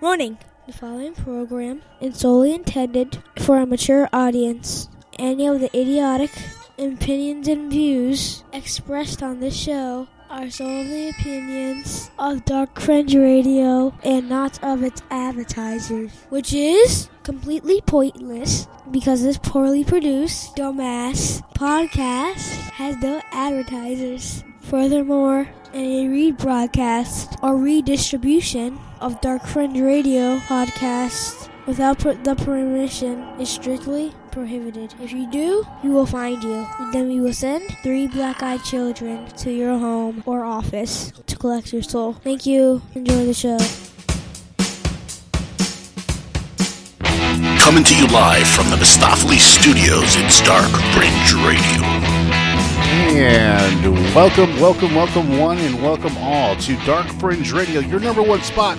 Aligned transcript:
Warning 0.00 0.38
The 0.66 0.72
following 0.72 1.14
program 1.14 1.82
is 2.00 2.18
solely 2.18 2.52
intended 2.52 3.22
for 3.38 3.58
a 3.58 3.66
mature 3.66 4.08
audience. 4.12 4.88
Any 5.18 5.46
of 5.46 5.60
the 5.60 5.74
idiotic 5.74 6.30
opinions 6.76 7.46
and 7.46 7.70
views 7.70 8.42
expressed 8.52 9.22
on 9.22 9.40
this 9.40 9.56
show 9.56 10.08
are 10.28 10.50
solely 10.50 11.10
opinions 11.10 12.10
of 12.18 12.44
Dark 12.44 12.80
Fringe 12.80 13.14
Radio 13.14 13.94
and 14.02 14.28
not 14.28 14.62
of 14.64 14.82
its 14.82 15.00
advertisers, 15.10 16.10
which 16.28 16.52
is 16.52 17.08
completely 17.22 17.80
pointless 17.80 18.66
because 18.90 19.22
this 19.22 19.38
poorly 19.38 19.84
produced, 19.84 20.56
dumbass 20.56 21.40
podcast 21.54 22.50
has 22.72 22.96
no 22.96 23.22
advertisers. 23.32 24.42
Furthermore, 24.68 25.48
any 25.72 26.06
rebroadcast 26.08 27.38
or 27.42 27.56
redistribution 27.56 28.78
of 29.00 29.20
Dark 29.20 29.44
Fringe 29.46 29.80
Radio 29.80 30.38
podcasts 30.38 31.48
without 31.66 31.98
per- 31.98 32.14
the 32.14 32.34
permission 32.34 33.22
is 33.38 33.48
strictly 33.48 34.12
prohibited. 34.32 34.94
If 35.00 35.12
you 35.12 35.30
do, 35.30 35.64
we 35.82 35.90
will 35.90 36.06
find 36.06 36.42
you. 36.42 36.66
Then 36.92 37.08
we 37.08 37.20
will 37.20 37.32
send 37.32 37.62
three 37.82 38.06
black-eyed 38.06 38.64
children 38.64 39.26
to 39.38 39.52
your 39.52 39.78
home 39.78 40.22
or 40.26 40.44
office 40.44 41.12
to 41.26 41.36
collect 41.36 41.72
your 41.72 41.82
soul. 41.82 42.14
Thank 42.14 42.46
you. 42.46 42.82
Enjoy 42.94 43.26
the 43.26 43.34
show. 43.34 43.58
Coming 47.58 47.84
to 47.84 47.94
you 47.96 48.06
live 48.08 48.46
from 48.48 48.70
the 48.70 48.76
Mistopheles 48.76 49.40
Studios, 49.40 50.16
it's 50.16 50.42
Dark 50.42 50.70
Fringe 50.92 51.32
Radio. 51.46 52.43
And 53.16 53.84
welcome, 54.12 54.58
welcome, 54.58 54.92
welcome, 54.92 55.38
one 55.38 55.56
and 55.58 55.80
welcome 55.80 56.16
all 56.16 56.56
to 56.56 56.76
Dark 56.84 57.06
Fringe 57.20 57.52
Radio, 57.52 57.78
your 57.78 58.00
number 58.00 58.22
one 58.24 58.42
spot 58.42 58.76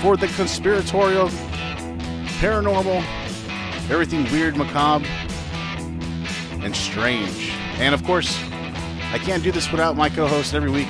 for 0.00 0.16
the 0.16 0.26
conspiratorial, 0.28 1.28
paranormal, 2.38 3.04
everything 3.90 4.24
weird, 4.32 4.56
macabre, 4.56 5.06
and 6.64 6.74
strange. 6.74 7.50
And 7.74 7.94
of 7.94 8.02
course, 8.04 8.42
I 9.12 9.18
can't 9.18 9.42
do 9.42 9.52
this 9.52 9.70
without 9.70 9.96
my 9.98 10.08
co-host 10.08 10.54
every 10.54 10.70
week, 10.70 10.88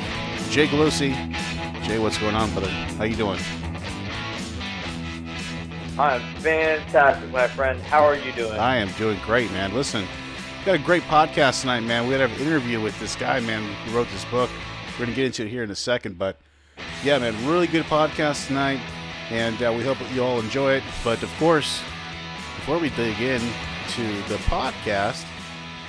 Jay 0.50 0.68
Galosi. 0.68 1.14
Jay, 1.82 1.98
what's 1.98 2.18
going 2.18 2.36
on, 2.36 2.48
brother? 2.52 2.70
How 2.70 3.02
you 3.02 3.16
doing? 3.16 3.40
I'm 5.98 6.20
fantastic, 6.36 7.28
my 7.32 7.48
friend. 7.48 7.80
How 7.80 8.04
are 8.04 8.14
you 8.14 8.30
doing? 8.34 8.52
I 8.52 8.76
am 8.76 8.92
doing 8.92 9.18
great, 9.24 9.50
man. 9.50 9.74
Listen, 9.74 10.06
got 10.64 10.74
a 10.76 10.78
great 10.78 11.02
podcast 11.02 11.60
tonight, 11.60 11.80
man. 11.80 12.06
We 12.06 12.14
had 12.14 12.22
an 12.22 12.30
interview 12.40 12.80
with 12.80 12.98
this 12.98 13.16
guy, 13.16 13.38
man, 13.40 13.62
who 13.62 13.94
wrote 13.94 14.08
this 14.08 14.24
book. 14.26 14.48
We're 14.92 15.04
gonna 15.04 15.14
get 15.14 15.26
into 15.26 15.42
it 15.42 15.48
here 15.50 15.62
in 15.62 15.70
a 15.70 15.76
second, 15.76 16.16
but 16.16 16.40
yeah, 17.02 17.18
man, 17.18 17.34
really 17.46 17.66
good 17.66 17.84
podcast 17.84 18.46
tonight, 18.46 18.80
and 19.28 19.62
uh, 19.62 19.74
we 19.76 19.84
hope 19.84 19.98
that 19.98 20.10
you 20.14 20.24
all 20.24 20.40
enjoy 20.40 20.72
it. 20.74 20.82
But 21.02 21.22
of 21.22 21.30
course, 21.38 21.82
before 22.56 22.78
we 22.78 22.88
dig 22.90 23.20
in 23.20 23.42
to 23.90 24.02
the 24.28 24.36
podcast, 24.46 25.26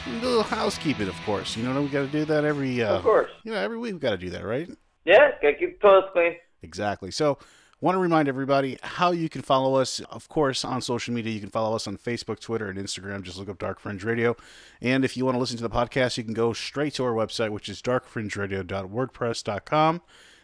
a 0.08 0.10
little 0.10 0.44
housekeeping, 0.44 1.08
of 1.08 1.16
course. 1.22 1.56
You 1.56 1.64
know, 1.64 1.82
we 1.82 1.88
got 1.88 2.02
to 2.02 2.08
do 2.08 2.26
that 2.26 2.44
every. 2.44 2.84
Uh, 2.84 2.98
of 2.98 3.04
course. 3.04 3.32
You 3.46 3.54
know, 3.54 3.58
every 3.58 3.78
week 3.78 3.94
we 3.94 4.00
got 4.00 4.12
to 4.12 4.18
do 4.18 4.30
that, 4.32 4.44
right? 4.44 4.70
Yeah, 5.06 5.32
gotta 5.42 5.54
keep 5.54 5.80
the 5.80 5.88
toilets 5.88 6.08
clean. 6.12 6.36
Exactly. 6.64 7.12
So, 7.12 7.38
want 7.86 7.96
to 7.96 8.00
remind 8.00 8.28
everybody 8.28 8.78
how 8.82 9.12
you 9.12 9.30
can 9.30 9.44
follow 9.44 9.76
us. 9.76 10.00
Of 10.10 10.28
course, 10.28 10.66
on 10.66 10.82
social 10.82 11.14
media, 11.14 11.32
you 11.32 11.40
can 11.40 11.52
follow 11.52 11.76
us 11.76 11.86
on 11.86 11.98
Facebook, 11.98 12.40
Twitter, 12.40 12.68
and 12.68 12.80
Instagram. 12.80 13.22
Just 13.22 13.38
look 13.38 13.48
up 13.48 13.60
Dark 13.60 13.80
Fringe 13.80 14.04
Radio. 14.04 14.36
And 14.82 15.06
if 15.06 15.16
you 15.16 15.24
want 15.24 15.36
to 15.36 15.40
listen 15.40 15.58
to 15.58 15.64
the 15.64 15.70
podcast, 15.70 16.18
you 16.18 16.24
can 16.24 16.34
go 16.34 16.52
straight 16.52 16.96
to 16.96 17.04
our 17.04 17.14
website, 17.14 17.52
which 17.52 17.70
is 17.70 17.84
darkfringeradio.wordpress.com, 17.84 20.02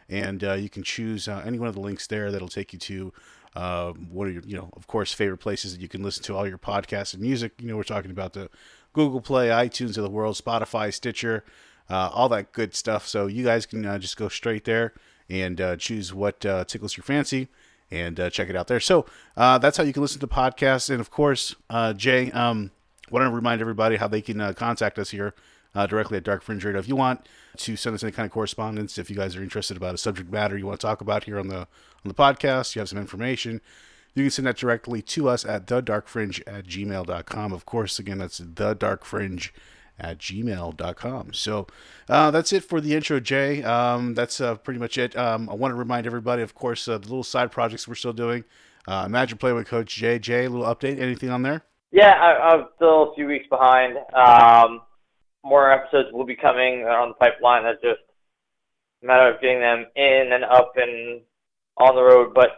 and 0.08 0.44
uh, 0.44 0.54
you 0.54 0.70
can 0.70 0.84
choose 0.84 1.28
uh, 1.28 1.42
any 1.44 1.58
one 1.58 1.68
of 1.68 1.74
the 1.74 1.82
links 1.82 2.06
there 2.06 2.32
that'll 2.32 2.48
take 2.48 2.74
you 2.74 2.80
to. 2.80 3.12
Uh, 3.56 3.94
are 4.18 4.30
your, 4.30 4.44
you 4.44 4.56
know, 4.56 4.70
of 4.74 4.86
course, 4.86 5.12
favorite 5.12 5.40
places 5.40 5.74
that 5.74 5.82
you 5.82 5.90
can 5.90 6.04
listen 6.04 6.24
to 6.24 6.36
all 6.36 6.48
your 6.48 6.60
podcasts 6.60 7.14
and 7.14 7.24
music. 7.24 7.54
You 7.60 7.70
know, 7.70 7.76
we're 7.76 7.84
talking 7.84 8.12
about 8.12 8.34
the 8.34 8.52
Google 8.94 9.20
Play, 9.20 9.48
iTunes 9.48 9.98
of 9.98 10.04
the 10.04 10.12
world, 10.12 10.36
Spotify, 10.36 10.94
Stitcher, 10.94 11.44
uh, 11.90 12.12
all 12.14 12.30
that 12.30 12.52
good 12.52 12.76
stuff. 12.76 13.08
So 13.08 13.26
you 13.26 13.44
guys 13.44 13.66
can 13.66 13.84
uh, 13.84 13.98
just 13.98 14.16
go 14.16 14.30
straight 14.30 14.66
there 14.66 14.94
and 15.32 15.62
uh, 15.62 15.76
choose 15.78 16.14
what 16.14 16.46
uh, 16.46 16.66
tickles 16.66 16.98
your 16.98 17.04
fancy 17.04 17.48
and 17.90 18.20
uh, 18.20 18.30
check 18.30 18.50
it 18.50 18.56
out 18.56 18.68
there. 18.68 18.80
So 18.80 19.06
uh, 19.38 19.58
that's 19.58 19.78
how 19.78 19.84
you 19.84 19.94
can 19.94 20.02
listen 20.02 20.20
to 20.20 20.28
podcasts. 20.28 20.90
And 20.90 21.00
of 21.00 21.10
course, 21.10 21.56
uh, 21.70 21.94
Jay, 21.94 22.30
um, 22.32 22.72
want 23.10 23.26
to 23.26 23.32
remind 23.32 23.62
everybody 23.62 23.96
how 23.96 24.08
they 24.08 24.22
can 24.22 24.42
uh, 24.42 24.54
contact 24.54 25.00
us 25.00 25.12
here 25.12 25.34
directly 25.74 26.18
at 26.18 26.24
Dark 26.24 26.44
Fringe 26.44 26.64
Radio. 26.64 26.80
If 26.80 26.88
you 26.90 26.98
want 26.98 27.28
to 27.58 27.76
send 27.78 27.96
us 27.96 28.04
any 28.04 28.12
kind 28.12 28.26
of 28.26 28.32
correspondence, 28.32 28.98
if 28.98 29.10
you 29.10 29.16
guys 29.16 29.36
are 29.38 29.44
interested 29.44 29.78
about 29.78 29.96
a 29.96 29.98
subject 29.98 30.30
matter 30.30 30.58
you 30.58 30.66
want 30.66 30.80
to 30.82 30.86
talk 30.86 31.00
about 31.00 31.24
here 31.24 31.40
on 31.40 31.48
the 31.48 31.60
on 31.60 32.10
the 32.10 32.14
podcast, 32.14 32.76
you 32.76 32.80
have 32.80 32.90
some 32.90 32.98
information, 32.98 33.62
you 34.14 34.24
can 34.24 34.32
send 34.32 34.48
that 34.48 34.58
directly 34.58 35.02
to 35.02 35.30
us 35.30 35.46
at 35.46 35.68
thedarkfringe 35.68 36.42
at 36.46 36.66
gmail.com. 36.66 37.54
Of 37.54 37.66
course, 37.66 38.00
again, 38.00 38.18
that's 38.18 38.42
thedarkfringe 38.42 39.52
at 40.02 40.18
gmail.com. 40.18 41.34
So 41.34 41.68
uh, 42.10 42.32
that's 42.32 42.52
it 42.52 42.64
for 42.64 42.82
the 42.82 42.94
intro, 42.94 43.20
Jay. 43.20 43.64
Um, 43.64 44.14
that's 44.16 44.42
uh, 44.42 44.56
pretty 44.56 44.80
much 44.80 44.98
it. 44.98 45.16
Um, 45.16 45.50
I 45.50 45.54
want 45.54 45.72
to 45.72 45.76
remind 45.76 46.06
everybody, 46.06 46.42
of 46.42 46.54
course, 46.56 46.88
uh, 46.88 46.98
the 46.98 47.08
little 47.08 47.24
side 47.24 47.52
projects 47.52 47.88
we're 47.88 47.96
still 47.96 48.14
doing. 48.14 48.44
Uh, 48.88 49.04
Imagine 49.06 49.38
playing 49.38 49.56
with 49.56 49.68
Coach 49.68 49.96
Jay. 49.96 50.20
Jay, 50.20 50.46
a 50.46 50.50
little 50.50 50.66
update. 50.66 51.00
Anything 51.00 51.30
on 51.30 51.44
there? 51.44 51.64
Yeah, 51.92 52.12
I, 52.12 52.54
I'm 52.54 52.68
still 52.76 53.12
a 53.12 53.16
few 53.16 53.28
weeks 53.28 53.46
behind. 53.48 53.98
Um, 54.14 54.82
more 55.44 55.72
episodes 55.72 56.10
will 56.12 56.26
be 56.26 56.36
coming 56.36 56.84
on 56.86 57.10
the 57.10 57.14
pipeline. 57.16 57.64
That's 57.64 57.82
just 57.82 58.02
a 59.04 59.06
matter 59.06 59.34
of 59.34 59.42
getting 59.42 59.60
them 59.60 59.86
in 59.96 60.30
and 60.34 60.44
up 60.44 60.74
and 60.78 61.22
on 61.78 61.96
the 61.96 62.02
road. 62.02 62.34
But 62.34 62.50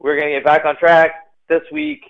we're 0.00 0.18
going 0.18 0.32
to 0.32 0.38
get 0.38 0.44
back 0.44 0.64
on 0.64 0.76
track 0.76 1.12
this 1.48 1.62
week. 1.72 2.02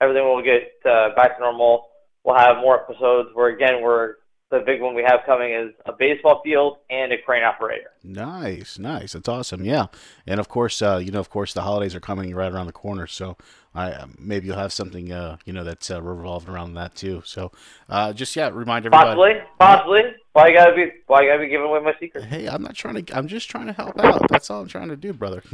Everything 0.00 0.24
will 0.24 0.42
get 0.42 0.72
uh, 0.88 1.14
back 1.16 1.36
to 1.36 1.42
normal. 1.42 1.88
We'll 2.24 2.36
have 2.36 2.56
more 2.56 2.80
episodes 2.82 3.30
where, 3.34 3.48
again, 3.48 3.82
we're 3.82 4.16
the 4.50 4.60
big 4.64 4.80
one 4.80 4.94
we 4.94 5.02
have 5.02 5.20
coming 5.26 5.52
is 5.52 5.72
a 5.86 5.92
baseball 5.92 6.40
field 6.44 6.78
and 6.90 7.12
a 7.12 7.16
crane 7.18 7.42
operator. 7.42 7.90
Nice, 8.02 8.78
nice. 8.78 9.12
That's 9.12 9.28
awesome. 9.28 9.64
Yeah, 9.64 9.86
and 10.26 10.38
of 10.38 10.48
course, 10.48 10.80
uh, 10.80 11.00
you 11.02 11.10
know, 11.10 11.20
of 11.20 11.30
course, 11.30 11.52
the 11.52 11.62
holidays 11.62 11.94
are 11.94 12.00
coming 12.00 12.34
right 12.34 12.52
around 12.52 12.66
the 12.66 12.72
corner, 12.72 13.06
so 13.06 13.36
I 13.74 13.90
uh, 13.90 14.06
maybe 14.18 14.46
you'll 14.46 14.56
have 14.56 14.72
something, 14.72 15.12
uh, 15.12 15.38
you 15.44 15.52
know, 15.52 15.64
that's 15.64 15.90
uh, 15.90 16.00
revolving 16.00 16.54
around 16.54 16.74
that 16.74 16.94
too. 16.94 17.22
So, 17.24 17.52
uh, 17.88 18.12
just 18.12 18.36
yeah, 18.36 18.50
remind 18.52 18.86
everybody. 18.86 19.06
Possibly, 19.06 19.32
possibly. 19.58 20.02
Why 20.34 20.48
you 20.48 20.54
gotta 20.54 20.74
be? 20.74 20.90
Why 21.06 21.22
you 21.22 21.28
gotta 21.28 21.44
be 21.44 21.48
giving 21.48 21.64
away 21.64 21.78
my 21.78 21.94
secret? 22.00 22.24
Hey, 22.24 22.48
I'm 22.48 22.60
not 22.60 22.74
trying 22.74 23.04
to. 23.04 23.16
I'm 23.16 23.28
just 23.28 23.48
trying 23.48 23.68
to 23.68 23.72
help 23.72 23.96
out. 24.00 24.28
That's 24.28 24.50
all 24.50 24.62
I'm 24.62 24.66
trying 24.66 24.88
to 24.88 24.96
do, 24.96 25.12
brother. 25.12 25.44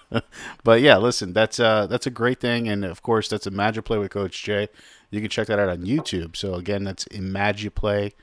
but 0.64 0.80
yeah, 0.80 0.96
listen, 0.96 1.34
that's 1.34 1.60
uh, 1.60 1.86
that's 1.86 2.06
a 2.06 2.10
great 2.10 2.40
thing, 2.40 2.66
and 2.66 2.86
of 2.86 3.02
course, 3.02 3.28
that's 3.28 3.46
Imagine 3.46 3.82
Play 3.82 3.98
with 3.98 4.10
Coach 4.10 4.42
Jay. 4.42 4.68
You 5.10 5.20
can 5.20 5.28
check 5.28 5.48
that 5.48 5.58
out 5.58 5.68
on 5.68 5.82
YouTube. 5.82 6.36
So 6.36 6.54
again, 6.54 6.84
that's 6.84 7.06
Imagine 7.08 7.72
Play 7.72 8.14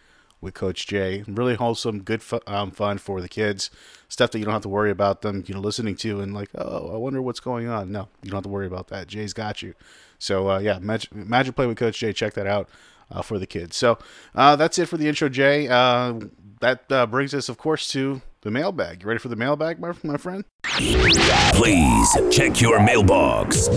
with 0.42 0.56
Coach 0.56 0.88
Jay. 0.88 1.24
Really 1.28 1.54
wholesome, 1.54 2.02
good 2.02 2.24
fu- 2.24 2.42
um, 2.48 2.72
fun 2.72 2.98
for 2.98 3.22
the 3.22 3.30
kids. 3.30 3.70
Stuff 4.10 4.32
that 4.32 4.40
you 4.40 4.46
don't 4.46 4.56
have 4.56 4.64
to 4.64 4.70
worry 4.70 4.90
about 4.90 5.22
them, 5.22 5.44
you 5.46 5.54
know, 5.54 5.62
listening 5.62 5.96
to 5.98 6.20
and 6.20 6.34
like, 6.34 6.50
oh, 6.56 6.96
I 6.96 6.98
wonder 6.98 7.22
what's 7.22 7.40
going 7.40 7.68
on. 7.68 7.92
No, 7.92 8.10
you 8.24 8.32
don't 8.32 8.38
have 8.38 8.44
to 8.46 8.50
worry 8.50 8.66
about 8.66 8.88
that. 8.88 9.06
Jay's 9.06 9.34
got 9.34 9.62
you. 9.62 9.76
So 10.18 10.50
uh, 10.50 10.58
yeah, 10.58 10.80
Magic, 10.80 11.56
Play 11.56 11.68
with 11.68 11.78
Coach 11.78 12.00
Jay. 12.00 12.12
Check 12.12 12.34
that 12.34 12.48
out 12.48 12.70
uh, 13.12 13.22
for 13.22 13.38
the 13.40 13.48
kids. 13.48 13.76
So 13.76 13.98
uh, 14.36 14.56
that's 14.56 14.80
it 14.80 14.88
for 14.88 14.98
the 14.98 15.08
intro, 15.08 15.30
Jay. 15.30 15.68
Uh, 15.68 16.20
that 16.62 16.92
uh, 16.92 17.06
brings 17.08 17.34
us, 17.34 17.50
of 17.50 17.58
course, 17.58 17.88
to 17.90 18.22
the 18.42 18.52
mailbag. 18.52 19.02
You 19.02 19.08
ready 19.08 19.20
for 19.20 19.30
the 19.30 19.36
mailbag, 19.36 19.80
my, 19.80 19.94
my 20.04 20.18
friend? 20.18 20.44
Please 20.64 22.18
check 22.32 22.62
your 22.62 22.82
mailbox. 22.82 23.68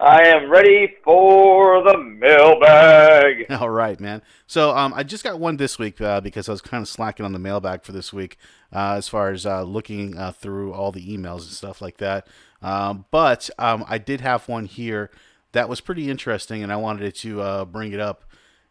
I 0.00 0.22
am 0.28 0.50
ready 0.50 0.96
for 1.04 1.82
the 1.82 1.98
mailbag. 1.98 3.50
All 3.60 3.68
right, 3.68 4.00
man. 4.00 4.22
So 4.46 4.74
um, 4.74 4.94
I 4.94 5.02
just 5.02 5.22
got 5.22 5.38
one 5.38 5.58
this 5.58 5.78
week 5.78 6.00
uh, 6.00 6.22
because 6.22 6.48
I 6.48 6.52
was 6.52 6.62
kind 6.62 6.80
of 6.80 6.88
slacking 6.88 7.26
on 7.26 7.32
the 7.32 7.38
mailbag 7.38 7.82
for 7.82 7.92
this 7.92 8.10
week 8.10 8.38
uh, 8.72 8.94
as 8.96 9.08
far 9.08 9.30
as 9.30 9.44
uh, 9.44 9.62
looking 9.62 10.16
uh, 10.16 10.32
through 10.32 10.72
all 10.72 10.90
the 10.90 11.06
emails 11.06 11.40
and 11.40 11.50
stuff 11.50 11.82
like 11.82 11.98
that. 11.98 12.26
Um, 12.62 13.04
but 13.10 13.50
um, 13.58 13.84
I 13.88 13.98
did 13.98 14.22
have 14.22 14.48
one 14.48 14.64
here 14.64 15.10
that 15.52 15.68
was 15.68 15.80
pretty 15.80 16.10
interesting, 16.10 16.62
and 16.62 16.72
I 16.72 16.76
wanted 16.76 17.14
to 17.16 17.40
uh, 17.40 17.64
bring 17.64 17.92
it 17.92 18.00
up. 18.00 18.24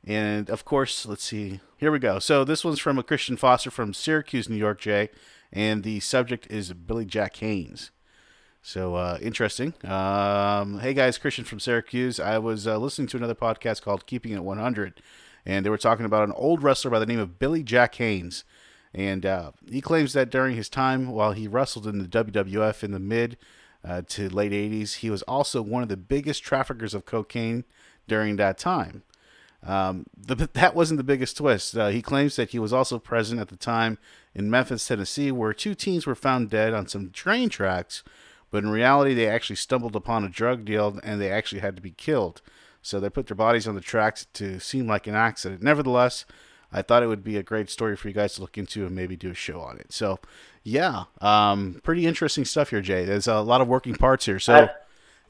And 0.06 0.50
of 0.50 0.64
course, 0.66 1.06
let's 1.06 1.24
see. 1.24 1.60
Here 1.78 1.92
we 1.92 2.00
go. 2.00 2.20
So 2.20 2.44
this 2.44 2.64
one's 2.64 2.80
from 2.80 2.98
a 2.98 3.04
Christian 3.04 3.38
Foster 3.38 3.70
from 3.70 3.94
Syracuse, 3.94 4.48
New 4.50 4.56
York, 4.56 4.80
Jay, 4.80 5.10
and 5.52 5.84
the 5.84 6.00
subject 6.00 6.48
is 6.50 6.72
Billy 6.74 7.06
Jack 7.06 7.36
Haynes. 7.38 7.92
So 8.62 8.96
uh, 8.96 9.18
interesting. 9.22 9.74
Um, 9.84 10.80
hey 10.80 10.94
guys, 10.94 11.18
Christian 11.18 11.46
from 11.46 11.60
Syracuse. 11.60 12.20
I 12.20 12.38
was 12.38 12.68
uh, 12.68 12.78
listening 12.78 13.08
to 13.10 13.18
another 13.18 13.36
podcast 13.36 13.82
called 13.82 14.06
Keeping 14.06 14.34
It 14.34 14.44
100, 14.44 15.02
and 15.46 15.66
they 15.66 15.70
were 15.70 15.78
talking 15.78 16.06
about 16.06 16.28
an 16.28 16.34
old 16.34 16.64
wrestler 16.64 16.92
by 16.92 17.00
the 17.00 17.06
name 17.06 17.20
of 17.20 17.40
Billy 17.40 17.64
Jack 17.64 17.96
Haynes. 17.96 18.44
And 18.94 19.26
uh, 19.26 19.52
he 19.70 19.82
claims 19.82 20.14
that 20.14 20.32
during 20.32 20.56
his 20.56 20.68
time 20.68 21.12
while 21.12 21.34
he 21.34 21.48
wrestled 21.48 21.88
in 21.88 22.00
the 22.00 22.08
WWF 22.08 22.84
in 22.84 22.92
the 22.92 23.00
mid 23.00 23.38
uh, 23.84 24.02
to 24.08 24.30
late 24.30 24.52
80s, 24.52 24.98
he 24.98 25.10
was 25.10 25.22
also 25.24 25.62
one 25.62 25.84
of 25.84 25.90
the 25.90 25.98
biggest 25.98 26.44
traffickers 26.44 26.94
of 26.94 27.06
cocaine 27.06 27.64
during 28.08 28.36
that 28.36 28.58
time. 28.58 29.04
Um, 29.64 30.06
the, 30.18 30.36
that 30.54 30.76
wasn't 30.76 30.98
the 30.98 31.04
biggest 31.04 31.38
twist. 31.38 31.78
Uh, 31.78 31.88
he 31.88 32.02
claims 32.02 32.36
that 32.36 32.52
he 32.52 32.60
was 32.60 32.74
also 32.74 33.00
present 33.00 33.40
at 33.40 33.50
the 33.50 33.56
time 33.56 33.98
in 34.34 34.50
Memphis, 34.50 34.88
Tennessee, 34.88 35.32
where 35.32 35.54
two 35.54 35.76
teens 35.76 36.06
were 36.06 36.16
found 36.16 36.50
dead 36.50 36.74
on 36.74 36.88
some 36.88 37.12
train 37.12 37.50
tracks 37.50 38.04
but 38.52 38.64
in 38.64 38.70
reality, 38.70 39.14
they 39.14 39.28
actually 39.28 39.58
stumbled 39.58 39.96
upon 39.96 40.24
a 40.24 40.30
drug 40.30 40.66
deal 40.66 41.00
and 41.04 41.22
they 41.22 41.32
actually 41.32 41.62
had 41.62 41.76
to 41.76 41.82
be 41.82 41.92
killed. 41.92 42.42
So 42.82 43.00
they 43.00 43.10
put 43.10 43.28
their 43.28 43.36
bodies 43.36 43.68
on 43.68 43.76
the 43.76 43.82
tracks 43.82 44.26
to 44.34 44.60
seem 44.60 44.88
like 44.88 45.06
an 45.06 45.16
accident. 45.16 45.62
Nevertheless, 45.62 46.26
I 46.72 46.82
thought 46.82 47.04
it 47.04 47.08
would 47.08 47.24
be 47.24 47.38
a 47.38 47.44
great 47.44 47.70
story 47.70 47.96
for 47.96 48.08
you 48.08 48.14
guys 48.14 48.36
to 48.36 48.42
look 48.42 48.58
into 48.58 48.86
and 48.86 48.96
maybe 48.96 49.16
do 49.16 49.32
a 49.32 49.36
show 49.36 49.60
on 49.62 49.78
it. 49.80 49.92
So, 49.92 50.20
yeah, 50.64 51.06
um, 51.22 51.80
pretty 51.84 52.06
interesting 52.06 52.46
stuff 52.46 52.70
here, 52.70 52.82
Jay. 52.82 53.06
There's 53.06 53.28
a 53.28 53.42
lot 53.42 53.62
of 53.62 53.68
working 53.68 53.96
parts 53.96 54.26
here. 54.26 54.40
So, 54.40 54.70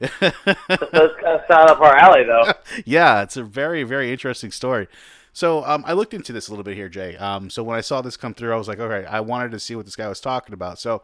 That 0.00 0.88
does 0.92 1.10
kind 1.22 1.38
of 1.38 1.42
sound 1.46 1.70
up 1.70 1.80
our 1.80 1.94
alley, 1.94 2.24
though. 2.24 2.52
yeah, 2.86 3.22
it's 3.22 3.36
a 3.36 3.42
very, 3.42 3.82
very 3.82 4.10
interesting 4.10 4.50
story. 4.50 4.88
So 5.32 5.64
um, 5.64 5.84
I 5.86 5.92
looked 5.92 6.14
into 6.14 6.32
this 6.32 6.48
a 6.48 6.50
little 6.50 6.64
bit 6.64 6.74
here, 6.74 6.88
Jay. 6.88 7.16
Um, 7.16 7.50
so 7.50 7.62
when 7.62 7.76
I 7.76 7.82
saw 7.82 8.00
this 8.00 8.16
come 8.16 8.34
through, 8.34 8.52
I 8.52 8.56
was 8.56 8.66
like, 8.66 8.80
okay, 8.80 9.06
I 9.06 9.20
wanted 9.20 9.52
to 9.52 9.60
see 9.60 9.76
what 9.76 9.84
this 9.84 9.96
guy 9.96 10.08
was 10.08 10.20
talking 10.20 10.54
about. 10.54 10.78
So 10.78 11.02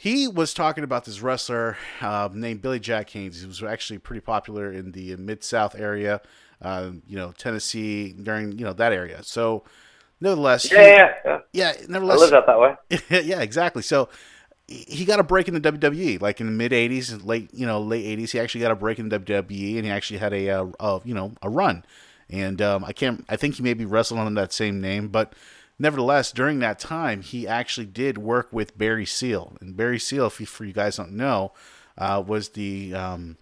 he 0.00 0.26
was 0.26 0.54
talking 0.54 0.82
about 0.82 1.04
this 1.04 1.20
wrestler 1.20 1.76
uh, 2.00 2.30
named 2.32 2.62
Billy 2.62 2.80
Jack 2.80 3.10
Haynes. 3.10 3.42
He 3.42 3.46
was 3.46 3.62
actually 3.62 3.98
pretty 3.98 4.22
popular 4.22 4.72
in 4.72 4.92
the 4.92 5.14
Mid 5.16 5.44
South 5.44 5.74
area, 5.78 6.22
uh, 6.62 6.92
you 7.06 7.16
know, 7.16 7.32
Tennessee 7.36 8.12
during 8.14 8.58
you 8.58 8.64
know 8.64 8.72
that 8.72 8.94
area. 8.94 9.22
So 9.22 9.62
nevertheless, 10.18 10.62
he- 10.62 10.74
Yeah, 10.74 10.86
yeah, 10.86 11.14
yeah. 11.26 11.38
yeah, 11.52 11.72
I 11.94 11.98
lived 11.98 12.32
out 12.32 12.46
that 12.46 12.58
way. 12.58 12.76
yeah, 13.10 13.42
exactly. 13.42 13.82
So 13.82 14.08
he 14.66 15.04
got 15.04 15.20
a 15.20 15.22
break 15.22 15.48
in 15.48 15.54
the 15.54 15.60
WWE, 15.60 16.18
like 16.22 16.40
in 16.40 16.46
the 16.46 16.52
mid 16.52 16.72
'80s, 16.72 17.22
late 17.22 17.50
you 17.52 17.66
know 17.66 17.78
late 17.78 18.18
'80s. 18.18 18.30
He 18.30 18.40
actually 18.40 18.62
got 18.62 18.70
a 18.70 18.76
break 18.76 18.98
in 18.98 19.10
the 19.10 19.20
WWE, 19.20 19.76
and 19.76 19.84
he 19.84 19.90
actually 19.90 20.20
had 20.20 20.32
a, 20.32 20.48
uh 20.48 20.66
a 20.80 21.00
you 21.04 21.12
know 21.12 21.34
a 21.42 21.50
run. 21.50 21.84
And 22.30 22.62
um, 22.62 22.84
I 22.86 22.92
can't. 22.94 23.22
I 23.28 23.36
think 23.36 23.56
he 23.56 23.62
maybe 23.62 23.84
wrestled 23.84 24.18
under 24.20 24.40
that 24.40 24.54
same 24.54 24.80
name, 24.80 25.08
but 25.08 25.34
nevertheless, 25.80 26.30
during 26.30 26.60
that 26.60 26.78
time, 26.78 27.22
he 27.22 27.48
actually 27.48 27.86
did 27.86 28.18
work 28.18 28.48
with 28.52 28.78
Barry 28.78 29.06
Seal. 29.06 29.56
And 29.60 29.76
Barry 29.76 29.98
Seal, 29.98 30.26
if 30.26 30.38
you, 30.38 30.46
for 30.46 30.64
you 30.64 30.72
guys 30.72 30.96
don't 30.96 31.12
know, 31.12 31.52
uh, 31.98 32.22
was 32.24 32.50
the, 32.50 32.94
um, 32.94 33.38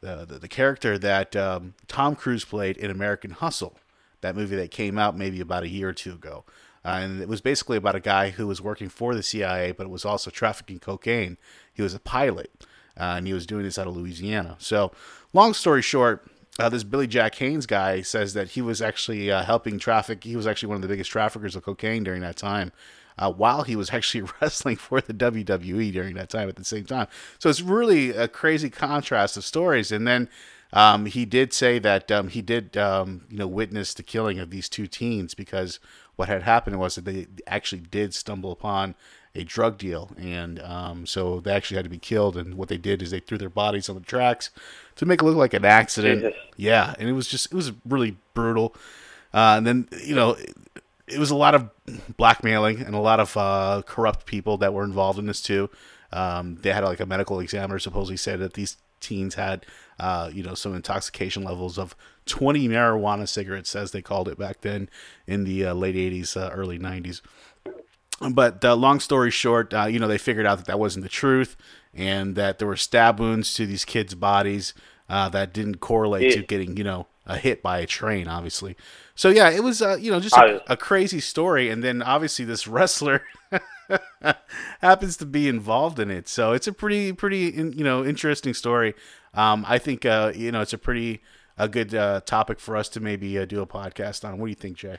the 0.00 0.24
the 0.24 0.38
the 0.38 0.48
character 0.48 0.98
that 0.98 1.36
um, 1.36 1.74
Tom 1.86 2.16
Cruise 2.16 2.44
played 2.44 2.76
in 2.76 2.90
American 2.90 3.30
Hustle, 3.30 3.78
that 4.20 4.36
movie 4.36 4.56
that 4.56 4.70
came 4.70 4.98
out 4.98 5.16
maybe 5.16 5.40
about 5.40 5.62
a 5.62 5.68
year 5.68 5.88
or 5.88 5.92
two 5.92 6.12
ago. 6.12 6.44
Uh, 6.84 7.00
and 7.02 7.20
it 7.20 7.28
was 7.28 7.42
basically 7.42 7.76
about 7.76 7.94
a 7.94 8.00
guy 8.00 8.30
who 8.30 8.46
was 8.46 8.62
working 8.62 8.88
for 8.88 9.14
the 9.14 9.22
CIA, 9.22 9.72
but 9.72 9.84
it 9.84 9.90
was 9.90 10.04
also 10.04 10.30
trafficking 10.30 10.78
cocaine. 10.78 11.36
He 11.72 11.82
was 11.82 11.92
a 11.92 12.00
pilot, 12.00 12.50
uh, 12.98 13.14
and 13.16 13.26
he 13.26 13.34
was 13.34 13.46
doing 13.46 13.64
this 13.64 13.78
out 13.78 13.86
of 13.86 13.94
Louisiana. 13.94 14.56
So, 14.58 14.90
long 15.34 15.52
story 15.52 15.82
short, 15.82 16.26
uh, 16.60 16.68
this 16.68 16.84
Billy 16.84 17.06
Jack 17.06 17.34
Haynes 17.36 17.66
guy 17.66 18.02
says 18.02 18.34
that 18.34 18.50
he 18.50 18.62
was 18.62 18.82
actually 18.82 19.30
uh, 19.30 19.42
helping 19.44 19.78
traffic. 19.78 20.24
He 20.24 20.36
was 20.36 20.46
actually 20.46 20.68
one 20.68 20.76
of 20.76 20.82
the 20.82 20.88
biggest 20.88 21.10
traffickers 21.10 21.56
of 21.56 21.64
cocaine 21.64 22.04
during 22.04 22.20
that 22.20 22.36
time, 22.36 22.72
uh, 23.18 23.32
while 23.32 23.62
he 23.62 23.76
was 23.76 23.90
actually 23.94 24.30
wrestling 24.40 24.76
for 24.76 25.00
the 25.00 25.14
WWE 25.14 25.92
during 25.92 26.14
that 26.14 26.30
time 26.30 26.48
at 26.48 26.56
the 26.56 26.64
same 26.64 26.84
time. 26.84 27.08
So 27.38 27.48
it's 27.48 27.60
really 27.62 28.10
a 28.10 28.28
crazy 28.28 28.70
contrast 28.70 29.36
of 29.36 29.44
stories. 29.44 29.90
And 29.90 30.06
then 30.06 30.28
um, 30.72 31.06
he 31.06 31.24
did 31.24 31.52
say 31.52 31.78
that 31.78 32.10
um, 32.12 32.28
he 32.28 32.42
did, 32.42 32.76
um, 32.76 33.22
you 33.28 33.38
know, 33.38 33.46
witness 33.46 33.94
the 33.94 34.02
killing 34.02 34.38
of 34.38 34.50
these 34.50 34.68
two 34.68 34.86
teens 34.86 35.34
because 35.34 35.80
what 36.16 36.28
had 36.28 36.42
happened 36.42 36.78
was 36.78 36.96
that 36.96 37.06
they 37.06 37.26
actually 37.46 37.80
did 37.80 38.14
stumble 38.14 38.52
upon 38.52 38.94
a 39.34 39.44
drug 39.44 39.78
deal, 39.78 40.10
and 40.18 40.60
um, 40.60 41.06
so 41.06 41.40
they 41.40 41.52
actually 41.52 41.76
had 41.76 41.84
to 41.84 41.90
be 41.90 41.98
killed. 41.98 42.36
And 42.36 42.54
what 42.54 42.68
they 42.68 42.78
did 42.78 43.02
is 43.02 43.10
they 43.10 43.20
threw 43.20 43.38
their 43.38 43.48
bodies 43.48 43.88
on 43.88 43.94
the 43.94 44.02
tracks 44.02 44.50
to 44.96 45.06
make 45.06 45.22
it 45.22 45.24
look 45.24 45.36
like 45.36 45.54
an 45.54 45.64
accident. 45.64 46.22
Jesus. 46.22 46.38
Yeah, 46.56 46.94
and 46.98 47.08
it 47.08 47.12
was 47.12 47.28
just 47.28 47.46
it 47.46 47.54
was 47.54 47.72
really 47.84 48.16
brutal. 48.34 48.74
Uh, 49.32 49.54
and 49.56 49.66
then 49.66 49.88
you 50.04 50.14
know 50.14 50.32
it, 50.32 50.54
it 51.06 51.18
was 51.18 51.30
a 51.30 51.36
lot 51.36 51.54
of 51.54 51.70
blackmailing 52.16 52.80
and 52.80 52.94
a 52.94 53.00
lot 53.00 53.20
of 53.20 53.36
uh, 53.36 53.82
corrupt 53.86 54.26
people 54.26 54.56
that 54.58 54.74
were 54.74 54.84
involved 54.84 55.18
in 55.18 55.26
this 55.26 55.40
too. 55.40 55.70
Um, 56.12 56.56
they 56.62 56.72
had 56.72 56.84
like 56.84 57.00
a 57.00 57.06
medical 57.06 57.38
examiner 57.40 57.78
supposedly 57.78 58.16
said 58.16 58.40
that 58.40 58.54
these 58.54 58.76
teens 59.00 59.34
had 59.34 59.64
uh, 59.98 60.30
you 60.32 60.42
know 60.42 60.54
some 60.54 60.74
intoxication 60.74 61.42
levels 61.42 61.78
of 61.78 61.94
20 62.26 62.68
marijuana 62.68 63.28
cigarettes 63.28 63.74
as 63.74 63.92
they 63.92 64.02
called 64.02 64.28
it 64.28 64.38
back 64.38 64.60
then 64.60 64.88
in 65.26 65.44
the 65.44 65.66
uh, 65.66 65.74
late 65.74 65.96
80s 65.96 66.36
uh, 66.36 66.50
early 66.52 66.78
90s 66.78 67.20
but 68.20 68.64
uh, 68.64 68.74
long 68.76 69.00
story 69.00 69.30
short, 69.30 69.72
uh, 69.72 69.86
you 69.86 69.98
know, 69.98 70.08
they 70.08 70.18
figured 70.18 70.46
out 70.46 70.58
that 70.58 70.66
that 70.66 70.78
wasn't 70.78 71.02
the 71.04 71.08
truth, 71.08 71.56
and 71.94 72.36
that 72.36 72.58
there 72.58 72.68
were 72.68 72.76
stab 72.76 73.18
wounds 73.18 73.54
to 73.54 73.66
these 73.66 73.84
kids' 73.84 74.14
bodies 74.14 74.74
uh, 75.08 75.28
that 75.30 75.52
didn't 75.52 75.76
correlate 75.76 76.24
to 76.32 76.42
getting, 76.42 76.76
you 76.76 76.84
know, 76.84 77.06
a 77.26 77.36
hit 77.38 77.62
by 77.62 77.78
a 77.78 77.86
train, 77.86 78.28
obviously. 78.28 78.76
So 79.14 79.28
yeah, 79.30 79.50
it 79.50 79.62
was, 79.62 79.80
uh, 79.82 79.96
you 79.96 80.10
know, 80.10 80.20
just 80.20 80.36
a, 80.36 80.72
a 80.72 80.76
crazy 80.76 81.20
story, 81.20 81.70
and 81.70 81.82
then 81.82 82.02
obviously 82.02 82.44
this 82.44 82.66
wrestler 82.68 83.22
happens 84.80 85.16
to 85.18 85.26
be 85.26 85.48
involved 85.48 85.98
in 85.98 86.10
it. 86.10 86.28
So 86.28 86.52
it's 86.52 86.66
a 86.66 86.72
pretty, 86.72 87.12
pretty, 87.12 87.48
in, 87.48 87.72
you 87.72 87.84
know, 87.84 88.04
interesting 88.04 88.54
story. 88.54 88.94
Um, 89.34 89.64
I 89.68 89.78
think, 89.78 90.04
uh, 90.04 90.32
you 90.34 90.52
know, 90.52 90.60
it's 90.60 90.72
a 90.72 90.78
pretty 90.78 91.22
a 91.58 91.68
good 91.68 91.94
uh, 91.94 92.20
topic 92.22 92.58
for 92.58 92.76
us 92.76 92.88
to 92.90 93.00
maybe 93.00 93.38
uh, 93.38 93.44
do 93.44 93.60
a 93.60 93.66
podcast 93.66 94.26
on. 94.26 94.38
What 94.38 94.46
do 94.46 94.50
you 94.50 94.56
think, 94.56 94.76
Jay? 94.76 94.98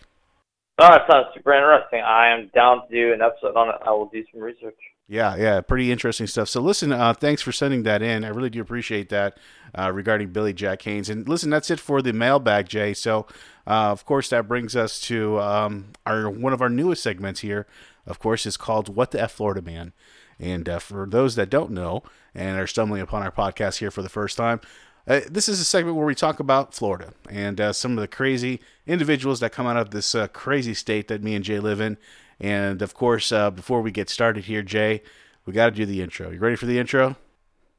Oh, 0.82 0.88
that 0.88 1.06
sounds 1.08 1.28
super 1.36 1.54
interesting. 1.54 2.02
I 2.02 2.34
am 2.34 2.50
down 2.56 2.88
to 2.88 2.92
do 2.92 3.14
an 3.14 3.22
episode 3.22 3.56
on 3.56 3.70
it. 3.70 3.76
I 3.86 3.92
will 3.92 4.08
do 4.08 4.24
some 4.32 4.42
research. 4.42 4.80
Yeah, 5.08 5.36
yeah, 5.36 5.62
pretty 5.62 5.92
interesting 5.92 6.26
stuff. 6.26 6.50
So 6.50 6.60
listen, 6.60 6.92
uh, 6.92 7.14
thanks 7.14 7.44
for 7.44 7.52
sending 7.52 7.84
that 7.84 8.02
in. 8.02 8.26
I 8.26 8.30
really 8.30 8.50
do 8.50 8.62
appreciate 8.62 9.10
that 9.10 9.38
uh, 9.78 9.92
regarding 9.94 10.30
Billy 10.30 10.54
Jack 10.54 10.82
Haynes. 10.82 11.08
And 11.08 11.30
listen, 11.30 11.52
that's 11.52 11.70
it 11.70 11.80
for 11.80 12.02
the 12.02 12.14
mailbag, 12.14 12.68
Jay. 12.68 12.96
So 12.96 13.28
uh, 13.68 13.92
of 13.92 14.06
course 14.08 14.30
that 14.30 14.48
brings 14.48 14.76
us 14.76 15.00
to 15.02 15.40
um, 15.40 15.92
our 16.08 16.28
one 16.28 16.52
of 16.52 16.64
our 16.64 16.70
newest 16.70 17.04
segments 17.04 17.42
here. 17.42 17.68
Of 18.08 18.18
course, 18.18 18.48
is 18.48 18.58
called 18.58 18.96
"What 18.96 19.12
the 19.12 19.22
F 19.22 19.34
Florida 19.34 19.62
Man." 19.62 19.94
And 20.40 20.68
uh, 20.68 20.80
for 20.80 21.06
those 21.08 21.36
that 21.36 21.52
don't 21.52 21.70
know 21.70 22.02
and 22.34 22.60
are 22.60 22.66
stumbling 22.66 23.02
upon 23.02 23.22
our 23.22 23.32
podcast 23.32 23.78
here 23.78 23.92
for 23.92 24.02
the 24.02 24.10
first 24.10 24.36
time, 24.36 24.62
uh, 25.08 25.22
this 25.30 25.50
is 25.50 25.60
a 25.60 25.66
segment 25.66 25.96
where 25.98 26.06
we 26.06 26.16
talk 26.16 26.40
about 26.40 26.74
Florida 26.74 27.14
and 27.30 27.60
uh, 27.60 27.74
some 27.74 27.94
of 27.94 28.02
the 28.02 28.08
crazy 28.08 28.60
individuals 28.86 29.40
that 29.40 29.52
come 29.52 29.68
out 29.68 29.78
of 29.78 29.92
this 29.92 30.14
uh, 30.14 30.28
crazy 30.28 30.74
state 30.74 31.08
that 31.08 31.24
me 31.24 31.36
and 31.36 31.44
Jay 31.44 31.60
live 31.60 31.82
in. 31.82 31.98
And 32.40 32.82
of 32.82 32.94
course, 32.94 33.32
uh, 33.32 33.52
before 33.52 33.82
we 33.82 33.92
get 33.92 34.10
started 34.10 34.46
here, 34.46 34.62
Jay, 34.62 35.02
we 35.46 35.54
got 35.54 35.66
to 35.66 35.72
do 35.72 35.86
the 35.86 36.02
intro. 36.02 36.30
You 36.30 36.40
ready 36.40 36.56
for 36.56 36.66
the 36.66 36.80
intro? 36.80 37.16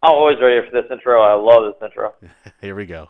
I'm 0.02 0.12
always 0.12 0.38
ready 0.40 0.66
for 0.69 0.82
this 0.82 0.90
intro. 0.90 1.22
I 1.22 1.34
love 1.34 1.72
this 1.72 1.88
intro. 1.88 2.14
Here 2.60 2.74
we 2.74 2.86
go. 2.86 3.08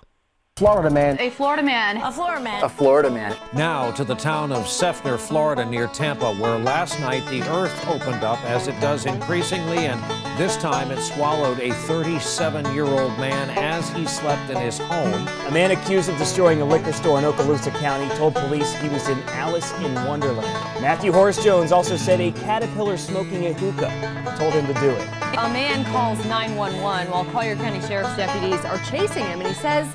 Florida 0.57 0.91
man. 0.91 1.17
A 1.19 1.31
Florida 1.31 1.63
man. 1.63 1.97
A 1.97 2.13
Florida 2.13 2.41
man. 2.41 2.63
A 2.63 2.69
Florida 2.69 3.11
man. 3.11 3.35
Now 3.55 3.91
to 3.93 4.05
the 4.05 4.15
town 4.15 4.53
of 4.53 4.65
Seffner, 4.65 5.19
Florida, 5.19 5.65
near 5.65 5.87
Tampa, 5.87 6.35
where 6.35 6.59
last 6.59 7.01
night 7.01 7.27
the 7.31 7.41
earth 7.51 7.75
opened 7.89 8.23
up 8.23 8.39
as 8.45 8.69
it 8.69 8.79
does 8.79 9.07
increasingly, 9.07 9.87
and 9.87 9.99
this 10.39 10.59
time 10.59 10.91
it 10.91 11.01
swallowed 11.01 11.59
a 11.59 11.73
37 11.73 12.75
year 12.75 12.85
old 12.85 13.19
man 13.19 13.49
as 13.59 13.89
he 13.95 14.07
slept 14.07 14.51
in 14.51 14.59
his 14.59 14.77
home. 14.77 15.27
A 15.47 15.51
man 15.51 15.71
accused 15.71 16.11
of 16.11 16.19
destroying 16.19 16.61
a 16.61 16.67
liquor 16.67 16.93
store 16.93 17.19
in 17.19 17.25
Okaloosa 17.25 17.73
County 17.81 18.15
told 18.17 18.35
police 18.35 18.75
he 18.75 18.91
was 18.91 19.09
in 19.09 19.19
Alice 19.31 19.73
in 19.81 19.95
Wonderland. 20.07 20.47
Matthew 20.83 21.13
Horace 21.13 21.43
Jones 21.43 21.73
also 21.73 21.97
said 21.97 22.21
a 22.21 22.31
caterpillar 22.31 22.99
smoking 22.99 23.47
a 23.47 23.55
hookah 23.55 24.37
told 24.39 24.53
him 24.53 24.67
to 24.67 24.75
do 24.75 24.91
it. 24.91 25.09
A 25.39 25.49
man 25.49 25.83
calls 25.87 26.19
911 26.27 27.11
while 27.11 27.25
Collier 27.25 27.57
County 27.57 27.81
Sheriff's 27.81 28.17
deputies 28.17 28.63
are 28.67 28.79
chasing 28.85 29.25
him, 29.25 29.41
and 29.41 29.49
he 29.49 29.55
says 29.55 29.89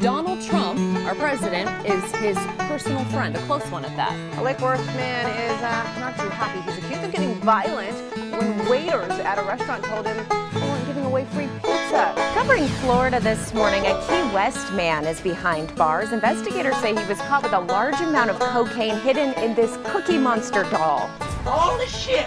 Donald 0.00 0.40
Trump, 0.42 0.78
our 1.06 1.14
president, 1.14 1.68
is 1.86 2.02
his 2.16 2.36
personal 2.68 3.04
friend, 3.06 3.36
a 3.36 3.38
close 3.46 3.64
one 3.70 3.84
at 3.84 3.94
that. 3.96 4.38
A 4.38 4.42
Lake 4.42 4.58
Forest 4.58 4.86
man 4.88 5.26
is 5.26 5.62
uh, 5.62 6.00
not 6.00 6.16
too 6.18 6.28
happy. 6.28 6.60
He's 6.62 6.78
accused 6.78 7.04
of 7.04 7.12
getting 7.12 7.34
violent 7.36 7.94
when 8.32 8.68
waiters 8.68 9.10
at 9.10 9.38
a 9.38 9.42
restaurant 9.42 9.84
told 9.84 10.06
him 10.06 10.16
they 10.52 10.60
weren't 10.60 10.86
giving 10.86 11.04
away 11.04 11.24
free 11.26 11.48
pizza. 11.62 12.12
Covering 12.34 12.66
Florida 12.80 13.20
this 13.20 13.54
morning, 13.54 13.84
a 13.86 13.94
Key 14.06 14.34
West 14.34 14.72
man 14.72 15.06
is 15.06 15.20
behind 15.20 15.74
bars. 15.76 16.12
Investigators 16.12 16.76
say 16.76 16.88
he 16.94 17.08
was 17.08 17.18
caught 17.22 17.42
with 17.42 17.52
a 17.52 17.60
large 17.60 18.00
amount 18.00 18.30
of 18.30 18.38
cocaine 18.38 18.98
hidden 19.00 19.32
in 19.42 19.54
this 19.54 19.76
Cookie 19.84 20.18
Monster 20.18 20.64
doll. 20.70 21.10
All 21.46 21.76
the 21.78 21.86
shit. 21.86 22.26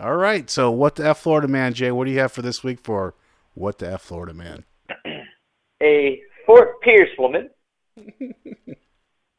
All 0.00 0.16
right. 0.16 0.48
So, 0.48 0.70
what 0.70 0.96
the 0.96 1.08
F 1.08 1.18
Florida 1.18 1.48
man, 1.48 1.74
Jay? 1.74 1.90
What 1.90 2.04
do 2.04 2.10
you 2.10 2.20
have 2.20 2.32
for 2.32 2.42
this 2.42 2.62
week 2.62 2.80
for 2.80 3.14
what 3.54 3.78
the 3.78 3.92
F 3.92 4.02
Florida 4.02 4.32
man? 4.32 4.64
A 5.82 6.20
Fort 6.46 6.80
Pierce 6.82 7.10
woman 7.18 7.50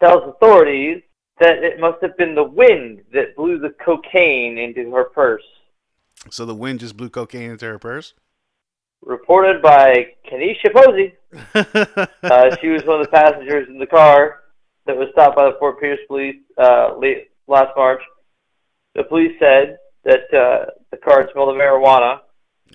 tells 0.01 0.23
authorities 0.35 1.01
that 1.39 1.63
it 1.63 1.79
must 1.79 1.97
have 2.01 2.15
been 2.17 2.35
the 2.35 2.43
wind 2.43 3.01
that 3.13 3.35
blew 3.35 3.57
the 3.59 3.73
cocaine 3.83 4.57
into 4.57 4.91
her 4.91 5.05
purse. 5.05 5.43
So 6.29 6.45
the 6.45 6.53
wind 6.55 6.79
just 6.79 6.95
blew 6.97 7.09
cocaine 7.09 7.49
into 7.51 7.65
her 7.65 7.79
purse. 7.79 8.13
Reported 9.01 9.61
by 9.61 10.07
Kenesha 10.29 10.71
Posey. 10.73 11.13
Uh, 12.23 12.55
she 12.61 12.67
was 12.67 12.83
one 12.85 12.99
of 13.01 13.05
the 13.05 13.11
passengers 13.11 13.67
in 13.67 13.79
the 13.79 13.85
car 13.87 14.41
that 14.85 14.95
was 14.95 15.07
stopped 15.13 15.35
by 15.35 15.45
the 15.45 15.55
Fort 15.59 15.79
Pierce 15.79 15.99
police 16.07 16.35
uh, 16.57 16.95
late 16.97 17.29
last 17.47 17.69
March. 17.75 18.01
The 18.95 19.03
police 19.03 19.31
said 19.39 19.77
that 20.03 20.21
uh, 20.33 20.71
the 20.91 20.97
car 20.97 21.27
smelled 21.31 21.49
of 21.49 21.55
marijuana, 21.55 22.19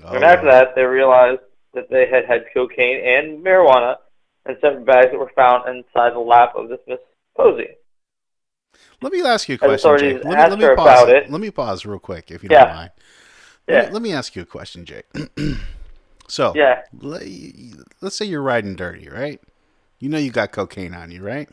and 0.04 0.24
Oh. 0.24 0.26
after 0.26 0.46
that, 0.50 0.74
they 0.74 0.82
realized 0.82 1.40
that 1.74 1.88
they 1.90 2.06
had 2.10 2.24
had 2.26 2.44
cocaine 2.52 3.00
and 3.04 3.44
marijuana 3.44 3.96
in 4.48 4.54
separate 4.60 4.86
bags 4.86 5.08
that 5.10 5.18
were 5.18 5.30
found 5.34 5.68
inside 5.68 6.14
the 6.14 6.18
lap 6.20 6.52
of 6.56 6.68
this 6.68 6.78
Miss 6.86 6.98
Posey. 7.36 7.68
Let 9.02 9.12
me 9.12 9.22
ask 9.22 9.48
you 9.48 9.56
a 9.56 9.58
question, 9.58 9.96
Jake. 9.98 10.24
Let 10.24 10.38
me, 10.38 10.44
let 10.50 10.58
me 10.58 10.64
pause. 10.64 11.02
about 11.02 11.08
it. 11.10 11.24
it. 11.24 11.30
Let 11.30 11.40
me 11.40 11.50
pause 11.50 11.84
real 11.86 11.98
quick, 11.98 12.30
if 12.30 12.42
you 12.42 12.48
Yeah. 12.48 12.64
don't 12.64 12.74
mind. 12.74 12.90
Let, 13.68 13.76
Yeah. 13.76 13.86
me, 13.88 13.92
let 13.92 14.02
me 14.02 14.12
ask 14.12 14.36
you 14.36 14.42
a 14.42 14.46
question, 14.46 14.84
Jake. 14.84 15.06
so, 16.28 16.52
Yeah. 16.54 16.82
le- 16.98 17.20
let's 18.00 18.16
say 18.16 18.24
you're 18.24 18.42
riding 18.42 18.74
dirty, 18.76 19.08
right? 19.08 19.40
You 19.98 20.08
know 20.08 20.18
you 20.18 20.30
got 20.30 20.52
cocaine 20.52 20.94
on 20.94 21.10
you, 21.10 21.22
right? 21.22 21.48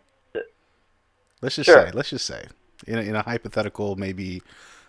Let's 1.42 1.56
just 1.56 1.70
Sure. 1.70 1.86
say, 1.86 1.92
let's 1.92 2.10
just 2.10 2.26
say, 2.26 2.46
in 2.88 2.98
a, 2.98 3.02
in 3.02 3.16
a 3.16 3.22
hypothetical, 3.22 3.98
maybe 3.98 4.42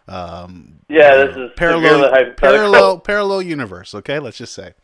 um, 0.07 0.81
Yeah, 0.89 1.17
this 1.17 1.37
is 1.37 1.51
parallel 1.57 2.11
parallel 2.37 2.99
parallel 3.01 3.43
universe. 3.43 3.95
Okay, 3.95 4.19
let's 4.21 4.37
just 4.39 4.53
say. 4.53 4.75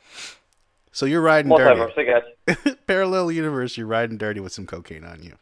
So 0.92 1.06
you're 1.06 1.20
riding 1.20 1.54
dirty. 1.54 1.80
I 1.96 2.20
guess. 2.46 2.76
parallel 2.86 3.30
universe. 3.30 3.76
You're 3.76 3.86
riding 3.86 4.16
dirty 4.16 4.40
with 4.40 4.52
some 4.52 4.66
cocaine 4.66 5.04
on 5.04 5.22
you. 5.22 5.36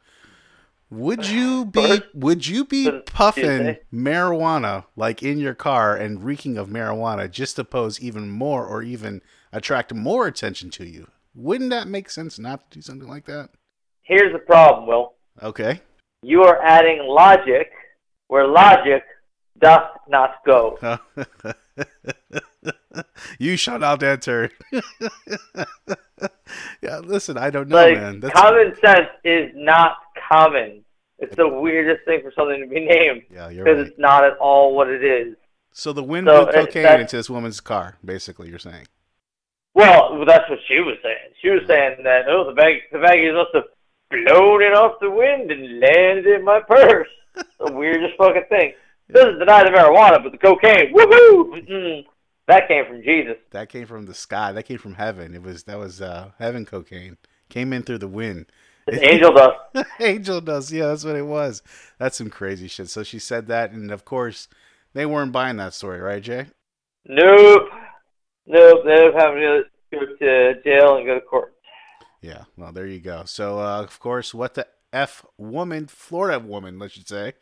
Would 0.91 1.27
you 1.29 1.65
be 1.65 2.01
Would 2.15 2.47
you 2.47 2.65
be 2.65 2.91
puffing 3.07 3.77
marijuana 3.93 4.85
like 4.97 5.23
in 5.23 5.39
your 5.39 5.55
car 5.55 5.97
and 5.97 6.25
reeking 6.25 6.59
of 6.59 6.69
marijuana 6.69 7.31
just 7.31 7.57
to 7.57 7.65
pose 7.65 8.01
even 8.01 8.31
more 8.31 8.67
or 8.67 8.83
even 8.83 9.23
attract 9.53 9.95
more 9.95 10.27
attention 10.27 10.71
to 10.71 10.87
you? 10.87 11.09
Wouldn't 11.35 11.71
that 11.71 11.89
make 11.89 12.11
sense 12.11 12.39
not 12.39 12.71
to 12.71 12.79
do 12.79 12.83
something 12.83 13.09
like 13.09 13.27
that? 13.27 13.51
Here's 14.03 14.33
the 14.33 14.39
problem, 14.39 14.87
Will. 14.87 15.15
Okay. 15.43 15.81
You 16.23 16.43
are 16.43 16.61
adding 16.63 17.07
logic 17.07 17.71
where 18.27 18.47
logic 18.47 19.05
doth 19.61 19.91
not 20.09 20.37
go. 20.45 20.79
you 23.39 23.57
shut 23.57 23.83
out 23.83 24.01
that 24.01 24.23
turd. 24.23 24.53
yeah, 26.83 26.99
listen, 26.99 27.39
I 27.39 27.51
don't 27.51 27.69
know, 27.69 27.77
like 27.77 27.95
man. 27.97 28.21
That's 28.21 28.35
common 28.35 28.75
sense 28.85 29.09
is 29.25 29.51
not 29.55 29.97
common. 30.29 30.85
It's 31.19 31.35
the 31.35 31.49
weirdest 31.49 32.05
thing 32.05 32.21
for 32.23 32.33
something 32.33 32.61
to 32.61 32.67
be 32.67 32.81
named 32.87 33.23
yeah, 33.31 33.49
you're 33.49 33.65
because 33.65 33.79
right. 33.79 33.87
it's 33.89 33.99
not 33.99 34.25
at 34.25 34.37
all 34.39 34.75
what 34.75 34.89
it 34.89 35.03
is. 35.05 35.37
So 35.73 35.93
the 35.93 36.03
wind 36.03 36.27
So 36.29 36.45
blew 36.45 36.53
cocaine 36.53 36.83
that's- 36.85 37.01
into 37.01 37.17
this 37.17 37.29
woman's 37.31 37.61
car. 37.61 37.97
Basically, 38.05 38.49
you're 38.49 38.59
saying. 38.59 38.87
Well, 39.75 40.25
that's 40.27 40.49
what 40.51 40.59
she 40.67 40.81
was 40.81 40.97
saying. 41.03 41.35
She 41.41 41.51
was 41.51 41.63
saying 41.69 42.03
that 42.05 42.29
oh, 42.29 42.45
the 42.47 42.53
bag, 42.53 42.83
the 42.91 42.99
baggies 42.99 43.35
must 43.35 43.55
have 43.55 43.65
blown 44.11 44.63
it 44.63 44.75
off 44.75 44.99
the 45.01 45.11
wind 45.11 45.51
and 45.53 45.81
landed 45.81 46.27
in 46.27 46.45
my 46.45 46.61
purse. 46.61 47.09
the 47.35 47.73
weirdest 47.73 48.17
fucking 48.17 48.45
thing. 48.49 48.73
Doesn't 49.13 49.39
deny 49.39 49.65
the 49.65 49.71
marijuana, 49.71 50.23
but 50.23 50.33
the 50.33 50.39
cocaine, 50.39 50.93
woohoo! 50.93 51.69
Mm, 51.69 52.05
that 52.47 52.69
came 52.69 52.85
from 52.87 53.03
Jesus. 53.03 53.37
That 53.53 53.69
came 53.69 53.87
from 53.87 54.07
the 54.07 54.15
sky. 54.15 54.53
That 54.53 54.65
came 54.65 54.79
from 54.79 54.95
heaven. 54.95 55.35
It 55.35 55.43
was 55.43 55.65
that 55.65 55.79
was 55.79 56.03
uh, 56.03 56.33
heaven 56.39 56.67
cocaine. 56.67 57.17
Came 57.49 57.73
in 57.73 57.83
through 57.83 57.99
the 57.99 58.09
wind. 58.09 58.47
It's 58.87 59.03
angel 59.03 59.33
dust. 59.33 59.87
Angel 60.01 60.41
dust. 60.41 60.71
Yeah, 60.73 60.87
that's 60.87 61.05
what 61.05 61.17
it 61.17 61.27
was. 61.27 61.63
That's 61.99 62.17
some 62.17 62.31
crazy 62.31 62.69
shit. 62.69 62.89
So 62.89 63.03
she 63.03 63.19
said 63.19 63.47
that, 63.49 63.71
and 63.73 63.91
of 63.91 64.05
course, 64.05 64.49
they 64.95 65.05
weren't 65.05 65.33
buying 65.33 65.59
that 65.59 65.75
story, 65.75 66.01
right, 66.01 66.23
Jay? 66.23 66.47
Nope. 67.05 67.69
Nope. 68.47 68.85
They 68.85 68.93
ended 68.93 69.15
up 69.15 69.21
having 69.21 69.41
to 69.41 69.63
go 69.93 69.99
to 70.01 70.63
jail 70.63 70.97
and 70.97 71.07
go 71.07 71.15
to 71.15 71.21
court. 71.21 71.53
Yeah. 72.23 72.45
Well, 72.57 72.73
there 72.73 72.87
you 72.87 73.01
go. 73.01 73.25
So, 73.27 73.61
uh, 73.61 73.83
of 73.83 74.01
course, 74.01 74.33
what 74.33 74.55
the 74.55 74.67
f 74.93 75.25
woman, 75.37 75.87
Florida 75.87 76.39
woman, 76.39 76.79
let's 76.79 76.99
say, 77.07 77.35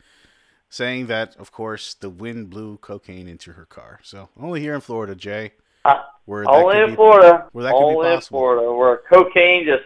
saying 0.68 1.06
that, 1.06 1.36
of 1.36 1.52
course, 1.52 1.94
the 1.94 2.10
wind 2.10 2.50
blew 2.50 2.76
cocaine 2.78 3.28
into 3.28 3.52
her 3.52 3.64
car. 3.66 4.00
So 4.02 4.28
only 4.38 4.60
here 4.60 4.74
in 4.74 4.80
Florida, 4.80 5.14
Jay, 5.14 5.52
Uh, 5.84 6.02
where 6.24 6.44
that 6.44 6.50
only 6.50 6.78
in 6.80 6.90
be- 6.90 6.96
Florida. 6.96 7.48
where 7.52 7.64
that 7.64 7.72
could 7.72 7.78
be 7.78 7.84
only 7.84 8.12
in. 8.14 8.20
Florida, 8.20 8.72
where 8.72 9.00
cocaine 9.10 9.64
just 9.66 9.84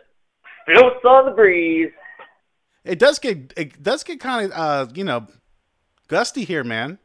floats 0.66 1.04
on 1.04 1.26
the 1.26 1.32
breeze. 1.32 1.92
It 2.84 2.99
does 2.99 3.18
get 3.18 3.52
it 3.56 3.82
does 3.82 4.02
get 4.04 4.20
kind 4.20 4.50
of 4.50 4.58
uh 4.58 4.87
you 4.94 5.04
know 5.04 5.26
gusty 6.08 6.44
here, 6.44 6.64
man. 6.64 6.99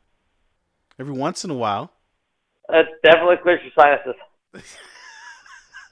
Every 0.98 1.14
once 1.14 1.44
in 1.44 1.52
a 1.52 1.56
while, 1.56 1.92
That 2.70 2.86
definitely 3.04 3.36
clears 3.44 3.60
your 3.64 3.74
sinuses. 3.78 4.78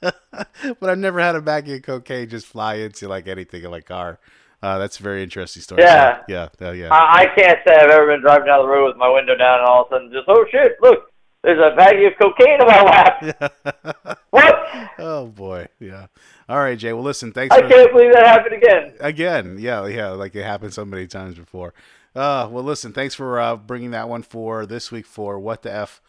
but 0.00 0.88
I've 0.90 0.98
never 0.98 1.20
had 1.20 1.34
a 1.36 1.40
bag 1.42 1.68
of 1.68 1.82
cocaine 1.82 2.28
just 2.28 2.46
fly 2.46 2.76
into 2.76 3.08
like 3.08 3.28
anything 3.28 3.62
in 3.64 3.70
my 3.70 3.80
car. 3.80 4.18
Uh, 4.64 4.78
that's 4.78 4.98
a 4.98 5.02
very 5.02 5.22
interesting 5.22 5.60
story. 5.60 5.82
Yeah. 5.82 6.16
So, 6.16 6.22
yeah, 6.26 6.48
uh, 6.68 6.70
yeah. 6.70 6.88
I, 6.90 7.24
I 7.24 7.26
can't 7.36 7.58
say 7.66 7.74
I've 7.74 7.90
ever 7.90 8.06
been 8.06 8.22
driving 8.22 8.46
down 8.46 8.62
the 8.62 8.68
road 8.68 8.86
with 8.86 8.96
my 8.96 9.10
window 9.10 9.36
down 9.36 9.58
and 9.58 9.68
all 9.68 9.82
of 9.82 9.88
a 9.88 9.96
sudden 9.96 10.10
just, 10.10 10.24
oh 10.26 10.46
shit, 10.50 10.72
look, 10.80 11.12
there's 11.42 11.58
a 11.58 11.76
baggie 11.76 12.06
of 12.06 12.14
cocaine 12.18 12.58
in 12.58 12.66
my 12.66 12.82
lap. 12.82 14.18
what? 14.30 14.54
oh 14.98 15.26
boy, 15.26 15.68
yeah. 15.80 16.06
All 16.48 16.56
right, 16.56 16.78
Jay. 16.78 16.94
Well, 16.94 17.02
listen, 17.02 17.30
thanks. 17.30 17.54
I 17.54 17.60
for, 17.60 17.68
can't 17.68 17.92
believe 17.92 18.14
that 18.14 18.26
happened 18.26 18.54
again. 18.54 18.94
Again, 19.00 19.56
yeah, 19.60 19.84
yeah, 19.86 20.08
like 20.08 20.34
it 20.34 20.44
happened 20.44 20.72
so 20.72 20.86
many 20.86 21.06
times 21.08 21.34
before. 21.34 21.74
Uh, 22.16 22.48
well, 22.50 22.64
listen, 22.64 22.94
thanks 22.94 23.14
for 23.14 23.38
uh, 23.38 23.56
bringing 23.56 23.90
that 23.90 24.08
one 24.08 24.22
for 24.22 24.64
this 24.64 24.90
week 24.90 25.04
for 25.04 25.38
what 25.38 25.60
the 25.60 25.74
f, 25.74 26.00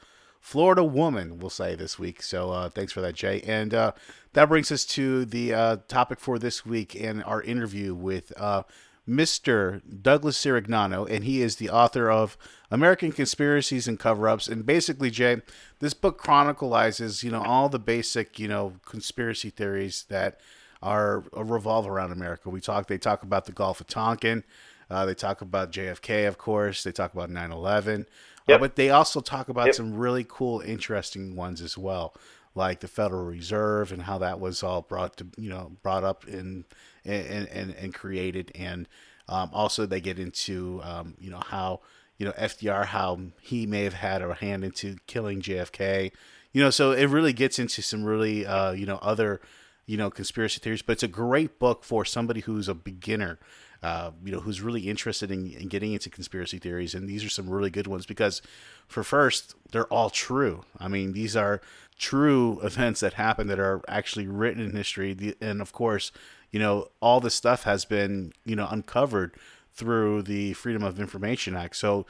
Florida 0.45 0.83
woman, 0.83 1.39
we'll 1.39 1.49
say 1.49 1.73
this 1.73 1.97
week. 1.97 2.21
So 2.21 2.51
uh, 2.51 2.69
thanks 2.69 2.93
for 2.93 3.01
that, 3.01 3.15
Jay. 3.15 3.41
And 3.47 3.73
uh, 3.73 3.93
that 4.33 4.47
brings 4.47 4.71
us 4.71 4.85
to 4.85 5.25
the 5.25 5.51
uh, 5.51 5.77
topic 5.87 6.19
for 6.19 6.37
this 6.37 6.63
week 6.63 6.93
and 6.93 7.23
our 7.23 7.41
interview 7.41 7.95
with 7.95 8.31
uh, 8.39 8.61
Mr. 9.09 9.81
Douglas 10.03 10.37
Sirignano, 10.37 11.09
and 11.09 11.23
he 11.23 11.41
is 11.41 11.55
the 11.55 11.71
author 11.71 12.11
of 12.11 12.37
American 12.69 13.11
Conspiracies 13.11 13.87
and 13.87 13.99
Cover-Ups. 13.99 14.47
And 14.47 14.67
basically, 14.67 15.09
Jay, 15.09 15.41
this 15.79 15.95
book 15.95 16.19
chronicles, 16.19 17.23
you 17.23 17.31
know, 17.31 17.41
all 17.41 17.67
the 17.67 17.79
basic, 17.79 18.37
you 18.37 18.47
know, 18.47 18.73
conspiracy 18.85 19.49
theories 19.49 20.05
that 20.09 20.39
are 20.79 21.23
uh, 21.35 21.43
revolve 21.43 21.87
around 21.87 22.11
America. 22.11 22.51
We 22.51 22.61
talk. 22.61 22.85
They 22.85 22.99
talk 22.99 23.23
about 23.23 23.45
the 23.45 23.51
Gulf 23.51 23.81
of 23.81 23.87
Tonkin. 23.87 24.43
Uh, 24.91 25.07
they 25.07 25.15
talk 25.15 25.41
about 25.41 25.71
JFK, 25.71 26.27
of 26.27 26.37
course. 26.37 26.83
They 26.83 26.91
talk 26.91 27.15
about 27.15 27.31
9/11. 27.31 28.01
Uh, 28.01 28.05
Yep. 28.47 28.59
but 28.59 28.75
they 28.75 28.89
also 28.89 29.21
talk 29.21 29.49
about 29.49 29.67
Yep. 29.67 29.75
some 29.75 29.95
really 29.95 30.25
cool, 30.27 30.61
interesting 30.61 31.35
ones 31.35 31.61
as 31.61 31.77
well, 31.77 32.13
like 32.53 32.79
the 32.79 32.87
Federal 32.87 33.25
Reserve 33.25 33.91
and 33.91 34.03
how 34.03 34.17
that 34.19 34.39
was 34.39 34.61
all 34.63 34.81
brought 34.81 35.17
to 35.17 35.27
you 35.37 35.49
know 35.49 35.71
brought 35.83 36.03
up 36.03 36.25
and 36.27 36.65
and 37.03 37.47
and, 37.49 37.71
and 37.75 37.93
created, 37.93 38.51
and 38.55 38.87
um, 39.27 39.49
also 39.53 39.85
they 39.85 40.01
get 40.01 40.19
into 40.19 40.79
um, 40.83 41.15
you 41.19 41.29
know 41.31 41.41
how 41.47 41.81
you 42.17 42.25
know 42.25 42.31
FDR 42.33 42.85
how 42.85 43.19
he 43.41 43.65
may 43.65 43.83
have 43.83 43.93
had 43.95 44.21
a 44.21 44.33
hand 44.35 44.63
into 44.63 44.97
killing 45.07 45.41
JFK, 45.41 46.11
you 46.53 46.61
know. 46.61 46.69
So 46.69 46.91
it 46.91 47.05
really 47.07 47.33
gets 47.33 47.59
into 47.59 47.81
some 47.81 48.03
really 48.03 48.45
uh, 48.45 48.71
you 48.71 48.85
know 48.85 48.99
other 49.01 49.41
you 49.85 49.97
know 49.97 50.09
conspiracy 50.09 50.59
theories, 50.59 50.81
but 50.81 50.93
it's 50.93 51.03
a 51.03 51.07
great 51.07 51.59
book 51.59 51.83
for 51.83 52.05
somebody 52.05 52.41
who's 52.41 52.67
a 52.67 52.73
beginner 52.75 53.39
uh, 53.83 54.11
you 54.23 54.31
know, 54.31 54.39
who's 54.39 54.61
really 54.61 54.89
interested 54.89 55.31
in, 55.31 55.51
in 55.51 55.67
getting 55.67 55.93
into 55.93 56.09
conspiracy 56.09 56.57
theories. 56.57 56.93
And 56.95 57.07
these 57.07 57.23
are 57.23 57.29
some 57.29 57.49
really 57.49 57.69
good 57.69 57.87
ones 57.87 58.05
because, 58.05 58.41
for 58.87 59.03
first, 59.03 59.55
they're 59.71 59.87
all 59.87 60.09
true. 60.09 60.63
I 60.79 60.87
mean, 60.87 61.13
these 61.13 61.35
are 61.35 61.61
true 61.97 62.59
events 62.63 62.99
that 63.01 63.13
happen 63.13 63.47
that 63.47 63.59
are 63.59 63.81
actually 63.87 64.27
written 64.27 64.63
in 64.63 64.75
history. 64.75 65.35
And 65.41 65.61
of 65.61 65.71
course, 65.73 66.11
you 66.51 66.59
know, 66.59 66.87
all 67.01 67.19
this 67.19 67.35
stuff 67.35 67.63
has 67.63 67.85
been, 67.85 68.33
you 68.45 68.55
know, 68.55 68.67
uncovered 68.69 69.35
through 69.73 70.23
the 70.23 70.53
Freedom 70.53 70.83
of 70.83 70.99
Information 70.99 71.55
Act. 71.55 71.75
So, 71.75 72.05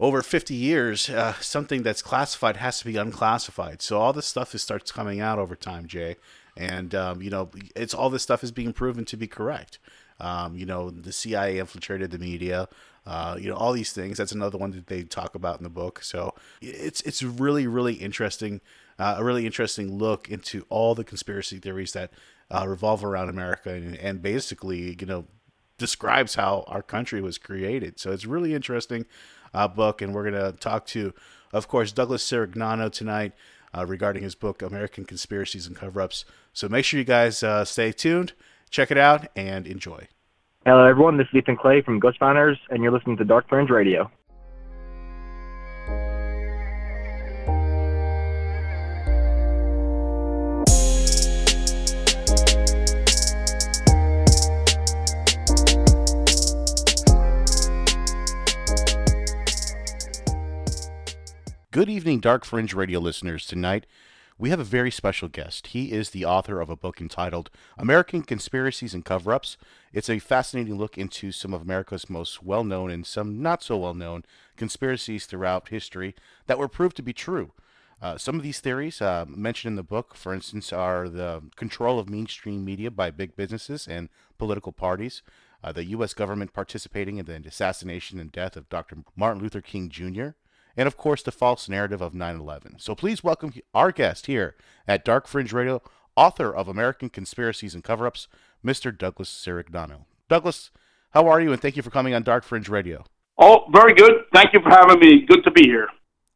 over 0.00 0.20
50 0.20 0.54
years, 0.54 1.08
uh, 1.08 1.34
something 1.34 1.84
that's 1.84 2.02
classified 2.02 2.56
has 2.56 2.80
to 2.80 2.84
be 2.84 2.96
unclassified. 2.96 3.80
So 3.80 4.00
all 4.00 4.12
this 4.12 4.26
stuff 4.26 4.52
is 4.52 4.60
starts 4.60 4.90
coming 4.90 5.20
out 5.20 5.38
over 5.38 5.54
time, 5.54 5.86
Jay, 5.86 6.16
and 6.56 6.92
um, 6.92 7.22
you 7.22 7.30
know, 7.30 7.50
it's 7.76 7.94
all 7.94 8.10
this 8.10 8.24
stuff 8.24 8.42
is 8.42 8.50
being 8.50 8.72
proven 8.72 9.04
to 9.04 9.16
be 9.16 9.28
correct. 9.28 9.78
Um, 10.22 10.56
you 10.56 10.64
know, 10.64 10.88
the 10.90 11.12
CIA 11.12 11.58
infiltrated 11.58 12.10
the 12.10 12.18
media. 12.18 12.68
Uh, 13.04 13.36
you 13.38 13.50
know, 13.50 13.56
all 13.56 13.72
these 13.72 13.92
things. 13.92 14.16
That's 14.16 14.30
another 14.32 14.56
one 14.56 14.70
that 14.70 14.86
they 14.86 15.02
talk 15.02 15.34
about 15.34 15.58
in 15.58 15.64
the 15.64 15.70
book. 15.70 16.02
So 16.02 16.34
it's 16.60 17.00
it's 17.00 17.22
really 17.22 17.66
really 17.66 17.94
interesting, 17.94 18.60
uh, 18.98 19.16
a 19.18 19.24
really 19.24 19.44
interesting 19.44 19.98
look 19.98 20.30
into 20.30 20.64
all 20.68 20.94
the 20.94 21.02
conspiracy 21.02 21.58
theories 21.58 21.92
that 21.92 22.12
uh, 22.52 22.66
revolve 22.68 23.04
around 23.04 23.28
America, 23.28 23.70
and, 23.70 23.96
and 23.96 24.22
basically, 24.22 24.96
you 25.00 25.06
know, 25.06 25.24
describes 25.78 26.34
how 26.34 26.64
our 26.68 26.82
country 26.82 27.20
was 27.20 27.38
created. 27.38 27.98
So 27.98 28.12
it's 28.12 28.26
really 28.26 28.54
interesting 28.54 29.06
uh, 29.54 29.68
book, 29.68 30.02
and 30.02 30.14
we're 30.14 30.30
going 30.30 30.52
to 30.52 30.56
talk 30.58 30.86
to, 30.88 31.14
of 31.52 31.66
course, 31.66 31.92
Douglas 31.92 32.24
Sirignano 32.24 32.90
tonight 32.92 33.32
uh, 33.76 33.86
regarding 33.86 34.22
his 34.22 34.34
book 34.34 34.62
American 34.62 35.04
Conspiracies 35.04 35.66
and 35.66 35.74
Cover-ups. 35.74 36.24
So 36.52 36.68
make 36.68 36.84
sure 36.84 36.98
you 36.98 37.04
guys 37.04 37.42
uh, 37.42 37.64
stay 37.64 37.90
tuned, 37.90 38.34
check 38.72 38.90
it 38.90 38.98
out, 38.98 39.28
and 39.36 39.66
enjoy. 39.66 40.08
Hello, 40.64 40.84
everyone. 40.84 41.18
This 41.18 41.28
is 41.32 41.38
Ethan 41.38 41.56
Clay 41.56 41.82
from 41.82 42.00
Ghost 42.00 42.18
Founders, 42.18 42.58
and 42.70 42.82
you're 42.82 42.92
listening 42.92 43.16
to 43.18 43.24
Dark 43.24 43.48
Fringe 43.48 43.70
Radio. 43.70 44.10
Good 61.70 61.88
evening, 61.88 62.20
Dark 62.20 62.44
Fringe 62.44 62.74
Radio 62.74 63.00
listeners. 63.00 63.46
Tonight, 63.46 63.86
we 64.42 64.50
have 64.50 64.58
a 64.58 64.64
very 64.64 64.90
special 64.90 65.28
guest. 65.28 65.68
He 65.68 65.92
is 65.92 66.10
the 66.10 66.24
author 66.24 66.60
of 66.60 66.68
a 66.68 66.74
book 66.74 67.00
entitled 67.00 67.48
American 67.78 68.22
Conspiracies 68.22 68.92
and 68.92 69.04
Cover 69.04 69.32
Ups. 69.32 69.56
It's 69.92 70.10
a 70.10 70.18
fascinating 70.18 70.76
look 70.76 70.98
into 70.98 71.30
some 71.30 71.54
of 71.54 71.62
America's 71.62 72.10
most 72.10 72.42
well 72.42 72.64
known 72.64 72.90
and 72.90 73.06
some 73.06 73.40
not 73.40 73.62
so 73.62 73.76
well 73.76 73.94
known 73.94 74.24
conspiracies 74.56 75.26
throughout 75.26 75.68
history 75.68 76.16
that 76.48 76.58
were 76.58 76.66
proved 76.66 76.96
to 76.96 77.04
be 77.04 77.12
true. 77.12 77.52
Uh, 78.02 78.18
some 78.18 78.34
of 78.34 78.42
these 78.42 78.58
theories 78.58 79.00
uh, 79.00 79.24
mentioned 79.28 79.74
in 79.74 79.76
the 79.76 79.84
book, 79.84 80.16
for 80.16 80.34
instance, 80.34 80.72
are 80.72 81.08
the 81.08 81.40
control 81.54 82.00
of 82.00 82.10
mainstream 82.10 82.64
media 82.64 82.90
by 82.90 83.12
big 83.12 83.36
businesses 83.36 83.86
and 83.86 84.08
political 84.38 84.72
parties, 84.72 85.22
uh, 85.62 85.70
the 85.70 85.84
U.S. 85.84 86.14
government 86.14 86.52
participating 86.52 87.18
in 87.18 87.26
the 87.26 87.36
assassination 87.46 88.18
and 88.18 88.32
death 88.32 88.56
of 88.56 88.68
Dr. 88.68 89.04
Martin 89.14 89.40
Luther 89.40 89.60
King 89.60 89.88
Jr., 89.88 90.30
and 90.76 90.86
of 90.86 90.96
course, 90.96 91.22
the 91.22 91.32
false 91.32 91.68
narrative 91.68 92.00
of 92.00 92.14
9 92.14 92.36
11. 92.36 92.78
So 92.78 92.94
please 92.94 93.24
welcome 93.24 93.52
our 93.74 93.92
guest 93.92 94.26
here 94.26 94.56
at 94.86 95.04
Dark 95.04 95.26
Fringe 95.26 95.52
Radio, 95.52 95.82
author 96.16 96.54
of 96.54 96.68
American 96.68 97.08
Conspiracies 97.08 97.74
and 97.74 97.84
Cover 97.84 98.06
Ups, 98.06 98.28
Mr. 98.64 98.96
Douglas 98.96 99.30
Sirignano. 99.30 100.04
Douglas, 100.28 100.70
how 101.10 101.28
are 101.28 101.40
you? 101.40 101.52
And 101.52 101.60
thank 101.60 101.76
you 101.76 101.82
for 101.82 101.90
coming 101.90 102.14
on 102.14 102.22
Dark 102.22 102.44
Fringe 102.44 102.68
Radio. 102.68 103.04
Oh, 103.38 103.64
very 103.72 103.94
good. 103.94 104.12
Thank 104.32 104.52
you 104.52 104.60
for 104.60 104.70
having 104.70 105.00
me. 105.00 105.26
Good 105.26 105.44
to 105.44 105.50
be 105.50 105.64
here. 105.64 105.88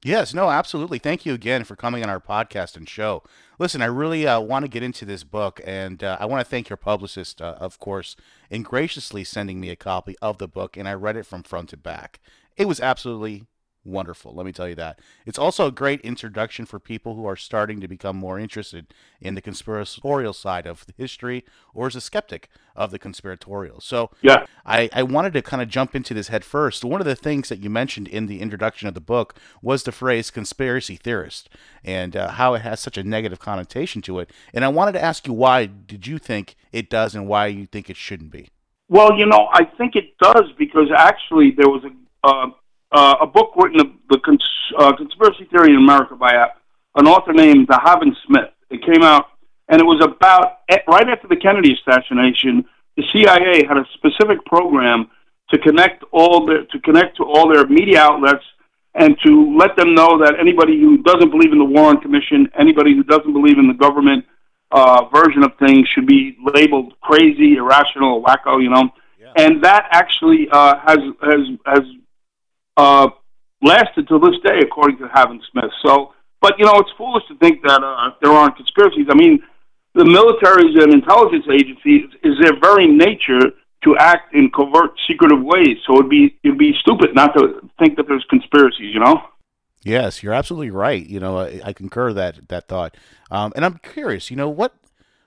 Yes, 0.03 0.35
no, 0.35 0.51
absolutely. 0.51 0.99
Thank 0.99 1.27
you 1.27 1.35
again 1.35 1.65
for 1.65 1.75
coming 1.75 2.03
on 2.03 2.11
our 2.11 2.21
podcast 2.21 2.77
and 2.77 2.89
show. 2.89 3.23
Listen, 3.59 3.83
I 3.83 3.87
really 3.87 4.27
uh, 4.27 4.39
want 4.39 4.65
to 4.65 4.71
get 4.71 4.83
into 4.83 5.05
this 5.05 5.25
book, 5.25 5.61
and 5.65 6.05
uh, 6.05 6.17
I 6.21 6.27
want 6.27 6.45
to 6.45 6.49
thank 6.49 6.69
your 6.69 6.77
publicist, 6.77 7.43
uh, 7.43 7.57
of 7.59 7.79
course, 7.79 8.15
in 8.51 8.63
graciously 8.63 9.25
sending 9.25 9.59
me 9.59 9.71
a 9.71 9.77
copy 9.77 10.15
of 10.23 10.39
the 10.39 10.47
book, 10.47 10.77
and 10.77 10.89
I 10.89 10.93
read 10.93 11.17
it 11.17 11.27
from 11.27 11.43
front 11.43 11.71
to 11.71 11.77
back. 11.77 12.21
It 12.57 12.69
was 12.69 12.79
absolutely 12.79 13.47
wonderful. 13.87 14.35
Let 14.35 14.45
me 14.45 14.53
tell 14.53 14.69
you 14.69 14.75
that. 14.75 15.01
It's 15.25 15.39
also 15.39 15.67
a 15.67 15.73
great 15.73 16.01
introduction 16.01 16.67
for 16.67 16.79
people 16.79 17.15
who 17.15 17.27
are 17.27 17.37
starting 17.37 17.81
to 17.81 17.89
become 17.89 18.17
more 18.17 18.39
interested 18.39 18.93
in 19.21 19.35
the 19.35 19.41
conspiratorial 19.41 20.33
side 20.33 20.67
of 20.67 20.85
history 20.97 21.45
or 21.73 21.87
as 21.87 21.97
a 21.97 22.01
skeptic 22.01 22.49
of 22.75 22.91
the 22.91 22.99
conspiratorial. 22.99 23.81
So 23.81 24.11
yeah. 24.23 24.45
I, 24.65 24.91
I 24.93 25.03
wanted 25.03 25.33
to 25.35 25.43
kind 25.43 25.63
of 25.63 25.69
jump 25.69 25.95
into 25.95 26.13
this 26.13 26.29
head 26.29 26.45
first. 26.45 26.85
One 26.85 27.01
of 27.01 27.07
the 27.07 27.17
things 27.17 27.49
that 27.49 27.61
you 27.61 27.71
mentioned 27.71 28.09
in 28.09 28.27
the 28.27 28.41
introduction 28.41 28.89
of 28.89 28.95
the 28.95 29.01
book 29.01 29.39
was 29.63 29.85
the 29.85 29.93
phrase 29.93 30.31
conspiracy 30.31 30.97
theorist 30.97 31.49
and 31.85 32.17
uh, 32.17 32.33
how 32.33 32.55
it 32.55 32.63
has 32.63 32.81
such 32.81 32.99
a 32.99 33.05
negative 33.05 33.39
connotation 33.39 34.03
to 34.03 34.19
it. 34.19 34.31
And 34.53 34.65
I 34.65 34.69
wanted 34.69 34.93
to 34.93 35.03
ask 35.03 35.27
you 35.27 35.33
why 35.33 35.67
did 35.67 36.07
you 36.07 36.19
think 36.19 36.57
it 36.73 36.91
does 36.91 37.15
and 37.15 37.29
why 37.29 37.47
you 37.47 37.67
think 37.67 37.89
it 37.89 37.97
shouldn't 37.97 38.31
be? 38.31 38.49
Well, 38.89 39.19
you 39.19 39.27
know, 39.27 39.49
I 39.53 39.65
think 39.65 39.97
it 39.97 40.17
does 40.19 40.53
because 40.59 40.89
actually 40.97 41.53
there 41.57 41.69
was 41.69 41.83
a 41.85 41.91
uh, 42.27 42.51
uh, 42.97 43.17
a 43.21 43.27
book 43.27 43.53
written, 43.57 43.99
The 44.09 44.19
Cons- 44.19 44.73
uh, 44.79 44.97
Conspiracy 44.97 45.45
Theory 45.51 45.71
in 45.71 45.77
America, 45.77 46.17
by 46.17 46.33
a, 46.33 46.47
an 46.99 47.07
author 47.07 47.35
named 47.35 47.69
DeHaven 47.69 48.17
Smith. 48.27 48.51
It 48.71 48.83
came 48.85 49.03
out, 49.03 49.27
and 49.69 49.81
it 49.81 49.85
was 49.85 50.03
about 50.03 50.61
right 50.89 51.09
after 51.09 51.29
the 51.29 51.37
Kennedy 51.37 51.77
assassination. 51.79 52.65
The 52.97 53.05
CIA 53.13 53.67
had 53.69 53.77
a 53.77 53.85
specific 53.95 54.43
program 54.47 55.11
to 55.51 55.59
connect 55.59 56.05
all 56.11 56.47
the 56.47 56.67
to 56.73 56.81
connect 56.81 57.19
to 57.19 57.25
all 57.25 57.53
their 57.53 57.67
media 57.67 58.01
outlets 58.01 58.45
and 58.95 59.15
to 59.25 59.57
let 59.57 59.77
them 59.77 59.95
know 59.95 60.19
that 60.25 60.35
anybody 60.41 60.81
who 60.81 60.97
doesn't 61.03 61.31
believe 61.31 61.53
in 61.53 61.59
the 61.59 61.65
Warren 61.65 61.99
Commission, 61.99 62.49
anybody 62.59 62.95
who 62.95 63.05
doesn't 63.05 63.33
believe 63.33 63.59
in 63.59 63.69
the 63.69 63.75
government 63.75 64.25
uh, 64.73 65.05
version 65.15 65.45
of 65.45 65.53
things, 65.59 65.87
should 65.95 66.07
be 66.07 66.37
labeled 66.55 66.95
crazy, 67.03 67.57
irrational, 67.57 68.23
wacko. 68.23 68.61
You 68.61 68.71
know, 68.71 68.89
yeah. 69.21 69.33
and 69.37 69.63
that 69.63 69.87
actually 69.91 70.49
uh, 70.51 70.79
has 70.87 70.99
has 71.21 71.41
has 71.67 71.83
uh, 72.77 73.09
lasted 73.63 74.09
to 74.09 74.19
this 74.19 74.39
day, 74.45 74.61
according 74.63 74.99
to 74.99 75.09
Haven 75.15 75.41
Smith. 75.51 75.71
So, 75.85 76.13
but 76.41 76.59
you 76.59 76.65
know, 76.65 76.75
it's 76.77 76.91
foolish 76.97 77.25
to 77.29 77.37
think 77.39 77.63
that 77.63 77.83
uh, 77.83 78.11
there 78.23 78.33
aren't 78.33 78.57
conspiracies. 78.57 79.07
I 79.11 79.15
mean, 79.15 79.43
the 79.95 80.05
militaries 80.05 80.81
and 80.83 80.93
intelligence 80.93 81.47
agencies 81.51 82.05
is 82.23 82.35
their 82.41 82.59
very 82.61 82.87
nature 82.87 83.53
to 83.85 83.97
act 83.99 84.35
in 84.35 84.51
covert, 84.51 84.93
secretive 85.09 85.43
ways. 85.43 85.79
So 85.87 85.95
it'd 85.99 86.11
be 86.11 86.37
it'd 86.43 86.59
be 86.59 86.75
stupid 86.81 87.15
not 87.15 87.37
to 87.37 87.69
think 87.79 87.97
that 87.97 88.07
there's 88.09 88.27
conspiracies. 88.29 88.93
You 88.93 89.01
know. 89.01 89.23
Yes, 89.83 90.23
you're 90.23 90.33
absolutely 90.33 90.71
right. 90.71 91.07
You 91.07 91.21
know, 91.21 91.39
I, 91.39 91.61
I 91.65 91.73
concur 91.73 92.13
that 92.13 92.49
that 92.49 92.69
thought. 92.69 92.97
Um, 93.31 93.53
and 93.57 93.65
I'm 93.65 93.79
curious. 93.79 94.31
You 94.31 94.37
know, 94.37 94.49
what 94.49 94.75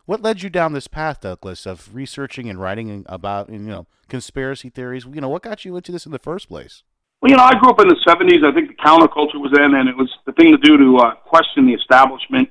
what 0.06 0.22
led 0.22 0.42
you 0.42 0.50
down 0.50 0.74
this 0.74 0.88
path, 0.88 1.22
Douglas, 1.22 1.66
of 1.66 1.94
researching 1.94 2.50
and 2.50 2.60
writing 2.60 3.06
about 3.08 3.50
you 3.50 3.60
know 3.60 3.88
conspiracy 4.08 4.70
theories? 4.70 5.06
You 5.06 5.22
know, 5.22 5.30
what 5.30 5.44
got 5.44 5.66
you 5.66 5.76
into 5.78 5.92
this 5.92 6.06
in 6.06 6.12
the 6.12 6.20
first 6.20 6.50
place? 6.50 6.84
Well, 7.22 7.32
you 7.32 7.36
know, 7.36 7.44
I 7.44 7.58
grew 7.60 7.70
up 7.70 7.82
in 7.82 7.88
the 7.88 8.00
'70s. 8.08 8.46
I 8.46 8.54
think 8.54 8.70
the 8.70 8.76
counterculture 8.76 9.40
was 9.40 9.52
in, 9.54 9.76
and 9.76 9.90
it 9.90 9.96
was 9.96 10.10
the 10.26 10.32
thing 10.34 10.52
to 10.52 10.58
do 10.58 10.78
to 10.78 10.98
uh, 10.98 11.16
question 11.16 11.66
the 11.66 11.74
establishment. 11.74 12.50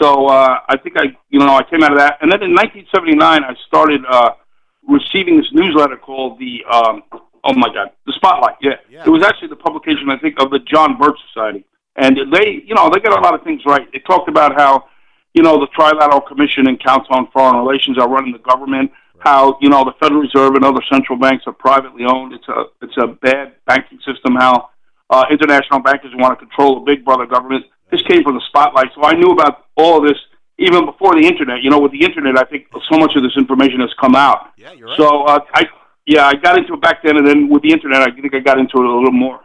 So 0.00 0.26
uh, 0.26 0.60
I 0.68 0.76
think 0.76 0.96
I, 0.96 1.16
you 1.28 1.38
know, 1.38 1.56
I 1.56 1.62
came 1.62 1.82
out 1.82 1.92
of 1.92 1.98
that, 1.98 2.18
and 2.20 2.30
then 2.30 2.42
in 2.42 2.54
1979, 2.54 3.18
I 3.44 3.54
started 3.66 4.02
uh, 4.08 4.30
receiving 4.86 5.36
this 5.36 5.50
newsletter 5.52 5.96
called 5.96 6.38
the, 6.38 6.64
um, 6.70 7.02
oh 7.44 7.54
my 7.54 7.68
God, 7.72 7.90
the 8.06 8.12
Spotlight. 8.14 8.56
Yeah. 8.60 8.74
yeah, 8.88 9.04
it 9.04 9.10
was 9.10 9.22
actually 9.22 9.48
the 9.48 9.56
publication, 9.56 10.08
I 10.10 10.18
think, 10.18 10.40
of 10.40 10.50
the 10.50 10.60
John 10.60 10.98
Birch 10.98 11.18
Society, 11.32 11.64
and 11.96 12.16
they, 12.32 12.62
you 12.64 12.74
know, 12.74 12.90
they 12.90 13.00
got 13.00 13.18
a 13.18 13.22
lot 13.22 13.34
of 13.34 13.42
things 13.42 13.62
right. 13.66 13.90
They 13.92 13.98
talked 14.00 14.28
about 14.28 14.54
how, 14.54 14.84
you 15.34 15.42
know, 15.42 15.58
the 15.58 15.68
Trilateral 15.76 16.26
Commission 16.26 16.68
and 16.68 16.82
Council 16.82 17.14
on 17.14 17.28
Foreign 17.32 17.56
Relations 17.56 17.98
are 17.98 18.08
running 18.08 18.32
the 18.32 18.38
government 18.38 18.90
how 19.18 19.58
you 19.60 19.68
know 19.68 19.84
the 19.84 19.92
Federal 20.00 20.20
Reserve 20.20 20.54
and 20.54 20.64
other 20.64 20.80
central 20.90 21.18
banks 21.18 21.44
are 21.46 21.52
privately 21.52 22.04
owned. 22.04 22.32
It's 22.32 22.48
a 22.48 22.64
it's 22.82 22.96
a 22.96 23.06
bad 23.06 23.54
banking 23.66 23.98
system. 24.06 24.36
How 24.36 24.70
uh, 25.10 25.24
international 25.30 25.80
bankers 25.80 26.12
want 26.14 26.38
to 26.38 26.46
control 26.46 26.78
a 26.78 26.80
big 26.84 27.04
brother 27.04 27.26
government. 27.26 27.64
This 27.90 28.02
came 28.02 28.22
from 28.22 28.34
the 28.34 28.42
spotlight, 28.48 28.88
so 28.94 29.02
I 29.02 29.14
knew 29.14 29.30
about 29.30 29.66
all 29.76 29.98
of 29.98 30.08
this 30.08 30.18
even 30.58 30.84
before 30.84 31.14
the 31.14 31.26
internet. 31.26 31.62
You 31.62 31.70
know, 31.70 31.78
with 31.78 31.92
the 31.92 32.04
internet, 32.04 32.38
I 32.38 32.44
think 32.44 32.66
so 32.90 32.98
much 32.98 33.12
of 33.16 33.22
this 33.22 33.36
information 33.36 33.80
has 33.80 33.90
come 34.00 34.14
out. 34.14 34.52
Yeah, 34.56 34.72
you're 34.72 34.88
right. 34.88 34.96
So 34.96 35.24
uh, 35.24 35.40
I 35.54 35.64
yeah, 36.06 36.26
I 36.26 36.34
got 36.34 36.58
into 36.58 36.74
it 36.74 36.80
back 36.80 37.02
then, 37.02 37.16
and 37.16 37.26
then 37.26 37.48
with 37.48 37.62
the 37.62 37.72
internet, 37.72 38.02
I 38.02 38.10
think 38.10 38.34
I 38.34 38.40
got 38.40 38.58
into 38.58 38.78
it 38.78 38.84
a 38.84 38.94
little 38.94 39.12
more. 39.12 39.40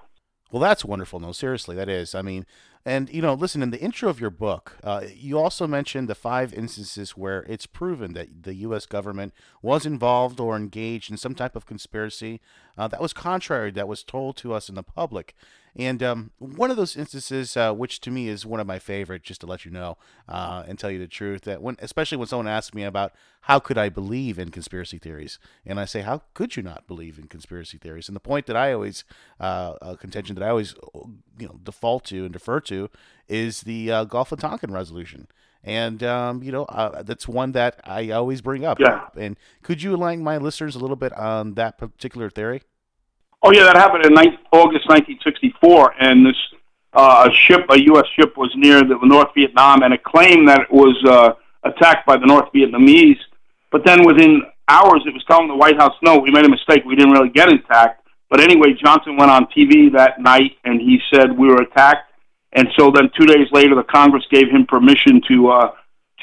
Well, 0.51 0.62
that's 0.62 0.86
wonderful. 0.86 1.19
No, 1.19 1.31
seriously, 1.31 1.75
that 1.75 1.89
is. 1.89 2.13
I 2.13 2.21
mean, 2.21 2.45
and 2.85 3.09
you 3.09 3.21
know, 3.21 3.33
listen, 3.33 3.63
in 3.63 3.69
the 3.69 3.79
intro 3.79 4.09
of 4.09 4.19
your 4.19 4.29
book, 4.29 4.77
uh, 4.83 5.05
you 5.15 5.39
also 5.39 5.67
mentioned 5.67 6.09
the 6.09 6.15
five 6.15 6.53
instances 6.53 7.11
where 7.11 7.43
it's 7.43 7.65
proven 7.65 8.13
that 8.13 8.43
the 8.43 8.55
U.S. 8.55 8.85
government 8.85 9.33
was 9.61 9.85
involved 9.85 10.39
or 10.39 10.57
engaged 10.57 11.09
in 11.09 11.17
some 11.17 11.33
type 11.33 11.55
of 11.55 11.65
conspiracy 11.65 12.41
uh, 12.77 12.88
that 12.88 13.01
was 13.01 13.13
contrary 13.13 13.71
that 13.71 13.88
was 13.88 14.03
told 14.03 14.38
to 14.38 14.53
us 14.53 14.69
in 14.69 14.75
the 14.75 14.83
public. 14.83 15.36
And 15.75 16.03
um, 16.03 16.31
one 16.38 16.69
of 16.69 16.77
those 16.77 16.95
instances, 16.95 17.57
uh, 17.57 17.73
which 17.73 17.99
to 18.01 18.12
me 18.12 18.27
is 18.27 18.45
one 18.45 18.59
of 18.59 18.67
my 18.67 18.77
favorite, 18.77 19.23
just 19.23 19.41
to 19.41 19.47
let 19.47 19.65
you 19.65 19.71
know 19.71 19.97
uh, 20.29 20.63
and 20.67 20.77
tell 20.77 20.91
you 20.91 20.99
the 20.99 21.07
truth, 21.07 21.41
that 21.43 21.63
when, 21.63 21.77
especially 21.79 22.17
when 22.17 22.27
someone 22.27 22.47
asks 22.47 22.75
me 22.75 22.83
about 22.83 23.13
how 23.41 23.57
could 23.57 23.77
I 23.77 23.89
believe 23.89 24.38
in 24.38 24.51
conspiracy 24.51 24.99
theories, 24.99 25.39
and 25.65 25.79
I 25.79 25.86
say, 25.86 26.01
how 26.01 26.21
could 26.36 26.55
you 26.55 26.62
not 26.62 26.86
believe 26.86 27.17
in 27.17 27.27
conspiracy 27.27 27.79
theories? 27.79 28.07
And 28.07 28.15
the 28.15 28.19
point 28.19 28.45
that 28.45 28.55
I 28.55 28.71
always, 28.71 29.03
uh, 29.39 29.73
a 29.81 29.97
contention 29.97 30.36
that 30.36 30.43
I 30.43 30.49
always, 30.49 30.75
you 31.39 31.47
know, 31.47 31.59
default 31.63 32.05
to 32.05 32.23
and 32.23 32.31
defer 32.31 32.59
to 32.62 32.91
is 33.27 33.62
the 33.62 33.91
uh, 33.91 34.03
Gulf 34.03 34.31
of 34.31 34.39
Tonkin 34.39 34.71
resolution. 34.71 35.27
And 35.63 36.04
um, 36.04 36.43
you 36.43 36.52
know 36.52 36.65
uh, 36.65 37.04
that's 37.04 37.28
one 37.28 37.54
that 37.54 37.80
I 37.86 38.10
always 38.12 38.41
bring 38.41 38.65
up. 38.65 38.80
Yeah. 38.80 39.08
And 39.15 39.38
could 39.62 39.82
you 39.82 39.93
enlighten 39.93 40.23
my 40.23 40.38
listeners 40.38 40.76
a 40.76 40.80
little 40.80 40.95
bit 40.95 41.13
on 41.13 41.54
that 41.54 41.78
particular 41.78 42.30
theory? 42.30 42.63
Oh 43.41 43.52
yeah, 43.52 43.63
that 43.63 43.76
happened 43.76 44.06
in 44.06 44.13
August 44.52 44.88
1964, 44.88 45.95
and 45.99 46.26
this 46.26 46.36
uh, 46.93 47.30
a 47.30 47.34
ship, 47.34 47.65
a 47.69 47.82
U.S. 47.82 48.06
ship, 48.15 48.38
was 48.38 48.52
near 48.56 48.82
the 48.82 48.97
North 49.04 49.30
Vietnam, 49.36 49.84
and 49.84 49.93
it 49.93 50.04
claimed 50.04 50.47
that 50.47 50.62
it 50.62 50.71
was 50.71 50.95
uh, 51.06 51.34
attacked 51.63 52.06
by 52.06 52.17
the 52.17 52.26
North 52.26 52.52
Vietnamese. 52.54 53.19
But 53.71 53.86
then 53.86 54.06
within 54.06 54.43
hours, 54.67 55.04
it 55.06 55.13
was 55.13 55.23
telling 55.28 55.47
the 55.47 55.56
White 55.56 55.78
House, 55.78 55.95
"No, 56.04 56.19
we 56.19 56.32
made 56.32 56.45
a 56.45 56.49
mistake. 56.49 56.84
We 56.86 56.95
didn't 56.95 57.12
really 57.12 57.30
get 57.30 57.52
attacked." 57.52 58.04
But 58.34 58.41
anyway, 58.41 58.73
Johnson 58.73 59.15
went 59.15 59.30
on 59.30 59.45
TV 59.56 59.93
that 59.93 60.19
night 60.19 60.58
and 60.63 60.82
he 60.82 60.99
said 61.13 61.38
we 61.38 61.49
were 61.49 61.62
attacked. 61.62 62.10
And 62.53 62.67
so 62.77 62.91
then 62.91 63.09
two 63.19 63.25
days 63.25 63.47
later, 63.51 63.75
the 63.75 63.83
Congress 63.83 64.23
gave 64.31 64.49
him 64.49 64.65
permission 64.65 65.21
to 65.27 65.49
uh, 65.49 65.71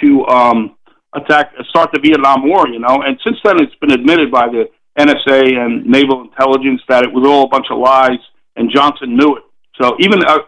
to 0.01 0.27
um, 0.27 0.77
attack, 1.15 1.53
start 1.69 1.91
the 1.93 1.99
Vietnam 1.99 2.49
War. 2.49 2.69
You 2.69 2.79
know, 2.79 3.03
and 3.03 3.19
since 3.25 3.37
then, 3.45 3.61
it's 3.61 3.75
been 3.77 3.93
admitted 3.93 4.31
by 4.31 4.49
the 4.49 4.71
NSA 4.99 5.57
and 5.59 5.85
naval 5.87 6.23
intelligence 6.23 6.83
that 6.89 7.05
it 7.05 7.13
was 7.13 7.27
all 7.27 7.45
a 7.45 7.49
bunch 7.49 7.67
of 7.71 7.79
lies, 7.79 8.19
and 8.57 8.71
Johnson 8.71 9.17
knew 9.17 9.37
it. 9.37 9.43
So 9.81 9.97
even 9.99 10.25
uh, 10.25 10.39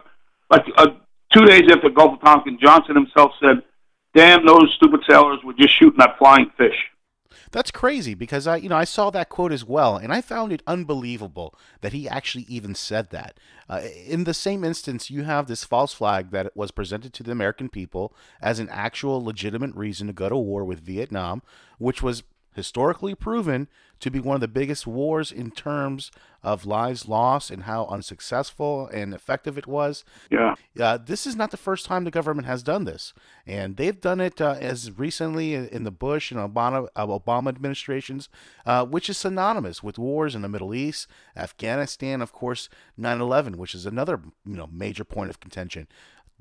like 0.49 0.65
uh, 0.77 0.87
two 1.33 1.45
days 1.45 1.63
after 1.71 1.89
Gulf 1.89 2.13
of 2.13 2.21
Tonkin, 2.21 2.59
Johnson 2.61 2.95
himself 2.95 3.31
said, 3.41 3.63
"Damn, 4.15 4.45
those 4.45 4.73
stupid 4.77 5.01
sailors 5.09 5.39
were 5.43 5.53
just 5.53 5.77
shooting 5.77 6.01
at 6.01 6.17
flying 6.17 6.49
fish." 6.57 6.77
That's 7.53 7.69
crazy 7.69 8.15
because 8.15 8.47
I, 8.47 8.55
you 8.55 8.67
know, 8.67 8.75
I 8.75 8.83
saw 8.83 9.11
that 9.11 9.29
quote 9.29 9.51
as 9.51 9.63
well, 9.63 9.95
and 9.95 10.11
I 10.11 10.21
found 10.21 10.51
it 10.51 10.63
unbelievable 10.65 11.53
that 11.81 11.93
he 11.93 12.09
actually 12.09 12.45
even 12.49 12.73
said 12.73 13.11
that. 13.11 13.39
Uh, 13.69 13.81
in 14.07 14.23
the 14.23 14.33
same 14.33 14.63
instance, 14.63 15.11
you 15.11 15.23
have 15.23 15.45
this 15.45 15.63
false 15.63 15.93
flag 15.93 16.31
that 16.31 16.57
was 16.57 16.71
presented 16.71 17.13
to 17.13 17.21
the 17.21 17.31
American 17.31 17.69
people 17.69 18.11
as 18.41 18.57
an 18.57 18.69
actual 18.69 19.23
legitimate 19.23 19.75
reason 19.75 20.07
to 20.07 20.13
go 20.13 20.29
to 20.29 20.35
war 20.35 20.65
with 20.65 20.79
Vietnam, 20.79 21.43
which 21.77 22.01
was 22.01 22.23
historically 22.55 23.15
proven 23.15 23.67
to 23.99 24.11
be 24.11 24.19
one 24.19 24.35
of 24.35 24.41
the 24.41 24.47
biggest 24.49 24.85
wars 24.85 25.31
in 25.31 25.49
terms 25.49 26.11
of 26.43 26.65
lives 26.65 27.07
lost 27.07 27.49
and 27.49 27.63
how 27.63 27.85
unsuccessful 27.85 28.87
and 28.87 29.13
effective 29.13 29.57
it 29.57 29.65
was. 29.65 30.03
Yeah. 30.29 30.55
Uh, 30.77 30.97
this 30.97 31.25
is 31.25 31.37
not 31.37 31.51
the 31.51 31.57
first 31.57 31.85
time 31.85 32.03
the 32.03 32.11
government 32.11 32.45
has 32.45 32.63
done 32.63 32.83
this. 32.83 33.13
And 33.47 33.77
they've 33.77 33.99
done 33.99 34.19
it 34.19 34.41
uh, 34.41 34.57
as 34.59 34.91
recently 34.91 35.53
in 35.53 35.85
the 35.85 35.91
Bush 35.91 36.31
and 36.31 36.39
Obama, 36.39 36.89
uh, 36.97 37.07
Obama 37.07 37.47
administrations, 37.47 38.27
uh, 38.65 38.85
which 38.85 39.09
is 39.09 39.17
synonymous 39.17 39.81
with 39.81 39.97
wars 39.97 40.35
in 40.35 40.41
the 40.41 40.49
Middle 40.49 40.75
East, 40.75 41.07
Afghanistan, 41.37 42.21
of 42.21 42.33
course, 42.33 42.67
9 42.97 43.21
11, 43.21 43.57
which 43.57 43.73
is 43.73 43.85
another 43.85 44.19
you 44.45 44.57
know, 44.57 44.67
major 44.69 45.05
point 45.05 45.29
of 45.29 45.39
contention 45.39 45.87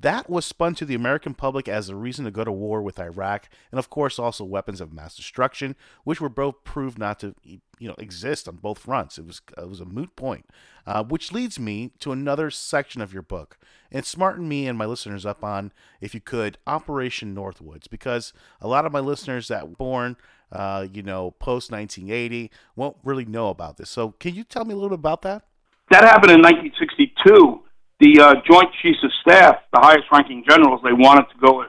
That 0.02 0.28
was 0.28 0.44
spun 0.44 0.74
to 0.74 0.84
the 0.84 0.96
American 0.96 1.32
public 1.32 1.68
as 1.68 1.88
a 1.88 1.94
reason 1.94 2.24
to 2.24 2.32
go 2.32 2.42
to 2.42 2.50
war 2.50 2.82
with 2.82 2.98
Iraq, 2.98 3.48
and 3.70 3.78
of 3.78 3.88
course 3.88 4.18
also 4.18 4.44
weapons 4.44 4.80
of 4.80 4.92
mass 4.92 5.14
destruction, 5.14 5.76
which 6.02 6.20
were 6.20 6.28
both 6.28 6.64
proved 6.64 6.98
not 6.98 7.20
to 7.20 7.36
you 7.44 7.60
know 7.88 7.94
exist 7.98 8.48
on 8.48 8.56
both 8.56 8.78
fronts. 8.78 9.16
It 9.16 9.26
was 9.26 9.40
it 9.56 9.68
was 9.68 9.78
a 9.78 9.84
moot 9.84 10.16
point, 10.16 10.46
uh, 10.88 11.04
which 11.04 11.30
leads 11.30 11.60
me 11.60 11.92
to 12.00 12.10
another 12.10 12.50
section 12.50 13.00
of 13.00 13.12
your 13.12 13.22
book, 13.22 13.58
and 13.92 14.04
smarten 14.04 14.48
me 14.48 14.66
and 14.66 14.76
my 14.76 14.86
listeners 14.86 15.24
up 15.24 15.44
on, 15.44 15.72
if 16.00 16.14
you 16.14 16.20
could, 16.20 16.58
Operation 16.66 17.32
Northwoods, 17.32 17.88
because 17.88 18.32
a 18.60 18.66
lot 18.66 18.84
of 18.84 18.90
my 18.90 19.00
listeners 19.00 19.46
that 19.48 19.68
were 19.68 19.76
born, 19.76 20.16
uh, 20.50 20.84
you 20.92 21.04
know, 21.04 21.30
post 21.30 21.70
1980 21.70 22.50
won't 22.74 22.96
really 23.04 23.24
know 23.24 23.50
about 23.50 23.76
this. 23.76 23.90
So 23.90 24.10
can 24.18 24.34
you 24.34 24.42
tell 24.42 24.64
me 24.64 24.72
a 24.72 24.76
little 24.76 24.90
bit 24.90 24.98
about 24.98 25.22
that? 25.22 25.44
That 25.90 26.02
happened 26.02 26.32
in 26.32 26.42
1962. 26.42 27.62
The 28.02 28.20
uh, 28.20 28.34
Joint 28.50 28.68
Chiefs 28.82 28.98
of 29.04 29.12
Staff, 29.20 29.58
the 29.72 29.78
highest-ranking 29.80 30.42
generals, 30.48 30.80
they 30.82 30.92
wanted 30.92 31.26
to 31.32 31.38
go 31.40 31.64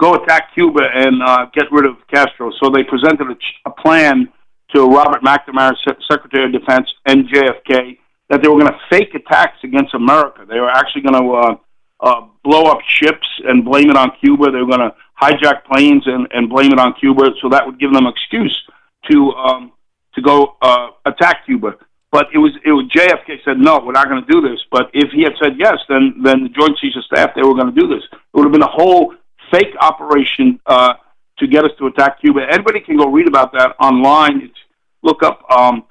go 0.00 0.14
attack 0.14 0.52
Cuba 0.54 0.80
and 0.92 1.22
uh, 1.22 1.46
get 1.54 1.70
rid 1.70 1.86
of 1.86 1.94
Castro. 2.12 2.50
So 2.60 2.68
they 2.68 2.82
presented 2.82 3.28
a, 3.28 3.36
a 3.64 3.70
plan 3.70 4.28
to 4.74 4.86
Robert 4.86 5.22
McNamara, 5.22 5.76
Secretary 6.10 6.46
of 6.46 6.52
Defense, 6.52 6.92
and 7.06 7.28
JFK 7.28 7.96
that 8.28 8.42
they 8.42 8.48
were 8.48 8.58
going 8.58 8.72
to 8.72 8.78
fake 8.90 9.14
attacks 9.14 9.58
against 9.62 9.94
America. 9.94 10.44
They 10.48 10.58
were 10.58 10.68
actually 10.68 11.02
going 11.02 11.22
to 11.22 11.30
uh, 11.30 11.56
uh, 12.00 12.26
blow 12.42 12.64
up 12.64 12.80
ships 12.88 13.28
and 13.46 13.64
blame 13.64 13.88
it 13.88 13.96
on 13.96 14.10
Cuba. 14.18 14.50
They 14.50 14.58
were 14.58 14.66
going 14.66 14.80
to 14.80 14.96
hijack 15.22 15.64
planes 15.64 16.02
and, 16.06 16.26
and 16.34 16.50
blame 16.50 16.72
it 16.72 16.80
on 16.80 16.94
Cuba, 16.94 17.30
so 17.40 17.48
that 17.50 17.64
would 17.64 17.78
give 17.78 17.92
them 17.92 18.08
excuse 18.08 18.68
to 19.12 19.30
um, 19.30 19.72
to 20.16 20.22
go 20.22 20.56
uh, 20.60 20.88
attack 21.04 21.46
Cuba. 21.46 21.76
But 22.16 22.28
it 22.32 22.38
was 22.38 22.52
it 22.64 22.72
was 22.72 22.86
JFK 22.86 23.44
said 23.44 23.58
no, 23.58 23.78
we're 23.84 23.92
not 23.92 24.08
going 24.08 24.24
to 24.24 24.32
do 24.32 24.40
this. 24.40 24.58
But 24.72 24.90
if 24.94 25.10
he 25.12 25.20
had 25.20 25.34
said 25.38 25.58
yes, 25.58 25.76
then 25.86 26.14
then 26.24 26.44
the 26.44 26.48
Joint 26.48 26.78
Chiefs 26.78 26.96
of 26.96 27.04
Staff 27.04 27.34
they 27.34 27.42
were 27.42 27.52
going 27.52 27.74
to 27.74 27.78
do 27.78 27.86
this. 27.86 28.04
It 28.10 28.18
would 28.32 28.44
have 28.44 28.52
been 28.52 28.62
a 28.62 28.66
whole 28.66 29.14
fake 29.50 29.74
operation 29.78 30.58
uh, 30.64 30.94
to 31.40 31.46
get 31.46 31.66
us 31.66 31.72
to 31.76 31.88
attack 31.88 32.22
Cuba. 32.22 32.46
Anybody 32.50 32.80
can 32.80 32.96
go 32.96 33.10
read 33.10 33.28
about 33.28 33.52
that 33.52 33.76
online. 33.78 34.40
It's, 34.40 34.58
look 35.02 35.22
up 35.22 35.44
um, 35.50 35.84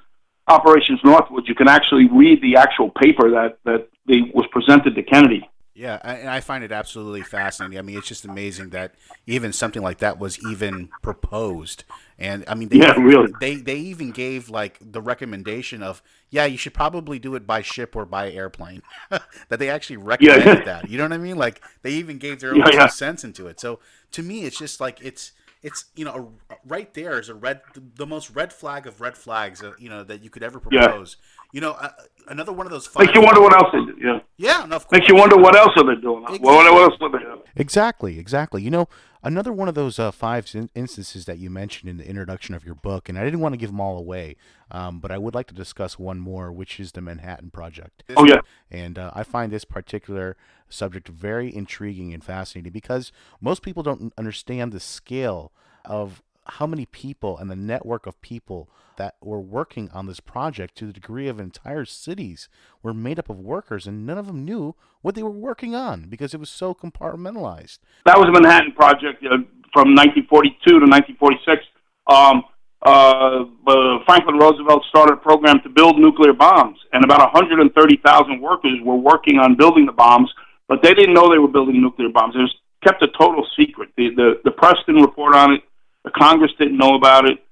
Operations 0.48 0.98
Northwoods. 1.04 1.46
You 1.46 1.54
can 1.54 1.68
actually 1.68 2.08
read 2.08 2.42
the 2.42 2.56
actual 2.56 2.90
paper 2.90 3.30
that 3.30 3.58
that 3.62 3.88
they, 4.08 4.22
was 4.34 4.48
presented 4.50 4.96
to 4.96 5.04
Kennedy. 5.04 5.48
Yeah, 5.76 6.00
and 6.02 6.28
I 6.28 6.40
find 6.40 6.64
it 6.64 6.72
absolutely 6.72 7.22
fascinating. 7.22 7.78
I 7.78 7.82
mean, 7.82 7.98
it's 7.98 8.08
just 8.08 8.24
amazing 8.24 8.70
that 8.70 8.96
even 9.28 9.52
something 9.52 9.82
like 9.82 9.98
that 9.98 10.18
was 10.18 10.44
even 10.44 10.88
proposed. 11.02 11.84
And 12.18 12.44
I 12.48 12.54
mean, 12.54 12.68
they 12.70 12.78
yeah, 12.78 12.92
really. 12.92 13.32
They 13.40 13.56
they 13.56 13.76
even 13.76 14.10
gave 14.10 14.48
like 14.48 14.78
the 14.80 15.02
recommendation 15.02 15.82
of 15.82 16.02
yeah, 16.30 16.46
you 16.46 16.56
should 16.56 16.72
probably 16.72 17.18
do 17.18 17.34
it 17.34 17.46
by 17.46 17.60
ship 17.60 17.94
or 17.94 18.06
by 18.06 18.30
airplane. 18.30 18.82
that 19.10 19.58
they 19.58 19.68
actually 19.68 19.98
recommended 19.98 20.46
yeah. 20.46 20.64
that. 20.64 20.88
You 20.88 20.96
know 20.96 21.04
what 21.04 21.12
I 21.12 21.18
mean? 21.18 21.36
Like 21.36 21.62
they 21.82 21.92
even 21.92 22.16
gave 22.18 22.40
their 22.40 22.52
own 22.52 22.60
yeah, 22.60 22.70
yeah. 22.72 22.86
sense 22.86 23.22
into 23.22 23.48
it. 23.48 23.60
So 23.60 23.80
to 24.12 24.22
me, 24.22 24.44
it's 24.44 24.58
just 24.58 24.80
like 24.80 24.98
it's 25.02 25.32
it's 25.62 25.86
you 25.94 26.04
know 26.04 26.32
right 26.66 26.94
there 26.94 27.18
is 27.18 27.28
a 27.28 27.34
red 27.34 27.60
the 27.96 28.06
most 28.06 28.30
red 28.30 28.52
flag 28.52 28.86
of 28.86 29.00
red 29.00 29.16
flags 29.16 29.62
uh, 29.62 29.72
you 29.78 29.88
know 29.88 30.04
that 30.04 30.22
you 30.22 30.30
could 30.30 30.42
ever 30.42 30.58
propose. 30.58 31.16
Yeah. 31.18 31.35
You 31.56 31.62
know, 31.62 31.70
uh, 31.70 31.88
another 32.28 32.52
one 32.52 32.66
of 32.66 32.70
those. 32.70 32.86
Makes 32.98 33.14
you 33.14 33.22
wonder 33.22 33.40
what 33.40 33.54
else 33.54 33.68
they 33.72 33.78
do. 33.78 33.96
Yeah. 33.98 34.18
Yeah. 34.36 34.66
No, 34.66 34.78
Makes 34.92 35.08
you 35.08 35.14
wonder 35.16 35.38
what 35.38 35.56
else 35.56 35.70
are 35.78 35.84
they 35.84 35.98
doing. 35.98 36.22
Exactly. 36.24 36.38
What, 36.40 36.70
what 36.70 36.82
else 36.82 37.00
are 37.00 37.10
they 37.10 37.24
doing? 37.24 37.40
Exactly. 37.56 38.18
Exactly. 38.18 38.62
You 38.62 38.70
know, 38.70 38.88
another 39.22 39.54
one 39.54 39.66
of 39.66 39.74
those 39.74 39.98
uh, 39.98 40.10
five 40.10 40.54
instances 40.74 41.24
that 41.24 41.38
you 41.38 41.48
mentioned 41.48 41.88
in 41.88 41.96
the 41.96 42.06
introduction 42.06 42.54
of 42.54 42.66
your 42.66 42.74
book, 42.74 43.08
and 43.08 43.18
I 43.18 43.24
didn't 43.24 43.40
want 43.40 43.54
to 43.54 43.56
give 43.56 43.70
them 43.70 43.80
all 43.80 43.96
away, 43.96 44.36
um, 44.70 45.00
but 45.00 45.10
I 45.10 45.16
would 45.16 45.34
like 45.34 45.46
to 45.46 45.54
discuss 45.54 45.98
one 45.98 46.20
more, 46.20 46.52
which 46.52 46.78
is 46.78 46.92
the 46.92 47.00
Manhattan 47.00 47.48
Project. 47.48 48.04
Oh 48.18 48.26
yeah. 48.26 48.40
And 48.70 48.98
uh, 48.98 49.12
I 49.14 49.22
find 49.22 49.50
this 49.50 49.64
particular 49.64 50.36
subject 50.68 51.08
very 51.08 51.54
intriguing 51.56 52.12
and 52.12 52.22
fascinating 52.22 52.70
because 52.70 53.12
most 53.40 53.62
people 53.62 53.82
don't 53.82 54.12
understand 54.18 54.72
the 54.72 54.80
scale 54.80 55.52
of 55.86 56.22
how 56.46 56.66
many 56.66 56.86
people 56.86 57.36
and 57.38 57.50
the 57.50 57.56
network 57.56 58.06
of 58.06 58.20
people 58.22 58.68
that 58.96 59.16
were 59.20 59.40
working 59.40 59.90
on 59.92 60.06
this 60.06 60.20
project 60.20 60.76
to 60.76 60.86
the 60.86 60.92
degree 60.92 61.28
of 61.28 61.38
entire 61.38 61.84
cities 61.84 62.48
were 62.82 62.94
made 62.94 63.18
up 63.18 63.28
of 63.28 63.38
workers 63.38 63.86
and 63.86 64.06
none 64.06 64.18
of 64.18 64.26
them 64.26 64.44
knew 64.44 64.74
what 65.02 65.14
they 65.14 65.22
were 65.22 65.30
working 65.30 65.74
on 65.74 66.08
because 66.08 66.32
it 66.32 66.40
was 66.40 66.50
so 66.50 66.74
compartmentalized. 66.74 67.78
That 68.04 68.18
was 68.18 68.28
a 68.28 68.32
Manhattan 68.32 68.72
Project 68.72 69.24
uh, 69.24 69.42
from 69.72 69.94
1942 69.94 70.56
to 70.64 70.86
1946. 70.86 71.62
Um, 72.06 72.44
uh, 72.84 73.44
uh, 73.66 74.04
Franklin 74.06 74.38
Roosevelt 74.38 74.84
started 74.88 75.14
a 75.14 75.16
program 75.16 75.60
to 75.62 75.68
build 75.68 75.98
nuclear 75.98 76.32
bombs, 76.32 76.78
and 76.92 77.04
about 77.04 77.20
130,000 77.34 78.40
workers 78.40 78.78
were 78.84 78.96
working 78.96 79.38
on 79.38 79.56
building 79.56 79.86
the 79.86 79.92
bombs, 79.92 80.30
but 80.68 80.82
they 80.82 80.94
didn't 80.94 81.14
know 81.14 81.30
they 81.30 81.38
were 81.38 81.48
building 81.48 81.80
nuclear 81.80 82.08
bombs. 82.10 82.34
It 82.36 82.38
was 82.38 82.54
kept 82.84 83.02
a 83.02 83.08
total 83.08 83.46
secret. 83.56 83.90
The, 83.96 84.10
the, 84.14 84.40
the 84.44 84.50
press 84.50 84.76
didn't 84.86 85.02
report 85.02 85.34
on 85.34 85.54
it 85.54 85.62
the 86.06 86.12
Congress 86.12 86.52
didn't 86.58 86.78
know 86.78 86.94
about 86.94 87.28
it. 87.28 87.44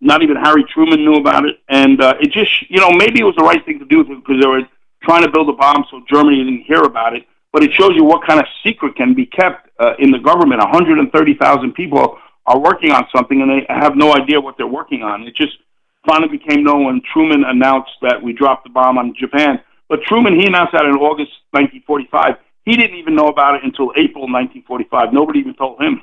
Not 0.00 0.22
even 0.22 0.36
Harry 0.36 0.64
Truman 0.74 1.04
knew 1.04 1.14
about 1.14 1.46
it. 1.46 1.60
And 1.68 2.02
uh, 2.02 2.14
it 2.20 2.32
just, 2.32 2.50
you 2.68 2.80
know, 2.80 2.90
maybe 2.90 3.20
it 3.20 3.24
was 3.24 3.36
the 3.36 3.44
right 3.44 3.64
thing 3.64 3.78
to 3.78 3.84
do 3.84 4.02
because 4.04 4.42
they 4.42 4.48
were 4.48 4.62
trying 5.02 5.22
to 5.22 5.30
build 5.30 5.48
a 5.48 5.52
bomb 5.52 5.84
so 5.90 6.02
Germany 6.10 6.44
didn't 6.44 6.64
hear 6.64 6.82
about 6.82 7.14
it. 7.14 7.22
But 7.52 7.62
it 7.62 7.72
shows 7.72 7.92
you 7.94 8.04
what 8.04 8.26
kind 8.26 8.40
of 8.40 8.46
secret 8.64 8.96
can 8.96 9.14
be 9.14 9.26
kept 9.26 9.70
uh, 9.78 9.94
in 9.98 10.10
the 10.10 10.18
government. 10.18 10.60
130,000 10.60 11.72
people 11.72 12.18
are 12.46 12.58
working 12.58 12.90
on 12.90 13.06
something 13.14 13.40
and 13.40 13.50
they 13.50 13.66
have 13.68 13.94
no 13.94 14.14
idea 14.14 14.40
what 14.40 14.56
they're 14.56 14.66
working 14.66 15.02
on. 15.02 15.22
It 15.22 15.36
just 15.36 15.56
finally 16.04 16.36
became 16.36 16.64
known 16.64 16.86
when 16.86 17.02
Truman 17.12 17.44
announced 17.44 17.92
that 18.02 18.20
we 18.20 18.32
dropped 18.32 18.64
the 18.64 18.70
bomb 18.70 18.98
on 18.98 19.14
Japan. 19.18 19.60
But 19.88 20.02
Truman, 20.02 20.38
he 20.38 20.46
announced 20.46 20.72
that 20.72 20.84
in 20.84 20.96
August 20.96 21.30
1945. 21.52 22.36
He 22.64 22.76
didn't 22.76 22.96
even 22.96 23.14
know 23.14 23.28
about 23.28 23.54
it 23.56 23.62
until 23.62 23.92
April 23.96 24.26
1945. 24.26 25.12
Nobody 25.12 25.38
even 25.38 25.54
told 25.54 25.80
him. 25.80 26.02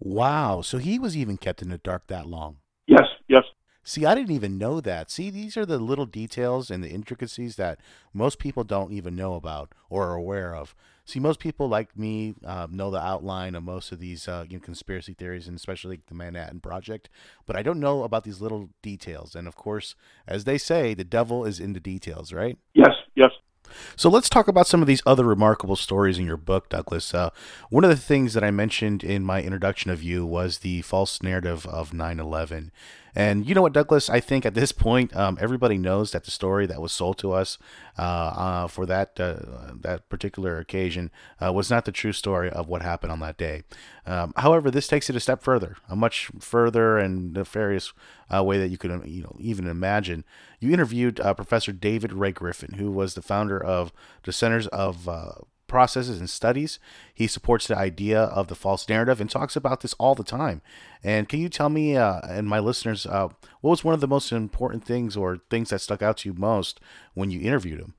Wow. 0.00 0.62
So 0.62 0.78
he 0.78 0.98
was 0.98 1.16
even 1.16 1.36
kept 1.36 1.62
in 1.62 1.68
the 1.68 1.78
dark 1.78 2.06
that 2.08 2.26
long. 2.26 2.56
Yes, 2.86 3.06
yes. 3.28 3.44
See, 3.82 4.04
I 4.04 4.14
didn't 4.14 4.32
even 4.32 4.58
know 4.58 4.80
that. 4.80 5.10
See, 5.10 5.30
these 5.30 5.56
are 5.56 5.64
the 5.64 5.78
little 5.78 6.06
details 6.06 6.70
and 6.70 6.84
the 6.84 6.90
intricacies 6.90 7.56
that 7.56 7.80
most 8.12 8.38
people 8.38 8.62
don't 8.62 8.92
even 8.92 9.16
know 9.16 9.34
about 9.34 9.72
or 9.88 10.08
are 10.08 10.14
aware 10.14 10.54
of. 10.54 10.74
See, 11.04 11.18
most 11.18 11.40
people 11.40 11.68
like 11.68 11.96
me 11.96 12.34
uh, 12.44 12.68
know 12.70 12.90
the 12.90 13.00
outline 13.00 13.54
of 13.54 13.64
most 13.64 13.90
of 13.90 13.98
these 13.98 14.28
uh, 14.28 14.44
you 14.48 14.58
know, 14.58 14.62
conspiracy 14.62 15.14
theories, 15.14 15.48
and 15.48 15.56
especially 15.56 16.00
the 16.06 16.14
Manhattan 16.14 16.60
Project, 16.60 17.08
but 17.46 17.56
I 17.56 17.62
don't 17.62 17.80
know 17.80 18.04
about 18.04 18.24
these 18.24 18.40
little 18.40 18.68
details. 18.82 19.34
And 19.34 19.48
of 19.48 19.56
course, 19.56 19.96
as 20.26 20.44
they 20.44 20.58
say, 20.58 20.94
the 20.94 21.02
devil 21.02 21.44
is 21.44 21.58
in 21.58 21.72
the 21.72 21.80
details, 21.80 22.32
right? 22.32 22.58
Yes, 22.74 22.94
yes. 23.16 23.30
So 23.96 24.08
let's 24.08 24.28
talk 24.28 24.48
about 24.48 24.66
some 24.66 24.80
of 24.80 24.86
these 24.86 25.02
other 25.06 25.24
remarkable 25.24 25.76
stories 25.76 26.18
in 26.18 26.26
your 26.26 26.36
book, 26.36 26.68
Douglas. 26.68 27.12
Uh, 27.14 27.30
one 27.68 27.84
of 27.84 27.90
the 27.90 27.96
things 27.96 28.34
that 28.34 28.44
I 28.44 28.50
mentioned 28.50 29.02
in 29.02 29.24
my 29.24 29.42
introduction 29.42 29.90
of 29.90 30.02
you 30.02 30.24
was 30.26 30.58
the 30.58 30.82
false 30.82 31.22
narrative 31.22 31.66
of 31.66 31.92
9 31.92 32.20
11. 32.20 32.72
And 33.14 33.46
you 33.46 33.54
know 33.54 33.62
what, 33.62 33.72
Douglas? 33.72 34.08
I 34.08 34.20
think 34.20 34.46
at 34.46 34.54
this 34.54 34.72
point, 34.72 35.14
um, 35.16 35.38
everybody 35.40 35.76
knows 35.76 36.12
that 36.12 36.24
the 36.24 36.30
story 36.30 36.66
that 36.66 36.80
was 36.80 36.92
sold 36.92 37.18
to 37.18 37.32
us 37.32 37.58
uh, 37.98 38.02
uh, 38.02 38.66
for 38.68 38.86
that 38.86 39.18
uh, 39.18 39.72
that 39.80 40.08
particular 40.08 40.58
occasion 40.58 41.10
uh, 41.44 41.52
was 41.52 41.70
not 41.70 41.84
the 41.84 41.92
true 41.92 42.12
story 42.12 42.50
of 42.50 42.68
what 42.68 42.82
happened 42.82 43.12
on 43.12 43.20
that 43.20 43.36
day. 43.36 43.62
Um, 44.06 44.32
however, 44.36 44.70
this 44.70 44.86
takes 44.86 45.10
it 45.10 45.16
a 45.16 45.20
step 45.20 45.42
further, 45.42 45.76
a 45.88 45.96
much 45.96 46.30
further 46.38 46.98
and 46.98 47.32
nefarious 47.32 47.92
uh, 48.34 48.42
way 48.44 48.58
that 48.58 48.68
you 48.68 48.78
could 48.78 49.02
you 49.06 49.22
know 49.22 49.36
even 49.40 49.66
imagine. 49.66 50.24
You 50.60 50.72
interviewed 50.72 51.20
uh, 51.20 51.34
Professor 51.34 51.72
David 51.72 52.12
Ray 52.12 52.32
Griffin, 52.32 52.74
who 52.74 52.90
was 52.90 53.14
the 53.14 53.22
founder 53.22 53.62
of 53.62 53.92
the 54.22 54.32
Centers 54.32 54.66
of 54.68 55.08
processes 55.70 56.18
and 56.18 56.28
studies. 56.28 56.80
He 57.14 57.28
supports 57.28 57.68
the 57.68 57.78
idea 57.78 58.20
of 58.20 58.48
the 58.48 58.56
false 58.56 58.88
narrative 58.88 59.20
and 59.20 59.30
talks 59.30 59.54
about 59.54 59.80
this 59.80 59.94
all 59.94 60.16
the 60.16 60.24
time. 60.24 60.62
And 61.04 61.28
can 61.28 61.38
you 61.38 61.48
tell 61.48 61.68
me 61.68 61.96
uh, 61.96 62.20
and 62.24 62.48
my 62.48 62.58
listeners 62.58 63.06
uh, 63.06 63.28
what 63.60 63.70
was 63.70 63.84
one 63.84 63.94
of 63.94 64.00
the 64.00 64.08
most 64.08 64.32
important 64.32 64.84
things 64.84 65.16
or 65.16 65.38
things 65.48 65.70
that 65.70 65.80
stuck 65.80 66.02
out 66.02 66.18
to 66.18 66.28
you 66.28 66.34
most 66.34 66.80
when 67.14 67.30
you 67.30 67.40
interviewed 67.40 67.78
him? 67.78 67.94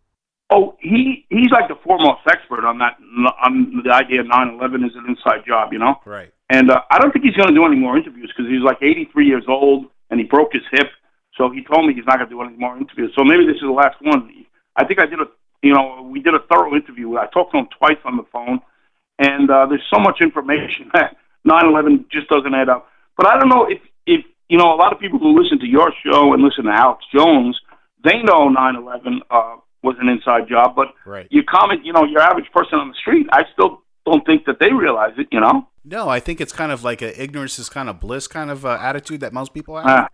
Oh, 0.50 0.76
he 0.82 1.26
he's 1.30 1.50
like 1.50 1.70
the 1.70 1.80
foremost 1.82 2.28
expert 2.28 2.68
on 2.68 2.78
that 2.80 2.98
on 3.42 3.82
the 3.86 3.94
idea 3.94 4.20
of 4.20 4.28
9/11 4.28 4.86
is 4.86 4.92
an 4.96 5.06
inside 5.08 5.48
job, 5.48 5.72
you 5.72 5.80
know. 5.80 5.96
Right. 6.06 6.34
And 6.50 6.70
uh, 6.70 6.82
I 6.92 7.00
don't 7.00 7.14
think 7.14 7.24
he's 7.24 7.36
going 7.36 7.48
to 7.48 7.56
do 7.56 7.66
any 7.66 7.78
more 7.78 7.96
interviews 7.98 8.34
because 8.36 8.52
he's 8.52 8.62
like 8.62 8.80
83 8.82 9.26
years 9.26 9.46
old 9.48 9.86
and 10.10 10.20
he 10.20 10.26
broke 10.26 10.52
his 10.52 10.64
hip. 10.72 10.90
So 11.38 11.50
he 11.50 11.64
told 11.64 11.88
me 11.88 11.94
he's 11.94 12.06
not 12.06 12.18
going 12.18 12.28
to 12.28 12.36
do 12.36 12.42
any 12.42 12.58
more 12.58 12.78
interviews. 12.78 13.14
So 13.18 13.24
maybe 13.24 13.46
this 13.46 13.56
is 13.56 13.62
the 13.64 13.72
last 13.72 13.96
one. 14.02 14.30
I 14.76 14.84
think 14.84 15.00
I 15.00 15.06
did 15.06 15.20
a 15.22 15.32
you 15.62 15.74
know, 15.74 16.08
we 16.12 16.20
did 16.20 16.34
a 16.34 16.40
thorough 16.50 16.76
interview. 16.76 17.18
I 17.18 17.28
talked 17.28 17.52
to 17.52 17.60
him 17.60 17.68
twice 17.78 17.98
on 18.06 18.18
the 18.18 18.26
phone, 18.32 18.60
and 19.20 19.50
uh, 19.50 19.68
there's 19.68 19.86
so 19.94 20.00
much 20.00 20.22
information 20.22 20.90
that 20.94 21.16
9/11 21.48 22.10
just 22.12 22.28
doesn't 22.30 22.54
add 22.54 22.70
up. 22.70 22.88
But 23.18 23.28
I 23.28 23.40
don't 23.40 23.50
know 23.50 23.68
if 23.70 23.80
if 24.06 24.26
you 24.50 24.58
know 24.58 24.74
a 24.74 24.78
lot 24.78 24.94
of 24.94 25.00
people 25.00 25.20
who 25.20 25.40
listen 25.40 25.60
to 25.60 25.68
your 25.68 25.94
show 26.04 26.34
and 26.34 26.44
listen 26.44 26.66
to 26.66 26.72
Alex 26.72 27.04
Jones, 27.14 27.60
they 28.04 28.22
know 28.24 28.50
9/11 28.50 29.20
uh, 29.30 29.58
was 29.84 29.96
an 30.00 30.10
inside 30.10 30.48
job. 30.50 30.76
But 30.76 30.88
right. 31.06 31.28
you 31.30 31.44
comment, 31.44 31.86
you 31.86 31.94
know, 31.94 32.04
your 32.06 32.22
average 32.22 32.52
person 32.54 32.80
on 32.80 32.90
the 32.90 32.96
street, 32.96 33.28
I 33.32 33.44
still 33.54 33.82
don't 34.06 34.26
think 34.26 34.46
that 34.46 34.60
they 34.60 34.72
realize 34.72 35.14
it. 35.18 35.28
You 35.32 35.40
know. 35.40 35.68
No, 35.84 36.10
I 36.10 36.20
think 36.20 36.40
it's 36.42 36.54
kind 36.54 36.72
of 36.72 36.84
like 36.84 37.02
a 37.02 37.22
ignorance 37.22 37.58
is 37.58 37.68
kind 37.68 37.90
of 37.90 38.00
bliss 38.00 38.28
kind 38.28 38.52
of 38.52 38.66
uh, 38.66 38.78
attitude 38.80 39.22
that 39.22 39.34
most 39.34 39.54
people 39.54 39.78
have. 39.78 40.06
Uh, 40.06 40.08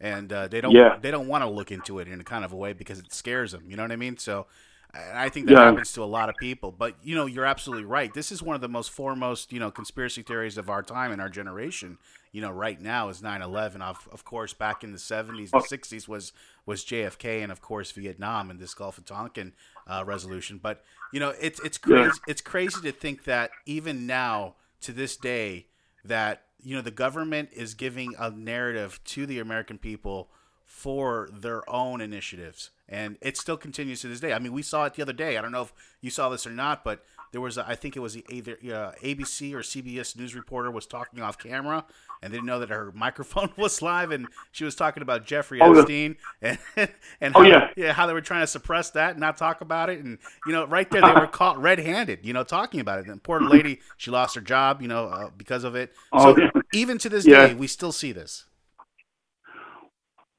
and 0.00 0.32
uh, 0.32 0.48
they 0.48 0.60
don't 0.60 0.72
yeah. 0.72 0.98
they 1.00 1.10
don't 1.10 1.28
want 1.28 1.42
to 1.42 1.48
look 1.48 1.72
into 1.72 1.98
it 1.98 2.08
in 2.08 2.20
a 2.20 2.24
kind 2.24 2.44
of 2.44 2.52
a 2.52 2.56
way 2.56 2.72
because 2.72 2.98
it 2.98 3.12
scares 3.12 3.52
them. 3.52 3.64
You 3.68 3.76
know 3.76 3.82
what 3.82 3.92
I 3.92 3.96
mean? 3.96 4.18
So 4.18 4.46
I 4.94 5.28
think 5.28 5.46
that 5.46 5.56
Yeah. 5.56 5.58
happens 5.58 5.92
to 5.92 6.02
a 6.02 6.06
lot 6.06 6.28
of 6.28 6.38
people. 6.38 6.70
But 6.70 6.96
you 7.02 7.14
know, 7.14 7.26
you're 7.26 7.44
absolutely 7.46 7.84
right. 7.84 8.12
This 8.12 8.30
is 8.30 8.42
one 8.42 8.54
of 8.54 8.60
the 8.60 8.68
most 8.68 8.90
foremost, 8.90 9.52
you 9.52 9.58
know, 9.58 9.70
conspiracy 9.70 10.22
theories 10.22 10.56
of 10.56 10.70
our 10.70 10.82
time 10.82 11.10
and 11.12 11.20
our 11.20 11.28
generation. 11.28 11.98
You 12.32 12.40
know, 12.42 12.50
right 12.50 12.80
now 12.80 13.08
is 13.08 13.22
9/11. 13.22 13.82
Of, 13.82 14.08
of 14.12 14.24
course, 14.24 14.52
back 14.54 14.84
in 14.84 14.92
the 14.92 14.98
70s 14.98 15.52
and 15.52 15.62
60s 15.62 16.06
was 16.08 16.32
was 16.66 16.84
JFK, 16.84 17.42
and 17.42 17.50
of 17.50 17.60
course 17.60 17.90
Vietnam 17.92 18.50
and 18.50 18.60
this 18.60 18.74
Gulf 18.74 18.98
of 18.98 19.04
Tonkin 19.04 19.52
uh, 19.86 20.04
resolution. 20.06 20.58
But 20.62 20.84
you 21.10 21.20
know, 21.20 21.34
it's 21.40 21.60
it's 21.60 21.78
Yeah. 21.84 22.10
crazy. 22.10 22.20
It's 22.26 22.40
crazy 22.40 22.80
to 22.82 22.92
think 22.92 23.24
that 23.24 23.56
even 23.66 24.06
now, 24.06 24.54
to 24.82 24.92
this 24.92 25.16
day, 25.16 25.66
that 26.04 26.42
you 26.62 26.74
know 26.76 26.82
the 26.82 26.90
government 26.90 27.50
is 27.52 27.74
giving 27.74 28.14
a 28.18 28.30
narrative 28.30 29.00
to 29.04 29.26
the 29.26 29.38
American 29.38 29.78
people 29.78 30.30
for 30.64 31.28
their 31.32 31.68
own 31.68 32.00
initiatives, 32.00 32.70
and 32.88 33.16
it 33.20 33.36
still 33.36 33.56
continues 33.56 34.00
to 34.02 34.08
this 34.08 34.20
day. 34.20 34.32
I 34.32 34.38
mean, 34.38 34.52
we 34.52 34.62
saw 34.62 34.84
it 34.84 34.94
the 34.94 35.02
other 35.02 35.12
day. 35.12 35.36
I 35.38 35.42
don't 35.42 35.52
know 35.52 35.62
if 35.62 35.72
you 36.00 36.10
saw 36.10 36.28
this 36.28 36.46
or 36.46 36.50
not, 36.50 36.84
but 36.84 37.04
there 37.32 37.40
was 37.40 37.58
a, 37.58 37.66
I 37.68 37.74
think 37.74 37.96
it 37.96 38.00
was 38.00 38.16
either 38.30 38.52
uh, 38.62 38.92
ABC 39.02 39.52
or 39.54 39.58
CBS 39.60 40.16
news 40.16 40.34
reporter 40.34 40.70
was 40.70 40.86
talking 40.86 41.20
off 41.20 41.36
camera 41.38 41.84
and 42.22 42.32
they 42.32 42.36
didn't 42.38 42.46
know 42.46 42.60
that 42.60 42.70
her 42.70 42.92
microphone 42.94 43.50
was 43.56 43.82
live, 43.82 44.10
and 44.10 44.28
she 44.52 44.64
was 44.64 44.74
talking 44.74 45.02
about 45.02 45.26
Jeffrey 45.26 45.60
Oh, 45.60 45.72
yeah. 45.74 45.80
Epstein 45.80 46.16
and 46.40 46.58
and 47.20 47.34
Oh, 47.34 47.42
how, 47.42 47.48
yeah. 47.48 47.68
yeah 47.76 47.92
how 47.92 48.06
they 48.06 48.12
were 48.12 48.20
trying 48.20 48.42
to 48.42 48.46
suppress 48.46 48.90
that 48.90 49.10
and 49.12 49.20
not 49.20 49.36
talk 49.36 49.60
about 49.60 49.90
it, 49.90 50.02
and 50.04 50.18
you 50.46 50.52
know 50.52 50.64
right 50.66 50.88
there 50.90 51.02
they 51.02 51.12
were 51.12 51.26
caught 51.40 51.60
red-handed, 51.60 52.20
you 52.24 52.32
know, 52.32 52.44
talking 52.44 52.80
about 52.80 53.00
it. 53.00 53.06
And 53.06 53.22
poor 53.22 53.40
lady, 53.40 53.80
she 53.96 54.10
lost 54.10 54.34
her 54.36 54.40
job, 54.40 54.80
you 54.80 54.88
know, 54.88 55.06
uh, 55.06 55.30
because 55.36 55.64
of 55.64 55.74
it. 55.74 55.92
Oh, 56.12 56.34
so 56.34 56.40
yeah. 56.40 56.50
even 56.72 56.98
to 56.98 57.08
this 57.08 57.26
Yeah. 57.26 57.48
day, 57.48 57.54
we 57.54 57.66
still 57.66 57.92
see 57.92 58.12
this. 58.12 58.46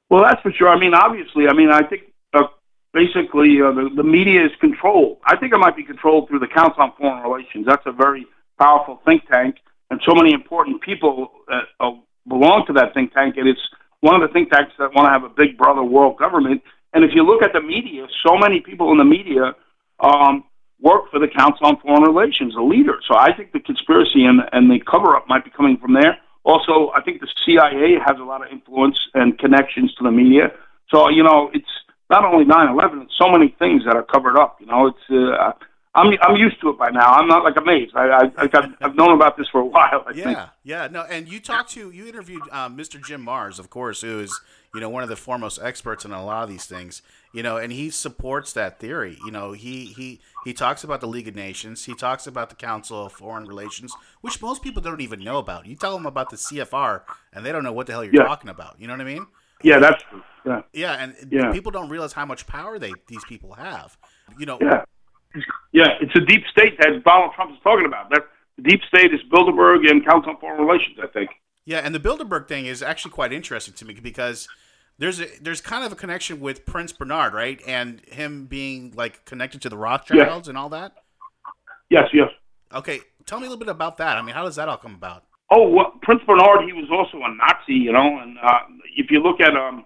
Well, 0.10 0.24
that's 0.24 0.42
for 0.42 0.52
sure. 0.52 0.70
I 0.70 0.80
mean, 0.80 0.94
obviously, 0.94 1.48
I 1.48 1.54
mean, 1.54 1.70
I 1.70 1.82
think 1.84 2.04
basically 2.96 3.60
uh, 3.62 3.76
the, 3.76 3.90
the 3.94 4.04
media 4.04 4.46
is 4.46 4.52
controlled. 4.62 5.18
I 5.26 5.36
think 5.36 5.54
it 5.54 5.58
might 5.58 5.76
be 5.76 5.84
controlled 5.84 6.30
through 6.30 6.40
the 6.40 6.48
Council 6.48 6.82
on 6.82 6.94
Foreign 6.98 7.22
Relations. 7.22 7.66
That's 7.68 7.86
a 7.86 7.92
very 7.92 8.26
powerful 8.58 9.02
think 9.06 9.28
tank, 9.28 9.58
and 9.92 10.00
so 10.08 10.16
many 10.16 10.34
important 10.34 10.82
people 10.82 11.30
uh, 11.52 11.62
uh, 11.80 11.92
belong 12.28 12.64
to 12.68 12.74
that 12.74 12.94
think 12.94 13.14
tank. 13.14 13.36
And 13.38 13.48
it's 13.48 13.60
one 14.00 14.16
of 14.16 14.22
the 14.22 14.32
think 14.34 14.50
tanks 14.50 14.72
that 14.80 14.96
want 14.96 15.08
to 15.08 15.12
have 15.12 15.24
a 15.24 15.30
big 15.30 15.58
brother 15.58 15.84
world 15.84 16.18
government. 16.18 16.64
And 16.94 17.04
if 17.04 17.12
you 17.14 17.24
look 17.24 17.44
at 17.44 17.52
the 17.52 17.62
media, 17.62 18.08
so 18.26 18.38
many 18.38 18.62
people 18.62 18.92
in 18.94 18.98
the 18.98 19.04
media 19.04 19.54
um, 20.00 20.46
work 20.80 21.12
for 21.12 21.20
the 21.20 21.28
Council 21.28 21.68
on 21.68 21.78
Foreign 21.82 22.04
Relations, 22.04 22.56
the 22.56 22.62
leader. 22.62 23.00
So 23.06 23.18
I 23.18 23.36
think 23.36 23.52
the 23.52 23.60
conspiracy 23.60 24.24
and, 24.24 24.42
and 24.54 24.72
the 24.72 24.80
cover 24.80 25.16
up 25.18 25.28
might 25.28 25.44
be 25.44 25.52
coming 25.52 25.78
from 25.78 25.94
there. 25.94 26.18
Also, 26.46 26.92
I 26.96 27.02
think 27.02 27.20
the 27.20 27.28
CIA 27.44 27.98
has 28.06 28.18
a 28.20 28.24
lot 28.24 28.46
of 28.46 28.52
influence 28.52 28.98
and 29.14 29.38
connections 29.38 29.94
to 29.96 30.04
the 30.04 30.12
media. 30.12 30.54
So, 30.90 31.10
you 31.10 31.24
know, 31.24 31.50
it's 31.54 31.68
not 32.10 32.24
only 32.26 32.46
9 32.46 32.70
11, 32.70 33.02
it's 33.04 33.14
so 33.18 33.30
many 33.30 33.56
things 33.60 33.84
that 33.86 33.96
are 33.96 34.04
covered 34.04 34.38
up. 34.38 34.58
You 34.60 34.68
know, 34.68 34.88
it's, 34.88 34.98
uh, 35.10 35.52
I'm, 35.96 36.12
I'm 36.22 36.36
used 36.36 36.60
to 36.62 36.70
it 36.70 36.78
by 36.78 36.90
now. 36.90 37.14
I'm 37.14 37.28
not 37.28 37.44
like 37.46 37.56
amazed. 37.56 37.96
I, 37.96 38.30
I, 38.38 38.48
got, 38.48 38.70
I've 38.82 38.96
known 38.96 39.14
about 39.14 39.38
this 39.38 39.48
for 39.50 39.62
a 39.62 39.66
while, 39.66 40.04
I 40.06 40.12
think. 40.14 40.26
Yeah, 40.26 40.50
yeah, 40.64 40.88
no, 40.92 41.04
and 41.04 41.28
you 41.28 41.40
talked 41.40 41.72
to 41.72 41.90
you 41.90 42.06
interviewed 42.06 42.44
um, 42.52 42.78
Mr. 42.78 43.02
Jim 43.02 43.26
Marrs, 43.26 43.60
of 43.60 43.70
course, 43.70 44.02
who 44.02 44.20
is 44.20 44.38
you 44.74 44.82
know 44.82 44.90
one 44.90 45.04
of 45.04 45.10
the 45.10 45.16
foremost 45.16 45.58
experts 45.64 46.04
in 46.04 46.12
a 46.12 46.24
lot 46.26 46.44
of 46.44 46.50
these 46.50 46.66
things. 46.66 47.02
You 47.32 47.44
know, 47.44 47.58
and 47.58 47.72
he 47.72 47.90
supports 47.90 48.52
that 48.54 48.78
theory. 48.80 49.18
You 49.26 49.32
know, 49.32 49.54
he 49.54 49.86
he 49.86 50.20
he 50.44 50.54
talks 50.54 50.84
about 50.84 51.00
the 51.00 51.08
League 51.08 51.30
of 51.30 51.36
Nations. 51.36 51.86
He 51.86 51.94
talks 51.96 52.28
about 52.28 52.50
the 52.50 52.56
Council 52.56 53.06
of 53.06 53.14
Foreign 53.14 53.46
Relations, 53.46 53.94
which 54.20 54.42
most 54.42 54.62
people 54.62 54.82
don't 54.82 55.02
even 55.02 55.24
know 55.24 55.38
about. 55.38 55.66
You 55.66 55.76
tell 55.76 55.94
them 55.96 56.06
about 56.06 56.30
the 56.30 56.36
CFR, 56.38 57.02
and 57.34 57.46
they 57.46 57.54
don't 57.54 57.64
know 57.64 57.74
what 57.74 57.88
the 57.88 57.94
hell 57.94 58.04
you're 58.04 58.16
Yeah. 58.16 58.24
talking 58.28 58.50
about. 58.50 58.76
You 58.80 58.88
know 58.88 58.94
what 58.94 59.02
I 59.02 59.06
mean? 59.06 59.28
Yeah, 59.66 59.80
that's 59.80 60.04
true. 60.04 60.22
Yeah. 60.46 60.62
Yeah, 60.74 60.94
and 61.04 61.16
Yeah. 61.32 61.52
people 61.52 61.72
don't 61.72 61.90
realize 61.90 62.14
how 62.14 62.26
much 62.26 62.46
power 62.46 62.78
they 62.78 62.94
these 63.08 63.26
people 63.26 63.54
have. 63.54 63.98
You 64.38 64.46
know, 64.46 64.60
Yeah. 64.62 64.84
Yeah, 65.74 65.98
it's 66.00 66.16
a 66.16 66.22
deep 66.22 66.46
state 66.48 66.78
that 66.80 67.04
Donald 67.04 67.34
Trump 67.34 67.52
is 67.52 67.58
talking 67.62 67.86
about. 67.86 68.10
That 68.12 68.28
deep 68.62 68.82
state 68.88 69.14
is 69.14 69.22
Bilderberg 69.24 69.90
and 69.90 70.06
Council 70.06 70.30
on 70.32 70.38
Foreign 70.38 70.62
Relations, 70.66 70.98
I 71.02 71.08
think. 71.08 71.32
Yeah, 71.66 71.80
and 71.80 71.94
the 71.94 72.00
Bilderberg 72.00 72.48
thing 72.48 72.68
is 72.68 72.82
actually 72.84 73.12
quite 73.12 73.34
interesting 73.34 73.74
to 73.74 73.86
me 73.86 73.96
because 73.96 74.48
there's 75.00 75.20
a 75.20 75.26
there's 75.42 75.60
kind 75.62 75.84
of 75.84 75.92
a 75.92 75.96
connection 75.96 76.40
with 76.40 76.66
Prince 76.66 76.94
Bernhard, 76.94 77.34
right? 77.34 77.60
And 77.68 78.00
him 78.06 78.46
being 78.46 78.94
like 78.96 79.26
connected 79.26 79.62
to 79.64 79.70
the 79.70 79.78
Rothschilds 79.78 80.48
and 80.48 80.58
all 80.58 80.70
that. 80.70 80.94
Yes, 81.90 82.08
yes. 82.14 82.30
Okay, 82.74 83.02
tell 83.26 83.40
me 83.40 83.48
a 83.48 83.50
little 83.50 83.60
bit 83.66 83.70
about 83.70 83.98
that. 83.98 84.16
I 84.18 84.22
mean, 84.22 84.36
how 84.36 84.44
does 84.46 84.56
that 84.56 84.70
all 84.70 84.78
come 84.78 84.94
about? 84.96 85.24
Oh, 85.52 85.70
well, 85.70 85.94
Prince 86.02 86.22
Bernhard, 86.26 86.66
he 86.66 86.74
was 86.74 86.90
also 86.90 87.24
a 87.24 87.30
Nazi, 87.36 87.74
you 87.74 87.92
know. 87.92 88.20
And 88.20 88.38
uh, 88.42 88.60
if 88.98 89.12
you 89.12 89.22
look 89.22 89.40
at 89.42 89.56
um, 89.56 89.86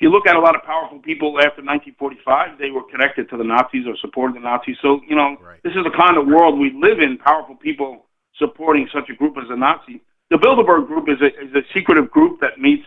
if 0.00 0.04
you 0.04 0.10
look 0.10 0.26
at 0.26 0.36
a 0.36 0.40
lot 0.40 0.56
of 0.56 0.62
powerful 0.62 0.98
people 1.00 1.36
after 1.36 1.60
1945, 1.60 2.58
they 2.58 2.70
were 2.70 2.84
connected 2.90 3.28
to 3.28 3.36
the 3.36 3.44
Nazis 3.44 3.86
or 3.86 3.94
supported 4.00 4.36
the 4.36 4.40
Nazis. 4.40 4.76
So 4.80 5.00
you 5.06 5.14
know, 5.14 5.36
this 5.62 5.74
is 5.74 5.84
the 5.84 5.92
kind 5.96 6.16
of 6.16 6.26
world 6.26 6.58
we 6.58 6.72
live 6.72 7.00
in. 7.00 7.18
Powerful 7.18 7.56
people 7.56 8.06
supporting 8.38 8.88
such 8.92 9.10
a 9.10 9.14
group 9.14 9.36
as 9.36 9.48
the 9.48 9.56
Nazi. 9.56 10.00
The 10.30 10.36
Bilderberg 10.36 10.86
Group 10.86 11.08
is 11.08 11.20
a 11.20 11.26
is 11.26 11.54
a 11.54 11.60
secretive 11.74 12.10
group 12.10 12.40
that 12.40 12.58
meets 12.58 12.86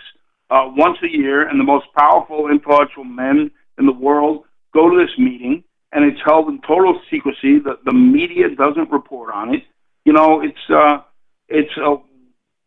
uh, 0.50 0.66
once 0.76 0.98
a 1.04 1.10
year, 1.10 1.48
and 1.48 1.60
the 1.60 1.64
most 1.64 1.86
powerful, 1.96 2.50
influential 2.50 3.04
men 3.04 3.52
in 3.78 3.86
the 3.86 3.94
world 3.94 4.46
go 4.74 4.90
to 4.90 4.98
this 4.98 5.16
meeting, 5.20 5.64
and 5.92 6.04
it's 6.04 6.20
held 6.26 6.50
in 6.50 6.60
total 6.62 7.00
secrecy. 7.12 7.60
The 7.60 7.78
the 7.86 7.94
media 7.94 8.50
doesn't 8.56 8.90
report 8.90 9.32
on 9.32 9.54
it. 9.54 9.62
You 10.06 10.14
know, 10.14 10.42
it's 10.42 10.66
uh, 10.70 11.02
it's 11.48 11.76
a, 11.78 11.96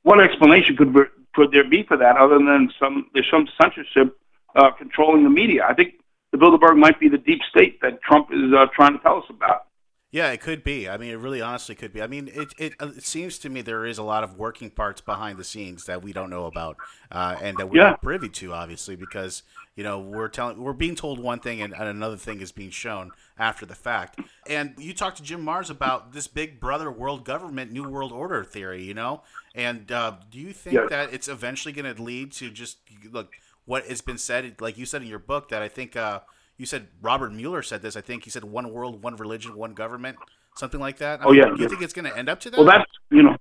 what 0.03 0.21
explanation 0.21 0.77
could 0.77 0.95
could 1.35 1.53
there 1.53 1.69
be 1.69 1.83
for 1.83 1.97
that 1.97 2.17
other 2.17 2.39
than 2.39 2.71
some 2.81 3.11
there's 3.13 3.29
some 3.31 3.47
censorship 3.61 4.19
uh, 4.55 4.71
controlling 4.73 5.25
the 5.25 5.31
media? 5.31 5.67
I 5.69 5.75
think 5.75 5.95
the 6.33 6.39
Bilderberg 6.39 6.77
might 6.77 6.99
be 6.99 7.09
the 7.09 7.19
deep 7.19 7.41
state 7.51 7.81
that 7.83 8.03
Trump 8.03 8.29
is 8.33 8.53
uh, 8.53 8.67
trying 8.75 8.97
to 8.97 9.03
tell 9.03 9.19
us 9.19 9.25
about. 9.29 9.67
Yeah, 10.13 10.31
it 10.31 10.41
could 10.41 10.63
be. 10.63 10.89
I 10.89 10.97
mean, 10.97 11.11
it 11.11 11.19
really 11.19 11.43
honestly 11.43 11.75
could 11.75 11.93
be. 11.93 12.01
I 12.01 12.07
mean, 12.07 12.29
it, 12.33 12.55
it, 12.57 12.75
it 12.81 13.03
seems 13.05 13.39
to 13.41 13.51
me 13.51 13.61
there 13.61 13.85
is 13.85 13.99
a 13.99 14.03
lot 14.05 14.25
of 14.25 14.37
working 14.37 14.71
parts 14.71 15.01
behind 15.01 15.39
the 15.39 15.45
scenes 15.45 15.85
that 15.87 16.03
we 16.03 16.13
don't 16.13 16.31
know 16.31 16.47
about, 16.47 16.79
uh, 17.11 17.37
and 17.41 17.59
that 17.59 17.69
we're 17.69 17.77
Yeah. 17.77 17.81
not 17.81 18.01
privy 18.01 18.29
to, 18.31 18.53
obviously, 18.53 18.97
because 18.97 19.43
you 19.75 19.85
know 19.85 19.99
we're 20.01 20.29
telling 20.29 20.63
we're 20.63 20.73
being 20.73 20.95
told 20.95 21.19
one 21.19 21.39
thing 21.41 21.61
and, 21.61 21.75
and 21.75 21.87
another 21.89 22.17
thing 22.17 22.41
is 22.41 22.51
being 22.51 22.71
shown 22.71 23.13
after 23.37 23.67
the 23.67 23.75
fact. 23.75 24.17
And 24.47 24.75
you 24.79 24.95
talked 24.95 25.17
to 25.19 25.23
Jim 25.23 25.45
Marrs 25.45 25.71
about 25.71 26.13
this 26.13 26.29
big 26.29 26.61
brother 26.61 26.91
world 26.91 27.25
government, 27.25 27.73
new 27.73 27.85
world 27.85 28.13
order 28.13 28.43
theory, 28.45 28.85
you 28.85 28.95
know. 28.95 29.23
And 29.55 29.91
uh, 29.91 30.17
do 30.31 30.39
you 30.39 30.53
think 30.53 30.87
Yes. 30.87 30.89
that 30.89 31.13
it's 31.13 31.29
eventually 31.29 31.73
going 31.75 31.93
to 31.95 32.01
lead 32.01 32.33
to 32.33 32.51
just 32.51 32.79
look 33.11 33.35
what 33.65 33.87
has 33.87 34.01
been 34.01 34.19
said, 34.19 34.61
like 34.61 34.79
you 34.79 34.87
said 34.87 35.03
in 35.03 35.09
your 35.09 35.19
book, 35.19 35.49
that 35.49 35.61
I 35.63 35.69
think 35.69 35.97
uh, 35.97 36.21
you 36.59 36.67
said 36.67 36.89
Robert 37.03 37.33
Mueller 37.33 37.63
said 37.63 37.83
this. 37.83 37.97
I 37.97 38.01
think 38.01 38.25
he 38.25 38.31
said 38.31 38.45
one 38.45 38.73
world, 38.73 39.03
one 39.03 39.17
religion, 39.17 39.57
one 39.57 39.75
government, 39.75 40.17
something 40.57 40.81
like 40.81 40.99
that. 40.99 41.21
I 41.21 41.25
Oh, 41.25 41.31
mean, 41.31 41.39
yeah, 41.39 41.45
Do 41.47 41.51
you 41.57 41.63
yeah. 41.63 41.69
think 41.69 41.83
it's 41.83 41.93
going 41.93 42.07
to 42.11 42.17
end 42.17 42.29
up 42.29 42.41
to 42.41 42.51
that? 42.51 42.57
Well, 42.59 42.67
that's 42.67 42.91
you 43.11 43.23
know, 43.23 43.37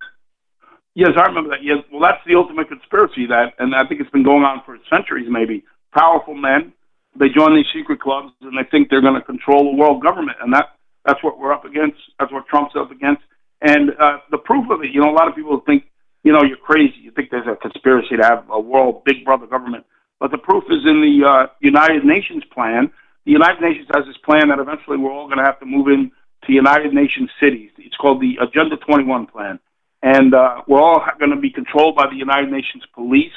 yes, 0.94 1.12
I 1.18 1.24
remember 1.28 1.50
that. 1.52 1.64
Yes, 1.64 1.78
well, 1.92 2.02
that's 2.02 2.24
the 2.28 2.36
ultimate 2.36 2.68
conspiracy 2.68 3.26
that, 3.28 3.54
and 3.60 3.74
I 3.76 3.86
think 3.88 4.02
it's 4.02 4.12
been 4.12 4.24
going 4.24 4.44
on 4.44 4.62
for 4.66 4.78
centuries. 4.90 5.28
Maybe 5.30 5.64
powerful 5.94 6.34
men 6.34 6.74
they 7.18 7.30
join 7.30 7.56
these 7.56 7.66
secret 7.74 8.00
clubs 8.02 8.34
and 8.42 8.58
they 8.58 8.68
think 8.70 8.90
they're 8.90 9.02
going 9.02 9.16
to 9.16 9.22
control 9.22 9.72
the 9.72 9.78
world 9.78 10.02
government, 10.04 10.38
and 10.42 10.54
that 10.54 10.76
that's 11.06 11.24
what 11.24 11.40
we're 11.40 11.54
up 11.54 11.66
against. 11.66 11.98
That's 12.20 12.32
what 12.32 12.48
Trump's 12.48 12.76
up 12.76 12.92
against. 12.92 13.22
And 13.62 13.92
uh, 14.00 14.18
the 14.32 14.38
proof 14.38 14.70
of 14.70 14.82
it, 14.84 14.92
you 14.92 15.02
know, 15.02 15.10
a 15.10 15.14
lot 15.16 15.28
of 15.28 15.36
people 15.36 15.60
think, 15.66 15.86
you 16.24 16.34
know, 16.34 16.44
you're 16.44 16.58
crazy. 16.58 16.96
You 17.02 17.12
think 17.12 17.30
there's 17.30 17.48
a 17.48 17.56
conspiracy 17.56 18.18
to 18.18 18.24
have 18.24 18.46
a 18.50 18.60
world 18.60 19.04
big 19.06 19.24
brother 19.24 19.46
government, 19.48 19.86
but 20.20 20.32
the 20.32 20.38
proof 20.38 20.64
is 20.70 20.80
in 20.86 21.02
the 21.02 21.28
uh, 21.28 21.48
United 21.62 22.04
Nations 22.04 22.44
plan. 22.54 22.92
The 23.26 23.32
United 23.32 23.62
Nations 23.62 23.88
has 23.94 24.06
this 24.06 24.18
plan 24.18 24.50
that 24.50 24.60
eventually 24.60 24.98
we're 24.98 25.12
all 25.12 25.26
going 25.26 25.40
to 25.40 25.44
have 25.44 25.60
to 25.60 25.66
move 25.66 25.88
in 25.88 26.12
to 26.46 26.54
United 26.54 26.94
Nations 26.94 27.30
cities. 27.40 27.72
It's 27.78 27.96
called 27.96 28.22
the 28.22 28.38
Agenda 28.40 28.78
21 28.78 29.26
plan, 29.28 29.60
and 30.04 30.34
uh, 30.34 30.62
we're 30.68 30.82
all 30.82 31.04
going 31.20 31.32
to 31.32 31.38
be 31.38 31.50
controlled 31.50 31.96
by 31.96 32.08
the 32.08 32.16
United 32.16 32.52
Nations 32.52 32.84
police, 32.94 33.34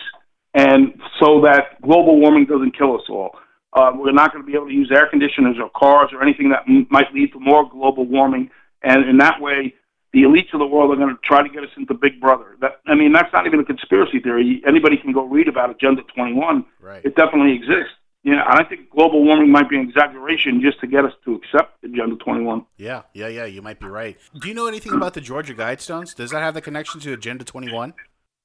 and 0.53 1.01
so 1.19 1.41
that 1.43 1.81
global 1.81 2.21
warming 2.21 2.45
doesn't 2.45 2.77
kill 2.77 2.97
us 2.97 3.05
all. 3.09 3.31
Uh, 3.73 3.93
we're 3.95 4.13
not 4.13 4.33
going 4.33 4.45
to 4.45 4.47
be 4.47 4.55
able 4.55 4.67
to 4.67 4.75
use 4.75 4.91
air 4.93 5.09
conditioners 5.09 5.57
or 5.59 5.71
cars 5.71 6.11
or 6.13 6.23
anything 6.23 6.51
that 6.51 6.65
m- 6.69 6.87
might 6.91 7.13
lead 7.15 7.33
to 7.33 7.41
more 7.41 7.69
global 7.69 8.05
warming, 8.05 8.51
and 8.83 9.09
in 9.09 9.17
that 9.17 9.41
way, 9.41 9.75
the 10.13 10.23
elites 10.23 10.53
of 10.53 10.59
the 10.59 10.67
world 10.67 10.91
are 10.91 10.97
going 10.97 11.15
to 11.15 11.21
try 11.23 11.43
to 11.43 11.49
get 11.49 11.63
us 11.63 11.71
into 11.77 11.95
Big 11.95 12.21
Brother. 12.21 12.57
That 12.61 12.81
I 12.87 12.95
mean, 12.95 13.13
that's 13.13 13.33
not 13.33 13.47
even 13.47 13.61
a 13.61 13.65
conspiracy 13.65 14.21
theory. 14.21 14.63
Anybody 14.67 14.97
can 14.99 15.13
go 15.13 15.25
read 15.25 15.49
about 15.49 15.71
Agenda 15.71 16.03
21. 16.15 16.65
Right. 16.81 17.05
It 17.05 17.15
definitely 17.15 17.55
exists. 17.55 17.93
Yeah, 18.25 18.43
and 18.51 18.61
I 18.61 18.65
think 18.69 18.91
global 18.91 19.25
warming 19.25 19.51
might 19.51 19.71
be 19.71 19.77
an 19.77 19.89
exaggeration 19.89 20.61
just 20.61 20.81
to 20.81 20.87
get 20.87 21.05
us 21.05 21.13
to 21.25 21.35
accept 21.35 21.83
Agenda 21.85 22.17
21. 22.17 22.67
Yeah, 22.77 23.03
yeah, 23.15 23.29
yeah. 23.29 23.45
You 23.45 23.63
might 23.63 23.79
be 23.79 23.87
right. 23.87 24.19
Do 24.41 24.49
you 24.49 24.55
know 24.55 24.67
anything 24.67 24.93
about 24.93 25.15
the 25.15 25.21
Georgia 25.21 25.55
Guidestones? 25.55 26.15
Does 26.15 26.31
that 26.33 26.41
have 26.43 26.55
the 26.55 26.61
connection 26.61 27.01
to 27.03 27.13
Agenda 27.13 27.45
21? 27.45 27.95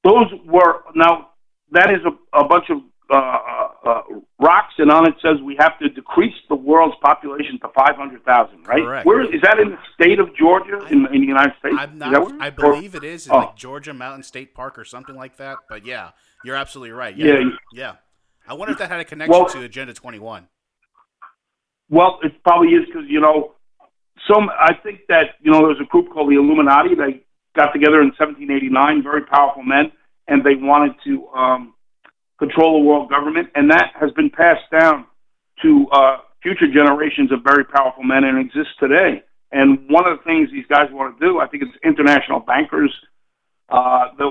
Those 0.03 0.27
were 0.45 0.83
now 0.95 1.29
that 1.71 1.89
is 1.89 1.99
a, 2.05 2.39
a 2.39 2.47
bunch 2.47 2.65
of 2.69 2.77
uh, 3.09 3.15
uh, 3.15 3.67
uh, 3.86 4.01
rocks, 4.39 4.73
and 4.77 4.91
on 4.91 5.07
it 5.07 5.15
says 5.21 5.41
we 5.43 5.55
have 5.59 5.77
to 5.79 5.89
decrease 5.89 6.33
the 6.49 6.55
world's 6.55 6.95
population 7.01 7.59
to 7.62 7.67
500,000. 7.75 8.63
Right? 8.67 8.83
Correct. 8.83 9.05
Where 9.05 9.21
is 9.21 9.41
that 9.41 9.59
in 9.59 9.71
the 9.71 9.77
state 9.93 10.19
of 10.19 10.36
Georgia 10.36 10.86
in, 10.91 11.05
in 11.07 11.21
the 11.21 11.27
United 11.27 11.53
States? 11.59 11.75
I'm 11.77 11.97
not. 11.97 12.41
I 12.41 12.49
believe 12.49 12.95
it 12.95 13.03
is 13.03 13.27
in 13.27 13.33
Oh. 13.33 13.38
like 13.39 13.55
Georgia 13.55 13.93
Mountain 13.93 14.23
State 14.23 14.53
Park 14.53 14.77
or 14.77 14.86
something 14.86 15.15
like 15.15 15.38
that. 15.38 15.57
But 15.67 15.86
yeah, 15.86 16.12
you're 16.45 16.55
absolutely 16.55 16.91
right. 16.91 17.15
Yeah, 17.17 17.25
Yeah, 17.39 17.49
yeah. 17.73 17.93
I 18.47 18.53
wonder 18.53 18.73
if 18.73 18.79
that 18.79 18.89
had 18.89 18.99
a 18.99 19.06
connection 19.06 19.32
Well- 19.32 19.49
to 19.49 19.63
Agenda 19.63 19.93
21. 19.93 20.47
Well, 21.89 22.19
it 22.23 22.41
probably 22.43 22.69
is 22.69 22.86
because 22.86 23.08
you 23.08 23.19
know, 23.19 23.56
some. 24.27 24.49
I 24.49 24.73
think 24.73 25.01
that 25.10 25.36
you 25.41 25.51
know, 25.51 25.60
there 25.60 25.67
was 25.67 25.82
a 25.82 25.86
group 25.86 26.10
called 26.12 26.32
the 26.32 26.36
Illuminati. 26.36 26.95
They 26.95 27.21
got 27.56 27.71
together 27.71 28.01
in 28.01 28.13
1789, 28.17 29.03
very 29.03 29.21
powerful 29.21 29.63
men, 29.63 29.91
and 30.27 30.43
they 30.43 30.56
wanted 30.56 30.95
to 31.03 31.27
um, 31.29 31.73
control 32.39 32.82
the 32.82 32.88
world 32.88 33.10
government, 33.10 33.49
and 33.53 33.69
that 33.69 33.91
has 33.99 34.12
been 34.12 34.29
passed 34.29 34.63
down 34.71 35.06
to 35.62 35.88
uh, 35.91 36.17
future 36.41 36.71
generations 36.71 37.32
of 37.32 37.43
very 37.43 37.65
powerful 37.65 38.03
men 38.03 38.23
and 38.23 38.39
exists 38.39 38.73
today. 38.79 39.21
And 39.51 39.88
one 39.89 40.08
of 40.08 40.17
the 40.17 40.23
things 40.23 40.49
these 40.51 40.65
guys 40.67 40.88
want 40.89 41.19
to 41.19 41.25
do, 41.25 41.39
I 41.39 41.47
think 41.47 41.63
it's 41.63 41.77
international 41.84 42.39
bankers 42.39 42.91
uh, 43.69 44.10
the, 44.17 44.29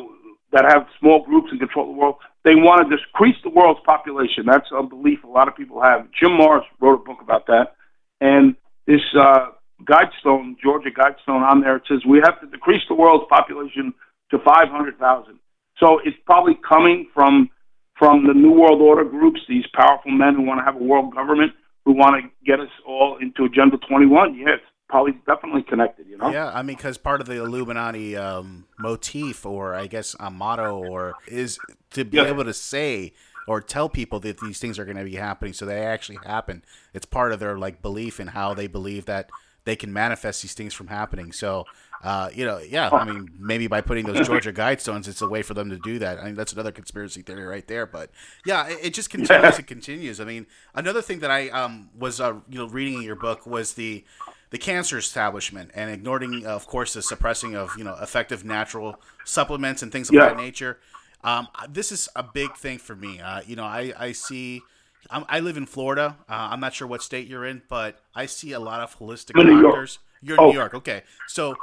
that 0.53 0.65
have 0.65 0.87
small 1.01 1.25
groups 1.25 1.49
and 1.51 1.59
control 1.59 1.87
the 1.87 1.99
world. 1.99 2.17
They 2.45 2.55
want 2.55 2.89
to 2.89 2.97
decrease 2.97 3.37
the 3.43 3.51
world's 3.51 3.81
population. 3.85 4.45
That's 4.47 4.67
a 4.77 4.83
belief 4.83 5.25
a 5.25 5.27
lot 5.27 5.49
of 5.49 5.57
people 5.57 5.83
have. 5.83 6.09
Jim 6.19 6.33
Marrs 6.33 6.65
wrote 6.81 7.01
a 7.01 7.05
book 7.05 7.21
about 7.21 7.47
that. 7.47 7.75
And 8.21 8.57
this 8.87 9.01
uh, 9.19 9.51
Guidestone, 9.85 10.57
Georgia 10.63 10.91
Guidestone 10.91 11.43
on 11.49 11.61
there, 11.61 11.77
it 11.77 11.83
says 11.89 12.01
we 12.07 12.21
have 12.25 12.41
to 12.41 12.47
decrease 12.47 12.83
the 12.89 12.95
world's 12.95 13.25
population 13.29 13.95
to 14.31 14.39
500,000. 14.39 15.39
So 15.79 16.01
it's 16.05 16.17
probably 16.27 16.59
coming 16.69 17.09
from 17.15 17.51
from 17.99 18.27
the 18.27 18.35
New 18.35 18.53
World 18.53 18.81
Order 18.81 19.05
groups, 19.05 19.41
these 19.49 19.65
powerful 19.75 20.11
men 20.11 20.35
who 20.35 20.43
want 20.43 20.59
to 20.59 20.65
have 20.65 20.75
a 20.75 20.83
world 20.83 21.15
government, 21.15 21.53
who 21.85 21.93
want 21.93 22.17
to 22.17 22.29
get 22.45 22.59
us 22.59 22.71
all 22.87 23.19
into 23.21 23.45
Agenda 23.45 23.77
21. 23.89 24.35
Yeah, 24.35 24.57
probably 24.93 25.15
definitely 25.27 25.65
connected, 25.65 26.07
you 26.07 26.19
know? 26.19 26.35
Yeah, 26.35 26.51
I 26.55 26.63
mean, 26.63 26.77
because 26.77 26.99
part 26.99 27.21
of 27.21 27.27
the 27.27 27.35
Illuminati 27.43 28.17
um, 28.17 28.67
motif, 28.77 29.45
or 29.45 29.75
I 29.75 29.89
guess 29.89 30.15
a 30.21 30.31
motto, 30.31 30.77
or 30.77 31.17
is 31.27 31.61
to 31.91 32.05
be 32.05 32.19
Yeah. 32.19 32.27
able 32.27 32.45
to 32.45 32.55
say 32.55 33.13
or 33.45 33.61
tell 33.61 33.89
people 33.89 34.21
that 34.21 34.39
these 34.39 34.61
things 34.61 34.79
are 34.79 34.85
going 34.85 34.97
to 34.97 35.05
be 35.05 35.17
happening, 35.17 35.53
so 35.53 35.67
they 35.67 35.81
actually 35.85 36.19
happen. 36.19 36.65
It's 36.95 37.07
part 37.07 37.33
of 37.33 37.41
their 37.41 37.59
like 37.59 37.83
belief 37.83 38.21
in 38.21 38.29
how 38.29 38.55
they 38.55 38.69
believe 38.69 39.07
that 39.07 39.33
they 39.65 39.75
can 39.75 39.93
manifest 39.93 40.43
these 40.43 40.55
things 40.55 40.75
from 40.75 40.87
happening. 40.89 41.33
So, 41.33 41.67
uh, 42.03 42.31
you 42.33 42.45
know, 42.45 42.59
yeah, 42.59 42.93
I 42.97 43.03
mean, 43.03 43.31
maybe 43.37 43.67
by 43.67 43.81
putting 43.81 44.07
those 44.07 44.21
Georgia 44.21 44.53
Guidestones, 44.53 45.09
it's 45.09 45.23
a 45.23 45.27
way 45.27 45.43
for 45.43 45.55
them 45.55 45.71
to 45.71 45.79
do 45.79 45.99
that. 45.99 46.19
I 46.21 46.27
mean, 46.27 46.35
that's 46.37 46.53
another 46.53 46.73
conspiracy 46.73 47.23
theory 47.23 47.45
right 47.45 47.67
there. 47.67 47.87
But 47.87 48.11
yeah, 48.45 48.69
it, 48.69 48.79
it 48.83 48.95
just 48.95 49.11
continues 49.11 49.59
and 49.59 49.67
continues. 49.67 50.21
I 50.21 50.25
mean, 50.25 50.47
another 50.75 51.03
thing 51.03 51.19
that 51.21 51.31
I 51.33 51.49
um, 51.51 51.91
was, 51.99 52.21
uh, 52.21 52.35
you 52.49 52.59
know, 52.59 52.67
reading 52.67 52.95
in 52.95 53.03
your 53.03 53.17
book 53.17 53.45
was 53.47 53.73
the 53.75 54.05
the 54.53 54.59
cancer 54.59 54.99
establishment 54.99 55.71
and 55.75 55.91
ignoring, 55.91 56.47
uh, 56.47 56.51
of 56.51 56.67
course, 56.67 56.93
the 56.93 57.03
suppressing 57.03 57.57
of 57.57 57.77
you 57.77 57.85
know 57.85 57.97
effective 58.01 58.45
natural 58.45 59.01
supplements 59.25 59.83
and 59.83 59.91
things 59.91 60.09
of 60.09 60.15
Yeah. 60.15 60.27
that 60.29 60.37
nature. 60.37 60.79
Um, 61.25 61.49
this 61.69 61.91
is 61.91 62.09
a 62.15 62.23
big 62.23 62.55
thing 62.57 62.79
for 62.79 62.95
me. 62.95 63.19
Uh, 63.21 63.41
you 63.47 63.57
know, 63.57 63.65
I 63.65 63.93
I 63.99 64.13
see. 64.13 64.63
I'm, 65.11 65.25
I 65.29 65.41
live 65.41 65.57
in 65.57 65.67
Florida. 65.67 66.17
Uh, 66.29 66.49
I'm 66.53 66.61
not 66.61 66.75
sure 66.75 66.87
what 66.87 67.03
state 67.03 67.27
you're 67.27 67.45
in, 67.45 67.63
but 67.69 68.01
I 68.15 68.27
see 68.27 68.53
a 68.53 68.61
lot 68.61 68.81
of 68.81 68.97
holistic 68.99 69.33
I'm 69.35 69.49
in 69.49 69.55
York. 69.59 69.65
doctors. 69.65 69.99
You're 70.21 70.37
in 70.37 70.43
Oh. 70.45 70.51
New 70.51 70.55
York, 70.59 70.75
okay? 70.75 71.03
So 71.27 71.57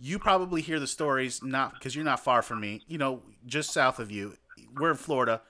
you 0.00 0.18
probably 0.18 0.60
hear 0.60 0.80
the 0.80 0.88
stories 0.88 1.40
not 1.42 1.74
because 1.74 1.94
you're 1.94 2.04
not 2.04 2.18
far 2.24 2.42
from 2.42 2.60
me. 2.60 2.82
You 2.88 2.98
know, 2.98 3.22
just 3.46 3.72
south 3.72 4.00
of 4.00 4.10
you. 4.10 4.36
We're 4.74 4.90
in 4.90 4.96
Florida. 4.96 5.42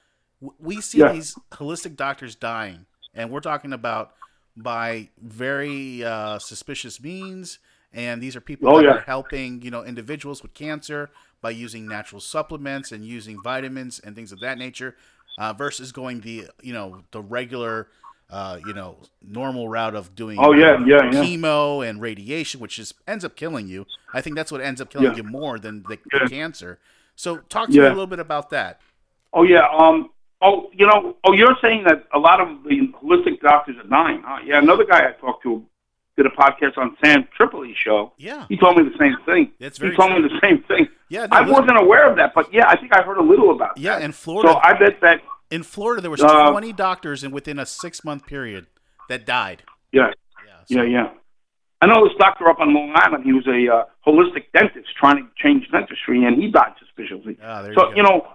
We 0.59 0.81
see 0.83 0.99
Yeah. 0.99 1.13
these 1.13 1.35
holistic 1.53 1.97
doctors 1.97 2.35
dying, 2.35 2.85
and 3.15 3.31
we're 3.31 3.41
talking 3.41 3.73
about 3.73 4.13
by 4.57 5.09
very 5.21 6.05
uh, 6.05 6.39
suspicious 6.39 7.01
means. 7.03 7.59
And 7.93 8.23
these 8.23 8.37
are 8.37 8.41
people 8.41 8.69
Oh, 8.71 8.77
that 8.79 8.85
yeah. 8.85 8.91
are 8.93 9.01
helping, 9.01 9.63
you 9.63 9.71
know, 9.71 9.83
individuals 9.85 10.43
with 10.43 10.55
cancer 10.55 11.11
by 11.41 11.51
using 11.51 11.89
natural 11.89 12.21
supplements 12.21 12.93
and 12.93 13.05
using 13.05 13.41
vitamins 13.41 13.99
and 13.99 14.15
things 14.15 14.31
of 14.33 14.41
that 14.41 14.59
nature, 14.59 14.95
uh, 15.39 15.53
versus 15.53 15.91
going 15.91 16.21
the, 16.21 16.47
you 16.63 16.73
know, 16.73 17.03
the 17.11 17.21
regular, 17.23 17.89
uh, 18.29 18.59
you 18.63 18.73
know, 18.75 18.99
normal 19.27 19.69
route 19.69 19.95
of 19.97 20.15
doing 20.15 20.39
Oh, 20.39 20.53
yeah, 20.53 20.79
yeah, 20.87 21.11
yeah. 21.11 21.23
chemo 21.25 21.85
and 21.89 22.01
radiation, 22.01 22.61
which 22.61 22.79
is 22.79 22.95
ends 23.09 23.25
up 23.25 23.35
killing 23.35 23.67
you. 23.67 23.87
I 24.13 24.21
think 24.21 24.37
that's 24.37 24.53
what 24.53 24.61
ends 24.61 24.81
up 24.81 24.91
killing 24.91 25.09
Yeah. 25.09 25.17
you 25.17 25.23
more 25.25 25.59
than 25.59 25.83
the 25.89 25.99
cancer. 26.29 26.79
So 27.17 27.39
talk 27.49 27.71
to 27.71 27.73
me 27.73 27.79
a 27.87 27.89
little 27.89 28.07
bit 28.07 28.21
about 28.21 28.51
that. 28.51 28.81
Oh 29.33 29.43
yeah. 29.43 29.67
Um. 29.77 30.11
Oh, 30.43 30.71
you 30.73 30.87
know. 30.87 31.17
Oh, 31.25 31.33
you're 31.33 31.57
saying 31.61 31.85
that 31.85 32.07
a 32.15 32.19
lot 32.19 32.41
of 32.41 32.63
the 32.65 32.89
holistic 33.03 33.41
doctors 33.41 33.77
are 33.77 33.89
dying. 33.89 34.23
Huh? 34.25 34.41
Yeah. 34.45 34.59
Another 34.59 34.85
guy 34.85 35.01
I 35.09 35.13
talked 35.21 35.43
to 35.43 35.65
did 36.17 36.27
a 36.27 36.31
podcast 36.31 36.77
on 36.79 36.97
Sam 37.05 37.27
Tripoli's 37.39 37.77
show. 37.77 38.13
Yeah. 38.19 38.47
He 38.49 38.57
told 38.57 38.77
me 38.77 38.83
the 38.85 38.97
same 38.99 39.17
thing. 39.25 39.53
That's 39.61 39.79
very 39.79 39.93
he 39.93 39.97
told 39.97 40.11
true. 40.11 40.23
me 40.23 40.29
the 40.29 40.41
same 40.47 40.63
thing. 40.65 40.89
Yeah, 41.09 41.27
I 41.31 41.43
was- 41.43 41.51
wasn't 41.53 41.79
aware 41.79 42.09
of 42.11 42.17
that, 42.17 42.35
but 42.35 42.53
yeah, 42.53 42.69
I 42.69 42.77
think 42.77 42.95
I 42.95 43.03
heard 43.03 43.17
a 43.19 43.23
little 43.23 43.51
about 43.53 43.77
it. 43.77 43.83
Yeah, 43.83 43.99
that. 43.99 44.05
in 44.05 44.13
Florida- 44.13 44.53
So 44.53 44.61
I 44.63 44.75
bet 44.75 45.01
that. 45.01 45.21
In 45.51 45.63
Florida, 45.63 46.01
there 46.03 46.11
was 46.11 46.23
Uh, 46.23 46.51
20 46.51 46.73
doctors 46.73 47.25
in 47.25 47.31
within 47.33 47.59
a 47.59 47.67
six 47.67 48.05
month 48.05 48.27
period 48.27 48.67
that 49.09 49.25
died. 49.27 49.63
Yeah. 49.93 50.11
Yeah. 50.69 50.83
Yeah. 50.83 51.09
I 51.83 51.87
know 51.87 52.07
this 52.07 52.17
doctor 52.19 52.49
up 52.49 52.61
on 52.61 52.75
Long 52.75 52.93
Island. 52.95 53.25
He 53.25 53.33
was 53.33 53.47
a 53.47 53.75
uh, 53.75 53.85
holistic 54.07 54.45
dentist 54.53 54.89
trying 54.99 55.17
to 55.17 55.29
change 55.37 55.67
dentistry, 55.73 56.25
and 56.25 56.37
he 56.41 56.49
died 56.51 56.75
suspiciously. 56.79 57.39
Ah, 57.43 57.63
so 57.75 57.89
you 57.91 57.97
you 57.97 58.03
know, 58.03 58.27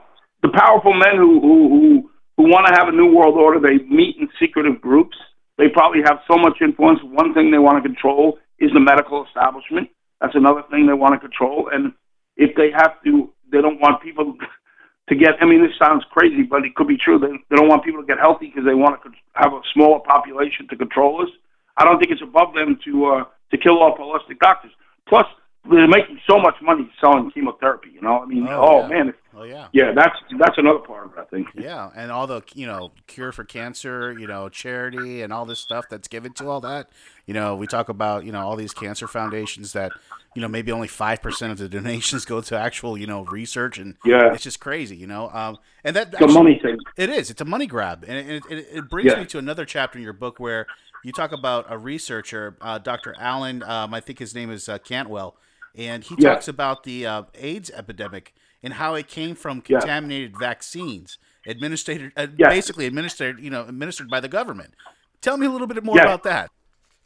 the 0.42 0.50
powerful 0.50 0.94
men 0.94 1.16
who 1.18 1.40
who 1.40 1.70
who, 1.70 2.10
who 2.38 2.44
want 2.50 2.68
to 2.68 2.74
have 2.74 2.88
a 2.88 2.96
new 2.96 3.14
world 3.16 3.36
order, 3.36 3.60
they 3.60 3.84
meet 3.86 4.18
in 4.20 4.28
secretive 4.40 4.82
groups. 4.82 5.18
They 5.58 5.70
probably 5.70 6.02
have 6.06 6.20
so 6.30 6.38
much 6.38 6.58
influence. 6.62 7.00
One 7.04 7.34
thing 7.34 7.50
they 7.52 7.58
want 7.60 7.82
to 7.82 7.88
control 7.88 8.38
is 8.60 8.72
the 8.74 8.80
medical 8.80 9.26
establishment. 9.26 9.90
That's 10.22 10.36
another 10.36 10.64
thing 10.70 10.86
they 10.88 10.94
want 10.94 11.14
to 11.16 11.20
control. 11.20 11.70
And 11.72 11.94
if 12.36 12.56
they 12.56 12.72
have 12.76 13.02
to, 13.06 13.32
they 13.52 13.62
don't 13.62 13.80
want 13.80 14.02
people 14.04 14.36
to 15.10 15.16
get. 15.16 15.36
I 15.42 15.46
mean, 15.46 15.62
this 15.64 15.72
sounds 15.80 16.04
crazy, 16.12 16.44
but 16.44 16.66
it 16.66 16.76
could 16.76 16.88
be 16.88 16.98
true. 16.98 17.18
They, 17.20 17.32
they 17.50 17.56
don't 17.56 17.70
want 17.70 17.84
people 17.86 18.02
to 18.02 18.08
get 18.08 18.20
healthy 18.20 18.48
because 18.48 18.66
they 18.66 18.76
want 18.76 19.02
to 19.04 19.10
have 19.36 19.54
a 19.54 19.62
smaller 19.74 20.00
population 20.00 20.68
to 20.70 20.76
control 20.76 21.22
us. 21.22 21.30
I 21.78 21.84
don't 21.86 22.00
think 22.00 22.12
it's 22.12 22.22
above 22.22 22.54
them 22.54 22.78
to 22.86 23.06
uh, 23.06 23.24
to 23.52 23.58
kill 23.58 23.82
off 23.84 23.98
holistic 23.98 24.40
doctors. 24.40 24.72
Plus, 25.08 25.26
they're 25.70 25.88
making 25.88 26.20
so 26.30 26.38
much 26.40 26.56
money 26.62 26.90
selling 27.00 27.32
chemotherapy. 27.32 27.90
You 27.94 28.02
know, 28.02 28.20
I 28.20 28.26
mean, 28.26 28.46
Oh, 28.50 28.60
oh, 28.68 28.80
yeah. 28.82 28.88
man, 28.88 29.10
if- 29.10 29.16
Oh, 29.38 29.44
yeah. 29.44 29.68
yeah, 29.74 29.92
that's 29.94 30.16
that's 30.40 30.58
another 30.58 30.80
part 30.80 31.06
of 31.08 31.12
it. 31.14 31.20
I 31.20 31.26
think. 31.26 31.48
Yeah, 31.56 31.90
and 31.96 32.12
all 32.12 32.26
the 32.28 32.42
you 32.54 32.66
know 32.66 32.92
cure 33.08 33.32
for 33.32 33.44
cancer, 33.44 34.18
you 34.18 34.28
know 34.28 34.48
charity, 34.50 35.22
and 35.22 35.34
all 35.34 35.46
this 35.46 35.60
stuff 35.60 35.86
that's 35.90 36.08
given 36.08 36.34
to 36.34 36.48
all 36.48 36.62
that. 36.62 36.90
You 37.26 37.34
know, 37.34 37.56
we 37.56 37.68
talk 37.68 37.90
about 37.90 38.26
you 38.26 38.32
know 38.32 38.40
all 38.48 38.56
these 38.56 38.74
cancer 38.74 39.08
foundations 39.08 39.74
that 39.74 39.92
you 40.36 40.42
know 40.42 40.48
maybe 40.48 40.72
only 40.72 40.88
five 40.88 41.22
percent 41.22 41.52
of 41.52 41.58
the 41.58 41.68
donations 41.78 42.24
go 42.24 42.40
to 42.42 42.58
actual 42.58 42.98
you 42.98 43.08
know 43.08 43.24
research, 43.26 43.78
and 43.78 43.96
Yeah. 44.06 44.34
it's 44.34 44.44
just 44.44 44.60
crazy, 44.60 44.96
you 44.96 45.08
know. 45.08 45.30
Um, 45.32 45.58
and 45.84 45.96
that 45.96 46.14
It's 46.14 46.22
a 46.22 46.28
money 46.28 46.60
thing. 46.62 46.78
It 46.96 47.10
is. 47.10 47.30
It's 47.30 47.42
a 47.42 47.46
money 47.46 47.68
grab, 47.68 48.06
and 48.08 48.18
it, 48.30 48.44
it, 48.50 48.68
it 48.72 48.90
brings 48.90 49.12
Yeah. 49.12 49.20
me 49.20 49.26
to 49.26 49.38
another 49.38 49.66
chapter 49.66 49.98
in 49.98 50.04
your 50.04 50.14
book 50.14 50.40
where 50.40 50.66
you 51.04 51.12
talk 51.12 51.32
about 51.34 51.66
a 51.70 51.78
researcher, 51.78 52.56
uh, 52.62 52.78
Dr. 52.78 53.14
Alan. 53.20 53.62
Um, 53.64 53.94
I 53.94 54.00
think 54.00 54.18
his 54.20 54.34
name 54.34 54.50
is 54.50 54.70
uh, 54.70 54.78
Cantwell, 54.80 55.36
and 55.76 56.04
he 56.06 56.16
Yeah. 56.18 56.30
talks 56.30 56.48
about 56.48 56.84
the 56.84 57.06
uh, 57.06 57.24
AIDS 57.36 57.70
epidemic 57.72 58.34
and 58.66 58.74
how 58.74 58.96
it 58.96 59.08
came 59.08 59.36
from 59.36 59.62
Yeah. 59.68 59.80
contaminated 59.80 60.34
vaccines 60.38 61.18
administered, 61.48 62.12
uh, 62.18 62.28
Yeah. 62.38 62.50
basically 62.50 62.88
administered, 62.88 63.40
you 63.40 63.52
know, 63.52 63.62
administered 63.68 64.10
by 64.10 64.20
the 64.20 64.28
government. 64.28 64.74
Tell 65.22 65.38
me 65.38 65.46
a 65.46 65.50
little 65.52 65.68
bit 65.68 65.84
more 65.84 65.96
Yeah. 65.96 66.04
about 66.04 66.24
that. 66.24 66.50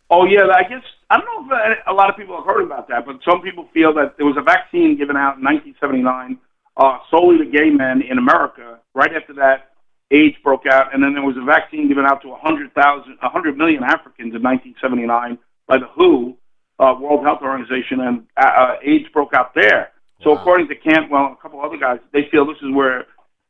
Oh 0.10 0.26
yeah, 0.26 0.48
I 0.48 0.64
guess 0.64 0.82
I 1.12 1.18
don't 1.18 1.26
know 1.50 1.56
if 1.56 1.78
uh, 1.88 1.92
a 1.92 1.94
lot 1.94 2.10
of 2.10 2.16
people 2.16 2.36
have 2.38 2.46
heard 2.46 2.64
about 2.64 2.88
that, 2.88 3.06
but 3.06 3.20
some 3.24 3.42
people 3.42 3.68
feel 3.74 3.94
that 3.94 4.16
there 4.18 4.26
was 4.26 4.38
a 4.38 4.42
vaccine 4.42 4.96
given 4.96 5.18
out 5.18 5.38
in 5.38 5.44
1979 5.44 6.40
uh, 6.78 6.98
solely 7.12 7.38
to 7.40 7.46
gay 7.46 7.70
men 7.70 8.02
in 8.02 8.18
America. 8.18 8.80
Right 8.96 9.14
after 9.14 9.34
that, 9.34 9.72
AIDS 10.12 10.38
broke 10.44 10.66
out, 10.66 10.94
and 10.94 11.04
then 11.04 11.14
there 11.14 11.24
was 11.24 11.36
a 11.38 11.42
vaccine 11.44 11.88
given 11.90 12.06
out 12.06 12.22
to 12.22 12.30
100,000, 12.30 13.18
100 13.22 13.58
million 13.58 13.84
Africans 13.84 14.34
in 14.34 14.42
1979 14.42 15.38
by 15.68 15.78
the 15.78 15.86
WHO, 15.88 16.38
uh, 16.80 16.96
World 17.00 17.24
Health 17.26 17.42
Organization, 17.42 18.00
and 18.00 18.26
uh, 18.38 18.46
uh, 18.48 18.76
AIDS 18.82 19.10
broke 19.10 19.34
out 19.34 19.54
there. 19.54 19.92
So 20.24 20.34
according 20.34 20.68
to 20.68 20.76
Cantwell 20.76 21.28
and 21.28 21.34
a 21.34 21.42
couple 21.42 21.62
other 21.62 21.78
guys, 21.78 22.00
they 22.12 22.28
feel 22.30 22.46
this 22.46 22.58
is 22.62 22.74
where 22.74 23.06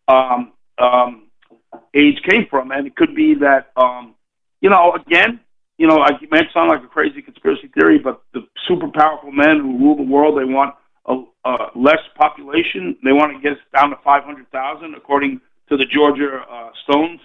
um, 0.08 0.53
um, 0.77 1.27
AIDS 1.93 2.19
came 2.29 2.45
from, 2.49 2.71
and 2.71 2.86
it 2.86 2.95
could 2.95 3.15
be 3.15 3.34
that 3.36 3.71
um, 3.75 4.15
you 4.62 4.69
know 4.69 4.93
again 4.93 5.39
you 5.79 5.88
know, 5.88 5.99
I 5.99 6.10
it 6.21 6.29
might 6.29 6.51
sound 6.53 6.69
like 6.69 6.84
a 6.84 6.88
crazy 6.88 7.21
conspiracy 7.21 7.69
theory, 7.69 7.98
but 7.98 8.21
the 8.33 8.41
super 8.67 8.89
powerful 8.94 9.31
men 9.31 9.62
who 9.62 9.77
rule 9.77 9.96
the 9.96 10.04
world, 10.04 10.37
they 10.37 10.44
want 10.44 10.75
a, 11.06 11.23
a 11.46 11.56
less 11.73 12.02
population. 12.15 12.98
They 13.02 13.13
want 13.13 13.33
to 13.33 13.41
get 13.41 13.54
us 13.54 13.63
down 13.73 13.91
to 13.91 13.96
500,000, 14.04 14.94
according 14.94 15.39
to 15.69 15.77
the 15.77 15.85
Georgia 15.85 16.44
uh, 16.52 16.69
Stones. 16.83 17.21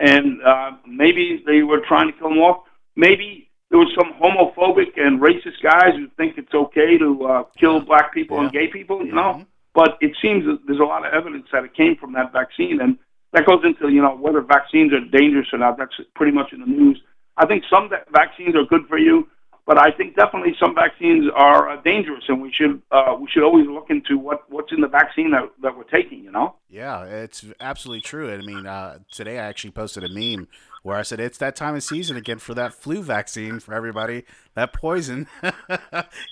And 0.00 0.40
uh, 0.46 0.72
maybe 0.86 1.42
they 1.44 1.62
were 1.62 1.80
trying 1.88 2.12
to 2.12 2.16
kill 2.16 2.28
them 2.28 2.38
off. 2.38 2.66
Maybe 2.94 3.47
there 3.70 3.78
was 3.78 3.92
some 3.98 4.12
homophobic 4.20 4.96
and 4.96 5.20
racist 5.20 5.62
guys 5.62 5.94
who 5.96 6.08
think 6.16 6.38
it's 6.38 6.54
okay 6.54 6.96
to 6.98 7.24
uh, 7.24 7.42
kill 7.58 7.80
black 7.80 8.14
people 8.14 8.40
and 8.40 8.50
gay 8.50 8.68
people, 8.68 9.04
you 9.04 9.12
know? 9.12 9.44
But 9.74 9.98
it 10.00 10.16
seems 10.22 10.44
that 10.46 10.60
there's 10.66 10.80
a 10.80 10.84
lot 10.84 11.06
of 11.06 11.12
evidence 11.12 11.46
that 11.52 11.64
it 11.64 11.74
came 11.74 11.96
from 11.96 12.12
that 12.14 12.32
vaccine. 12.32 12.80
And 12.80 12.98
that 13.32 13.46
goes 13.46 13.60
into, 13.64 13.92
you 13.92 14.00
know, 14.00 14.16
whether 14.16 14.40
vaccines 14.40 14.92
are 14.92 15.00
dangerous 15.00 15.48
or 15.52 15.58
not. 15.58 15.76
That's 15.76 15.94
pretty 16.14 16.32
much 16.32 16.52
in 16.52 16.60
the 16.60 16.66
news. 16.66 17.00
I 17.36 17.46
think 17.46 17.64
some 17.70 17.88
va- 17.88 18.04
vaccines 18.10 18.56
are 18.56 18.64
good 18.64 18.88
for 18.88 18.98
you, 18.98 19.28
but 19.68 19.78
I 19.78 19.90
think 19.92 20.16
definitely 20.16 20.56
some 20.58 20.74
vaccines 20.74 21.26
are 21.36 21.68
uh, 21.68 21.76
dangerous, 21.82 22.24
and 22.28 22.40
we 22.42 22.50
should 22.52 22.82
uh, 22.90 23.14
we 23.20 23.28
should 23.30 23.44
always 23.44 23.66
look 23.66 23.90
into 23.90 24.18
what 24.18 24.50
what's 24.50 24.72
in 24.72 24.80
the 24.80 24.88
vaccine 24.88 25.30
that 25.32 25.44
that 25.62 25.76
we're 25.76 25.84
taking. 25.84 26.24
You 26.24 26.32
know. 26.32 26.56
Yeah, 26.70 27.04
it's 27.04 27.44
absolutely 27.60 28.00
true. 28.00 28.32
I 28.32 28.38
mean, 28.38 28.66
uh, 28.66 28.98
today 29.10 29.38
I 29.38 29.44
actually 29.46 29.70
posted 29.72 30.04
a 30.04 30.08
meme 30.08 30.48
where 30.82 30.96
I 30.96 31.02
said 31.02 31.20
it's 31.20 31.38
that 31.38 31.54
time 31.56 31.74
of 31.74 31.82
season 31.82 32.16
again 32.16 32.38
for 32.38 32.54
that 32.54 32.72
flu 32.74 33.02
vaccine 33.02 33.60
for 33.60 33.74
everybody, 33.74 34.24
that 34.54 34.72
poison. 34.72 35.26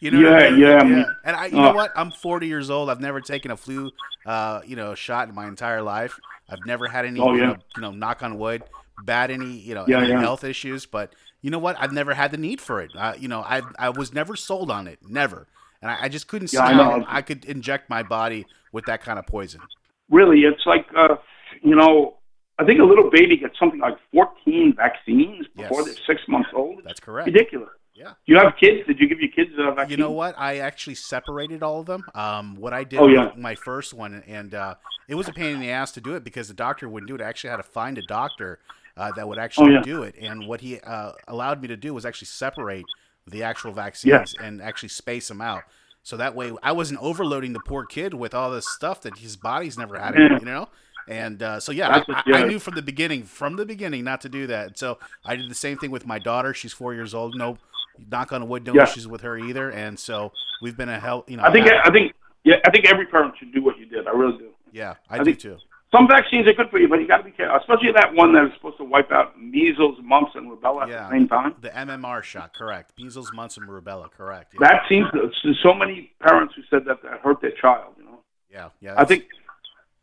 you 0.00 0.10
know, 0.10 0.20
Yeah, 0.20 0.30
what 0.30 0.38
I 0.38 0.50
mean? 0.50 0.58
yeah, 0.58 0.82
mean, 0.82 1.06
And 1.24 1.36
I, 1.36 1.46
you 1.46 1.60
know 1.60 1.70
uh, 1.70 1.72
what? 1.72 1.92
I'm 1.96 2.10
40 2.12 2.46
years 2.46 2.70
old. 2.70 2.90
I've 2.90 3.00
never 3.00 3.20
taken 3.20 3.50
a 3.50 3.56
flu, 3.56 3.90
uh, 4.24 4.60
you 4.64 4.76
know, 4.76 4.94
shot 4.94 5.28
in 5.28 5.34
my 5.34 5.46
entire 5.48 5.82
life. 5.82 6.20
I've 6.48 6.64
never 6.64 6.88
had 6.88 7.04
any, 7.06 7.20
Oh, 7.20 7.34
you, 7.34 7.42
know, 7.42 7.56
you 7.74 7.82
know, 7.82 7.90
knock 7.92 8.22
on 8.22 8.38
wood, 8.38 8.64
bad 8.98 9.30
any, 9.30 9.52
you 9.58 9.74
know, 9.74 9.86
Yeah, 9.86 10.02
any 10.02 10.08
yeah. 10.10 10.20
health 10.20 10.44
issues. 10.44 10.86
But 10.86 11.12
you 11.46 11.50
know 11.52 11.60
what? 11.60 11.76
I've 11.78 11.92
never 11.92 12.12
had 12.12 12.32
the 12.32 12.36
need 12.38 12.60
for 12.60 12.80
it. 12.80 12.90
Uh, 12.98 13.14
you 13.16 13.28
know, 13.28 13.40
I 13.40 13.62
I 13.78 13.90
was 13.90 14.12
never 14.12 14.34
sold 14.34 14.68
on 14.68 14.88
it, 14.88 14.98
never. 15.08 15.46
And 15.80 15.90
I, 15.92 15.96
I 16.06 16.08
just 16.08 16.26
couldn't 16.26 16.48
see 16.48 16.56
Yeah, 16.56 16.64
I 16.66 16.72
how 16.72 16.96
know. 16.96 17.04
I 17.08 17.22
could 17.22 17.44
inject 17.44 17.88
my 17.88 18.02
body 18.02 18.46
with 18.72 18.84
that 18.86 19.00
kind 19.00 19.16
of 19.20 19.26
poison. 19.28 19.60
really, 20.10 20.40
it's 20.40 20.66
like 20.66 20.86
uh, 20.98 21.14
you 21.62 21.76
know, 21.76 22.16
I 22.58 22.64
think 22.64 22.80
a 22.80 22.84
little 22.84 23.08
baby 23.10 23.36
gets 23.36 23.56
something 23.60 23.78
like 23.78 23.96
14 24.12 24.74
vaccines 24.76 25.46
before 25.54 25.82
Yes. 25.82 25.94
they're 25.94 26.16
six 26.16 26.22
months 26.28 26.48
old. 26.52 26.80
That's 26.84 26.98
correct. 26.98 27.26
Ridiculous. 27.26 27.68
Yeah. 27.94 28.12
You 28.26 28.36
have 28.38 28.54
kids? 28.60 28.84
Did 28.88 28.98
you 28.98 29.08
give 29.08 29.20
your 29.20 29.30
kids 29.30 29.52
a 29.56 29.72
vaccine? 29.72 29.92
You 29.92 30.04
know 30.04 30.10
what? 30.10 30.34
I 30.36 30.58
actually 30.58 30.96
separated 30.96 31.62
all 31.62 31.78
of 31.80 31.86
them. 31.86 32.02
Um, 32.14 32.56
what 32.56 32.72
I 32.74 32.82
did 32.84 32.98
Oh, 32.98 33.06
yeah. 33.06 33.30
my 33.38 33.54
first 33.54 33.94
one, 33.94 34.22
and 34.26 34.52
uh, 34.54 34.74
it 35.08 35.14
was 35.14 35.28
a 35.28 35.32
pain 35.32 35.54
in 35.54 35.60
the 35.60 35.70
ass 35.70 35.92
to 35.92 36.00
do 36.02 36.14
it 36.16 36.22
because 36.24 36.48
the 36.48 36.54
doctor 36.54 36.88
wouldn't 36.90 37.08
do 37.08 37.14
it. 37.14 37.22
I 37.22 37.28
actually 37.28 37.50
had 37.50 37.56
to 37.58 37.62
find 37.62 37.96
a 37.96 38.02
doctor 38.02 38.58
uh, 38.96 39.12
that 39.12 39.26
would 39.28 39.38
actually 39.38 39.72
Oh, 39.74 39.78
yeah. 39.78 39.82
do 39.82 40.02
it. 40.02 40.14
And 40.20 40.46
what 40.46 40.60
he 40.60 40.80
uh, 40.80 41.12
allowed 41.28 41.60
me 41.62 41.68
to 41.68 41.76
do 41.76 41.92
was 41.94 42.06
actually 42.06 42.26
separate 42.26 42.84
the 43.26 43.42
actual 43.42 43.72
vaccines 43.72 44.34
and 44.40 44.62
actually 44.62 44.88
space 44.90 45.28
them 45.28 45.40
out. 45.40 45.62
So 46.02 46.16
that 46.18 46.34
way, 46.34 46.52
I 46.62 46.72
wasn't 46.72 47.00
overloading 47.02 47.52
the 47.52 47.60
poor 47.60 47.84
kid 47.84 48.14
with 48.14 48.32
all 48.34 48.50
this 48.50 48.68
stuff 48.68 49.00
that 49.02 49.18
his 49.18 49.36
body's 49.36 49.76
never 49.76 49.98
had, 49.98 50.14
Yeah. 50.16 50.38
you 50.38 50.44
know. 50.46 50.68
And 51.08 51.42
uh, 51.42 51.60
so 51.60 51.70
yeah, 51.72 52.02
I, 52.08 52.22
I, 52.32 52.44
knew 52.46 52.58
from 52.58 52.74
the 52.74 52.82
beginning, 52.82 53.22
from 53.24 53.54
the 53.56 53.64
beginning, 53.66 54.02
not 54.04 54.20
to 54.22 54.28
do 54.28 54.46
that. 54.48 54.76
So 54.78 54.98
I 55.24 55.36
did 55.36 55.48
the 55.50 55.54
same 55.54 55.78
thing 55.78 55.90
with 55.92 56.04
my 56.06 56.18
daughter. 56.18 56.52
She's 56.54 56.72
four 56.72 56.94
years 56.94 57.14
old. 57.14 57.36
No, 57.36 57.58
knock 58.10 58.32
on 58.32 58.48
wood, 58.48 58.66
no 58.66 58.74
Yeah. 58.74 58.84
issues 58.84 59.06
with 59.06 59.20
her 59.20 59.36
either. 59.38 59.70
And 59.70 59.98
so 59.98 60.32
we've 60.62 60.76
been 60.76 60.88
a 60.88 60.98
hell, 60.98 61.24
you 61.28 61.36
know. 61.36 61.44
I 61.44 61.52
think 61.52 61.68
I- 61.70 61.80
I 61.84 61.90
think 61.92 62.12
yeah, 62.44 62.56
I 62.64 62.70
think 62.70 62.86
every 62.86 63.06
parent 63.06 63.34
should 63.38 63.52
do 63.52 63.62
what 63.62 63.78
you 63.78 63.86
did. 63.86 64.06
I 64.06 64.10
really 64.12 64.38
do. 64.38 64.50
yeah, 64.72 64.94
I, 65.08 65.16
I 65.16 65.18
do 65.18 65.24
think- 65.26 65.38
too. 65.40 65.58
Some 65.94 66.08
vaccines 66.08 66.48
are 66.48 66.52
good 66.52 66.68
for 66.70 66.78
you, 66.78 66.88
but 66.88 66.96
you 67.00 67.06
got 67.06 67.18
to 67.18 67.22
be 67.24 67.30
careful, 67.30 67.58
especially 67.58 67.92
that 67.94 68.12
one 68.12 68.32
that 68.34 68.44
is 68.44 68.50
supposed 68.56 68.76
to 68.78 68.84
wipe 68.84 69.12
out 69.12 69.40
measles, 69.40 69.98
mumps, 70.02 70.32
and 70.34 70.50
rubella 70.50 70.82
at 70.82 70.88
the 70.88 71.10
same 71.10 71.28
time. 71.28 71.54
the 71.60 71.68
MMR 71.70 72.22
shot, 72.22 72.54
correct. 72.54 72.92
Measles, 72.98 73.32
mumps, 73.32 73.56
and 73.56 73.68
rubella, 73.68 74.10
correct. 74.10 74.54
Yeah, 74.54 74.66
That 74.68 74.82
seems 74.88 75.06
so 75.62 75.72
many 75.72 76.12
parents 76.20 76.54
who 76.56 76.62
said 76.70 76.86
that 76.86 77.02
that 77.02 77.20
hurt 77.20 77.40
their 77.40 77.52
child. 77.52 77.94
You 77.98 78.04
know, 78.04 78.18
yeah, 78.50 78.68
yeah. 78.80 78.94
I 78.96 79.04
think 79.04 79.26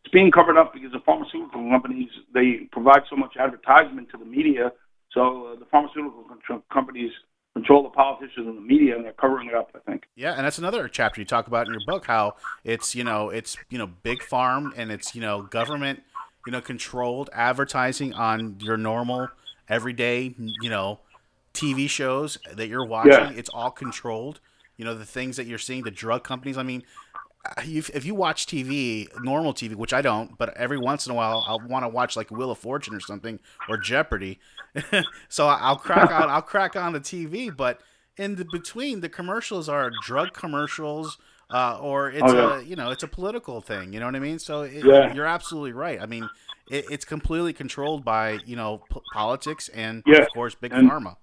it's 0.06 0.12
being 0.14 0.32
covered 0.32 0.58
up 0.58 0.74
because 0.74 0.94
the 0.94 1.02
pharmaceutical 1.06 1.70
companies 1.70 2.10
they 2.34 2.68
provide 2.72 3.02
so 3.10 3.18
much 3.18 3.36
advertisement 3.38 4.10
to 4.12 4.18
the 4.18 4.26
media. 4.26 4.72
So 5.12 5.48
uh, 5.54 5.60
the 5.60 5.66
pharmaceutical 5.66 6.24
companies 6.72 7.12
control 7.54 7.84
the 7.84 7.90
politicians 7.90 8.48
and 8.48 8.58
the 8.58 8.62
media, 8.62 8.96
and 8.96 9.06
they're 9.06 9.14
covering 9.14 9.48
it 9.48 9.56
up. 9.56 9.72
I 9.76 9.80
think. 9.90 10.04
Yeah, 10.16 10.34
and 10.34 10.46
that's 10.46 10.58
another 10.58 10.88
chapter 10.88 11.22
you 11.22 11.26
talk 11.26 11.48
about 11.48 11.68
in 11.68 11.74
your 11.74 11.82
book 11.86 12.06
how 12.06 12.36
it's 12.64 12.96
you 12.96 13.04
know 13.04 13.30
it's 13.30 13.58
you 13.70 13.78
know 13.78 13.88
big 13.88 14.24
farm 14.24 14.74
and 14.76 14.92
it's 14.92 15.16
you 15.16 15.22
know 15.22 15.44
government 15.44 16.04
you 16.46 16.52
know 16.52 16.62
controlled 16.62 17.30
advertising 17.34 18.14
on 18.14 18.58
your 18.60 18.78
normal 18.78 19.30
everyday 19.70 20.36
you 20.62 20.70
know 20.70 21.00
TV 21.54 21.90
shows 21.90 22.38
that 22.52 22.68
you're 22.68 22.86
watching. 22.86 23.12
Yeah. 23.12 23.32
It's 23.32 23.50
all 23.50 23.72
controlled. 23.72 24.40
You 24.78 24.86
know 24.86 24.96
the 24.96 25.06
things 25.06 25.38
that 25.38 25.46
you're 25.46 25.60
seeing, 25.60 25.84
the 25.84 25.92
drug 25.92 26.24
companies. 26.24 26.58
I 26.58 26.64
mean, 26.64 26.84
if, 27.66 27.90
if 27.90 28.06
you 28.06 28.16
watch 28.16 28.48
TV, 28.48 29.08
normal 29.22 29.54
TV, 29.54 29.76
which 29.76 29.94
I 29.94 30.02
don't, 30.02 30.38
but 30.38 30.56
every 30.58 30.78
once 30.78 31.06
in 31.06 31.12
a 31.12 31.16
while 31.16 31.44
I'll 31.48 31.60
want 31.60 31.84
to 31.84 31.90
watch 31.90 32.16
like 32.16 32.32
Wheel 32.32 32.52
of 32.52 32.58
Fortune 32.58 32.96
or 32.96 33.00
something 33.00 33.40
or 33.70 33.78
Jeopardy. 33.78 34.40
so 35.30 35.48
I'll 35.48 35.76
crack 35.78 36.12
on 36.12 36.30
I'll 36.30 36.42
crack 36.42 36.76
on 36.76 36.94
the 36.94 37.00
TV, 37.00 37.56
but 37.56 37.82
in 38.18 38.36
the 38.36 38.46
between 38.52 39.02
the 39.02 39.10
commercials 39.10 39.68
are 39.70 39.92
drug 40.04 40.34
commercials 40.34 41.18
uh, 41.52 41.78
or 41.80 42.10
it's 42.10 42.22
Oh, 42.24 42.36
yeah. 42.36 42.60
a 42.60 42.64
you 42.64 42.76
know 42.76 42.90
it's 42.92 43.04
a 43.04 43.08
political 43.08 43.62
thing. 43.62 43.94
You 43.94 44.00
know 44.00 44.06
what 44.08 44.16
I 44.16 44.20
mean? 44.20 44.40
So 44.40 44.62
it, 44.64 44.84
Yeah. 44.86 45.14
you're 45.14 45.26
absolutely 45.26 45.74
right. 45.74 46.02
I 46.02 46.06
mean, 46.06 46.28
it, 46.72 46.86
it's 46.90 47.06
completely 47.06 47.54
controlled 47.54 48.04
by 48.04 48.40
you 48.46 48.56
know 48.56 48.82
p- 48.92 49.00
politics 49.14 49.70
and 49.70 50.02
Yeah, 50.06 50.20
of 50.22 50.28
course 50.34 50.56
big 50.56 50.74
and- 50.74 50.90
pharma. 50.90 51.18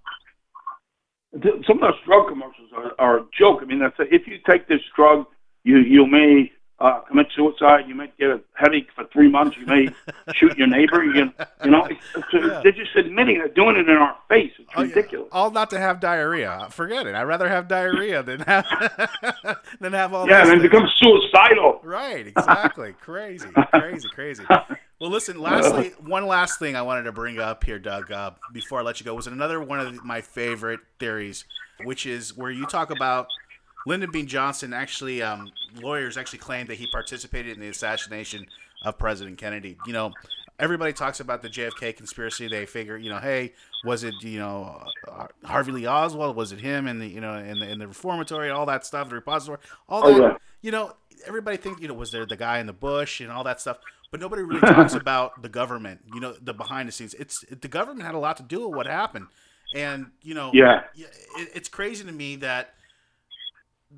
Th- 1.43 1.55
Some 1.67 1.77
of 1.77 1.83
those 1.83 2.01
drug 2.07 2.29
commercials 2.29 2.71
are, 2.77 2.93
are 2.99 3.19
a 3.19 3.25
joke. 3.39 3.61
I 3.63 3.65
mean, 3.65 3.79
that's 3.79 3.97
a, 4.01 4.03
if 4.13 4.27
you 4.27 4.39
take 4.49 4.67
this 4.69 4.81
drug, 4.97 5.27
you 5.65 5.79
you 5.79 6.07
may 6.07 6.51
uh, 6.81 7.01
commit 7.01 7.27
suicide. 7.35 7.85
You 7.87 7.95
may 7.95 8.11
get 8.19 8.31
a 8.31 8.41
headache 8.55 8.89
for 8.95 9.05
three 9.13 9.29
months. 9.29 9.57
You 9.57 9.67
may 9.67 9.89
shoot 10.35 10.57
your 10.57 10.67
neighbor. 10.67 11.05
You, 11.05 11.31
you 11.65 11.71
know, 11.71 11.85
it's, 11.85 12.01
it's, 12.17 12.27
Yeah. 12.33 12.61
they're 12.63 12.73
just 12.73 12.97
admitting 12.97 13.39
they're 13.39 13.49
doing 13.49 13.77
it 13.77 13.89
in 13.89 13.97
our 13.97 14.17
face. 14.29 14.53
It's 14.59 14.69
Oh, 14.75 14.83
yeah. 14.83 14.89
ridiculous. 14.95 15.29
All 15.33 15.51
not 15.51 15.69
to 15.71 15.79
have 15.79 16.01
diarrhea. 16.01 16.69
Forget 16.71 17.07
it. 17.07 17.15
I'd 17.15 17.25
rather 17.25 17.49
have 17.49 17.69
diarrhea 17.69 18.23
than 18.23 18.41
have 18.41 18.67
than 19.81 19.93
have 19.93 20.15
all. 20.15 20.29
Yeah, 20.29 20.51
and 20.51 20.63
becomes 20.63 20.91
suicidal. 20.97 21.81
Right, 21.85 22.27
exactly. 22.27 22.93
crazy, 23.01 23.49
crazy, 23.75 24.09
crazy. 24.15 24.45
Well, 25.01 25.11
listen. 25.11 25.41
Lastly, 25.41 25.93
one 26.01 26.27
last 26.27 26.59
thing 26.59 26.77
I 26.77 26.83
wanted 26.83 27.03
to 27.05 27.13
bring 27.13 27.39
up 27.39 27.65
here, 27.65 27.79
Doug, 27.79 28.11
uh, 28.11 28.31
before 28.53 28.81
I 28.81 28.83
let 28.83 29.01
you 29.01 29.05
go, 29.05 29.15
was 29.15 29.27
another 29.27 29.61
one 29.61 29.81
of 29.81 30.05
my 30.05 30.21
favorite 30.21 30.81
theories, 30.99 31.45
which 31.85 32.07
is 32.07 32.37
where 32.37 32.51
you 32.51 32.67
talk 32.67 32.91
about 32.91 33.27
Lyndon 33.87 34.11
B. 34.11 34.25
Johnson. 34.25 34.73
Actually, 34.73 35.23
um, 35.23 35.51
lawyers 35.81 36.17
actually 36.17 36.39
claimed 36.41 36.69
that 36.69 36.77
he 36.77 36.87
participated 36.91 37.55
in 37.55 37.61
the 37.61 37.69
assassination 37.69 38.47
of 38.85 38.99
President 38.99 39.39
Kennedy. 39.39 39.77
You 39.87 39.93
know, 39.93 40.13
everybody 40.59 40.93
talks 40.93 41.21
about 41.21 41.43
the 41.43 41.49
JFK 41.49 41.97
conspiracy. 41.97 42.49
They 42.49 42.67
figure, 42.67 42.97
you 42.97 43.11
know, 43.11 43.19
hey, 43.19 43.53
was 43.85 44.05
it 44.05 44.15
you 44.23 44.39
know 44.39 44.83
uh, 45.11 45.27
Harvey 45.45 45.73
Lee 45.73 45.87
Oswald? 45.87 46.37
Was 46.37 46.53
it 46.53 46.61
him 46.61 46.87
in 46.87 46.99
the 46.99 47.07
you 47.07 47.21
know 47.21 47.35
in 47.35 47.59
the 47.59 47.69
in 47.71 47.79
the 47.79 47.89
reformatory? 47.89 48.49
And 48.49 48.57
all 48.57 48.67
that 48.67 48.85
stuff, 48.87 49.09
the 49.09 49.15
repository, 49.17 49.59
all 49.89 50.03
Oh, 50.07 50.13
that. 50.15 50.21
yeah. 50.21 50.37
You 50.63 50.71
know, 50.73 50.93
everybody 51.27 51.57
thinks 51.57 51.81
you 51.81 51.89
know 51.89 51.95
was 51.95 52.11
there 52.11 52.27
the 52.27 52.37
guy 52.37 52.59
in 52.59 52.67
the 52.67 52.73
bush 52.75 53.21
and 53.21 53.31
all 53.31 53.45
that 53.45 53.61
stuff, 53.61 53.79
but 54.11 54.21
nobody 54.21 54.43
really 54.43 54.61
talks 54.61 54.95
about 55.03 55.41
the 55.43 55.49
government. 55.49 56.01
You 56.13 56.21
know, 56.21 56.35
the 56.41 56.53
behind 56.53 56.89
the 56.89 56.93
scenes. 56.93 57.15
It's 57.15 57.41
the 57.49 57.69
government 57.69 58.05
had 58.05 58.15
a 58.15 58.19
lot 58.19 58.37
to 58.39 58.43
do 58.43 58.67
with 58.69 58.77
what 58.77 58.87
happened, 58.87 59.27
and 59.75 60.11
you 60.23 60.35
know, 60.35 60.51
Yeah. 60.53 60.83
it, 60.95 61.49
it's 61.55 61.69
crazy 61.71 62.05
to 62.05 62.13
me 62.13 62.37
that 62.37 62.75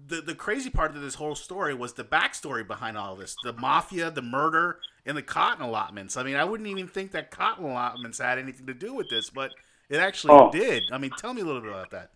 the 0.09 0.21
the 0.21 0.35
crazy 0.35 0.71
part 0.71 0.95
of 0.95 1.03
this 1.03 1.15
whole 1.17 1.35
story 1.35 1.75
was 1.75 1.93
the 1.95 2.05
backstory 2.05 2.67
behind 2.67 2.97
all 2.97 3.15
this 3.17 3.37
the 3.45 3.53
mafia 3.53 4.11
the 4.11 4.23
murder 4.23 4.79
and 5.05 5.17
the 5.17 5.23
cotton 5.23 5.63
allotments 5.65 6.17
i 6.17 6.23
mean 6.23 6.37
i 6.37 6.45
wouldn't 6.45 6.69
even 6.69 6.89
think 6.89 7.13
that 7.13 7.31
cotton 7.31 7.65
allotments 7.65 8.19
had 8.19 8.39
anything 8.39 8.67
to 8.67 8.75
do 8.75 8.95
with 8.95 9.09
this 9.11 9.29
but 9.31 9.51
it 9.91 9.99
actually 9.99 10.33
Oh. 10.33 10.51
did 10.51 10.83
i 10.93 10.99
mean 10.99 11.11
tell 11.19 11.35
me 11.35 11.43
a 11.43 11.45
little 11.45 11.61
bit 11.61 11.71
about 11.71 11.91
that 11.91 12.11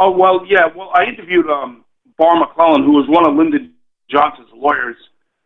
Oh 0.00 0.10
well, 0.10 0.44
yeah. 0.44 0.66
Well, 0.74 0.90
I 0.92 1.04
interviewed 1.04 1.46
um, 1.48 1.84
Barr 2.18 2.36
McClellan, 2.36 2.82
who 2.82 2.92
was 2.94 3.06
one 3.08 3.24
of 3.28 3.36
Lyndon 3.36 3.74
Johnson's 4.10 4.48
lawyers, 4.52 4.96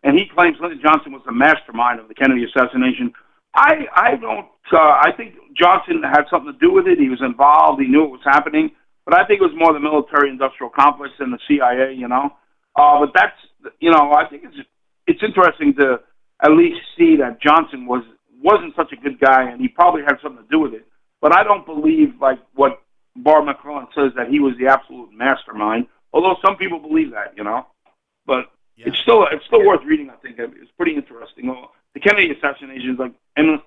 and 0.03 0.17
he 0.19 0.25
claims 0.27 0.57
Lyndon 0.59 0.81
Johnson 0.83 1.13
was 1.13 1.21
the 1.27 1.33
mastermind 1.33 2.01
of 2.01 2.09
the 2.09 2.15
Kennedy 2.15 2.45
assassination. 2.45 3.13
I 3.55 3.87
I 3.95 4.17
don't. 4.17 4.47
Uh, 4.73 4.79
I 4.79 5.13
think 5.15 5.35
Johnson 5.55 6.03
had 6.03 6.23
something 6.31 6.51
to 6.51 6.59
do 6.59 6.73
with 6.73 6.87
it. 6.87 6.99
He 6.99 7.11
was 7.11 7.21
involved. 7.21 7.83
He 7.83 7.89
knew 7.89 8.05
it 8.05 8.11
was 8.11 8.23
happening, 8.25 8.71
but 9.09 9.19
I 9.19 9.25
think 9.25 9.41
it 9.41 9.45
was 9.45 9.57
more 9.57 9.73
the 9.73 9.81
military-industrial 9.81 10.71
complex 10.77 11.15
than 11.19 11.31
the 11.31 11.39
CIA. 11.49 11.95
You 11.95 12.09
know, 12.09 12.31
uh, 12.77 13.01
but 13.01 13.13
that's 13.15 13.73
you 13.81 13.91
know 13.91 14.13
I 14.13 14.29
think 14.29 14.45
it's 14.45 14.69
it's 15.07 15.23
interesting 15.23 15.75
to 15.77 16.01
at 16.45 16.53
least 16.53 16.77
see 16.97 17.17
that 17.17 17.41
Johnson 17.41 17.87
was 17.87 18.05
wasn't 18.43 18.77
such 18.77 18.93
a 18.93 18.97
good 18.97 19.19
guy, 19.19 19.49
and 19.51 19.61
he 19.61 19.69
probably 19.69 20.03
had 20.03 20.17
something 20.23 20.45
to 20.45 20.51
do 20.51 20.61
with 20.61 20.75
it. 20.75 20.87
But 21.23 21.35
I 21.35 21.43
don't 21.43 21.65
believe 21.65 22.21
like 22.21 22.39
what 22.55 22.83
Barr 23.17 23.43
McClellan 23.43 23.87
says 23.95 24.13
that 24.17 24.29
he 24.29 24.41
was 24.41 24.53
the 24.61 24.69
absolute 24.69 25.11
mastermind. 25.13 25.87
Although 26.13 26.37
some 26.45 26.57
people 26.57 26.79
believe 26.79 27.13
that, 27.13 27.33
you 27.35 27.45
know. 27.45 27.67
But 28.27 28.53
it's 28.77 28.99
still 28.99 29.27
it's 29.33 29.45
still 29.47 29.65
worth 29.65 29.85
reading. 29.87 30.11
I 30.11 30.17
think 30.17 30.37
it's 30.39 30.71
pretty 30.77 30.95
interesting. 30.95 31.47
The 31.95 32.01
Kennedy 32.01 32.31
assassination 32.31 32.91
is 32.91 32.99
like 32.99 33.15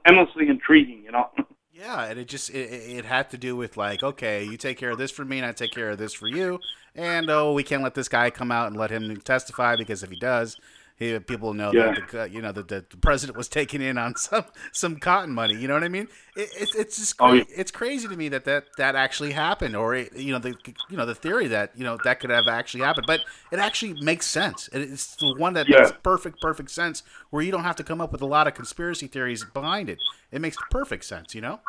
endlessly 0.06 0.50
intriguing, 0.50 1.02
you 1.04 1.12
know. 1.12 1.30
Yeah, 1.74 2.04
and 2.04 2.20
it 2.20 2.28
just 2.28 2.50
it, 2.50 2.70
it 2.70 3.06
had 3.06 3.30
to 3.32 3.38
do 3.38 3.56
with 3.56 3.78
like, 3.78 4.04
okay, 4.04 4.44
you 4.44 4.58
take 4.58 4.78
care 4.78 4.92
of 4.92 4.98
this 4.98 5.12
for 5.12 5.24
me, 5.24 5.38
and 5.38 5.46
I 5.46 5.54
take 5.54 5.72
care 5.72 5.90
of 5.90 5.98
this 5.98 6.14
for 6.14 6.28
you, 6.28 6.60
and 6.96 7.30
oh, 7.30 7.54
we 7.54 7.64
can't 7.64 7.84
let 7.84 7.96
this 7.96 8.10
guy 8.10 8.30
come 8.30 8.52
out 8.52 8.68
and 8.68 8.76
let 8.76 8.92
him 8.92 9.16
testify 9.22 9.78
because 9.78 10.04
if 10.04 10.10
he 10.10 10.18
does, 10.18 10.58
he, 11.02 11.18
people 11.20 11.54
know 11.56 11.74
Yeah. 11.74 11.94
that 11.94 12.10
the, 12.10 12.22
uh, 12.22 12.26
you 12.26 12.42
know 12.44 12.52
that 12.52 12.68
the, 12.68 12.86
president 13.02 13.36
was 13.36 13.48
taking 13.48 13.82
in 13.82 13.98
on 13.98 14.16
some 14.18 14.46
some 14.72 14.98
cotton 14.98 15.34
money. 15.34 15.56
You 15.56 15.68
know 15.68 15.74
what 15.74 15.84
I 15.84 15.88
mean? 15.90 16.08
It, 16.36 16.50
it's 16.56 16.76
it's 16.76 16.98
just 16.98 17.16
Oh, 17.20 17.34
yeah. 17.34 17.44
it's 17.50 17.72
crazy 17.72 18.08
to 18.08 18.16
me 18.16 18.30
that, 18.30 18.46
that 18.46 18.76
that 18.78 18.96
actually 18.96 19.32
happened, 19.32 19.76
or 19.76 19.96
it, 19.96 20.16
you 20.16 20.32
know 20.32 20.40
the 20.40 20.58
you 20.88 20.96
know 20.98 21.06
the 21.08 21.16
theory 21.16 21.48
that 21.48 21.72
you 21.76 21.84
know 21.84 21.98
that 21.98 22.20
could 22.20 22.30
have 22.30 22.48
actually 22.48 22.82
happened, 22.82 23.08
but 23.08 23.26
it 23.50 23.58
actually 23.58 23.94
makes 23.96 24.28
sense. 24.28 24.70
It's 24.72 25.16
the 25.16 25.28
one 25.28 25.54
that 25.54 25.68
Yeah. 25.68 25.80
makes 25.80 25.92
perfect 25.92 26.40
perfect 26.40 26.70
sense, 26.70 27.02
where 27.32 27.42
you 27.42 27.52
don't 27.52 27.64
have 27.64 27.76
to 27.78 27.84
come 27.84 28.00
up 28.00 28.12
with 28.12 28.22
a 28.22 28.28
lot 28.28 28.48
of 28.48 28.54
conspiracy 28.54 29.08
theories 29.08 29.44
behind 29.44 29.90
it. 29.90 30.04
It 30.32 30.40
makes 30.42 30.58
perfect 30.58 31.06
sense, 31.06 31.34
you 31.34 31.42
know. 31.42 31.62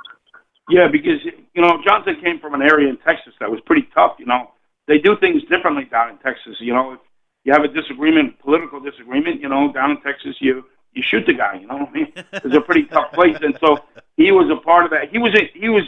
yeah, 0.68 0.89
because 0.91 1.20
you 1.55 1.62
know 1.62 1.78
Johnson 1.87 2.16
came 2.22 2.39
from 2.41 2.55
an 2.55 2.62
area 2.62 2.89
in 2.89 2.97
Texas 2.99 3.35
that 3.41 3.51
was 3.51 3.61
pretty 3.66 3.89
tough. 3.95 4.12
You 4.18 4.26
know, 4.26 4.51
they 4.87 4.99
do 4.99 5.16
things 5.20 5.43
differently 5.51 5.85
down 5.91 6.11
in 6.11 6.18
Texas. 6.18 6.57
You 6.61 6.72
know, 6.72 6.99
you 7.45 7.53
have 7.53 7.64
a 7.64 7.68
disagreement, 7.68 8.38
political 8.38 8.80
disagreement, 8.80 9.40
you 9.40 9.49
know, 9.49 9.72
down 9.72 9.90
in 9.93 10.01
Texas, 10.01 10.36
you 10.40 10.64
you 10.95 11.03
shoot 11.03 11.24
the 11.26 11.32
guy. 11.34 11.55
You 11.61 11.66
know, 11.66 11.76
what 11.78 11.88
I 11.88 11.93
mean, 11.93 12.12
it's 12.32 12.55
a 12.55 12.61
pretty 12.61 12.84
tough 12.84 13.12
place, 13.12 13.36
and 13.40 13.57
so 13.61 13.78
he 14.16 14.30
was 14.30 14.51
a 14.51 14.61
part 14.62 14.84
of 14.84 14.90
that. 14.90 15.11
He 15.11 15.18
was 15.18 15.34
a, 15.34 15.51
he 15.59 15.68
was 15.68 15.84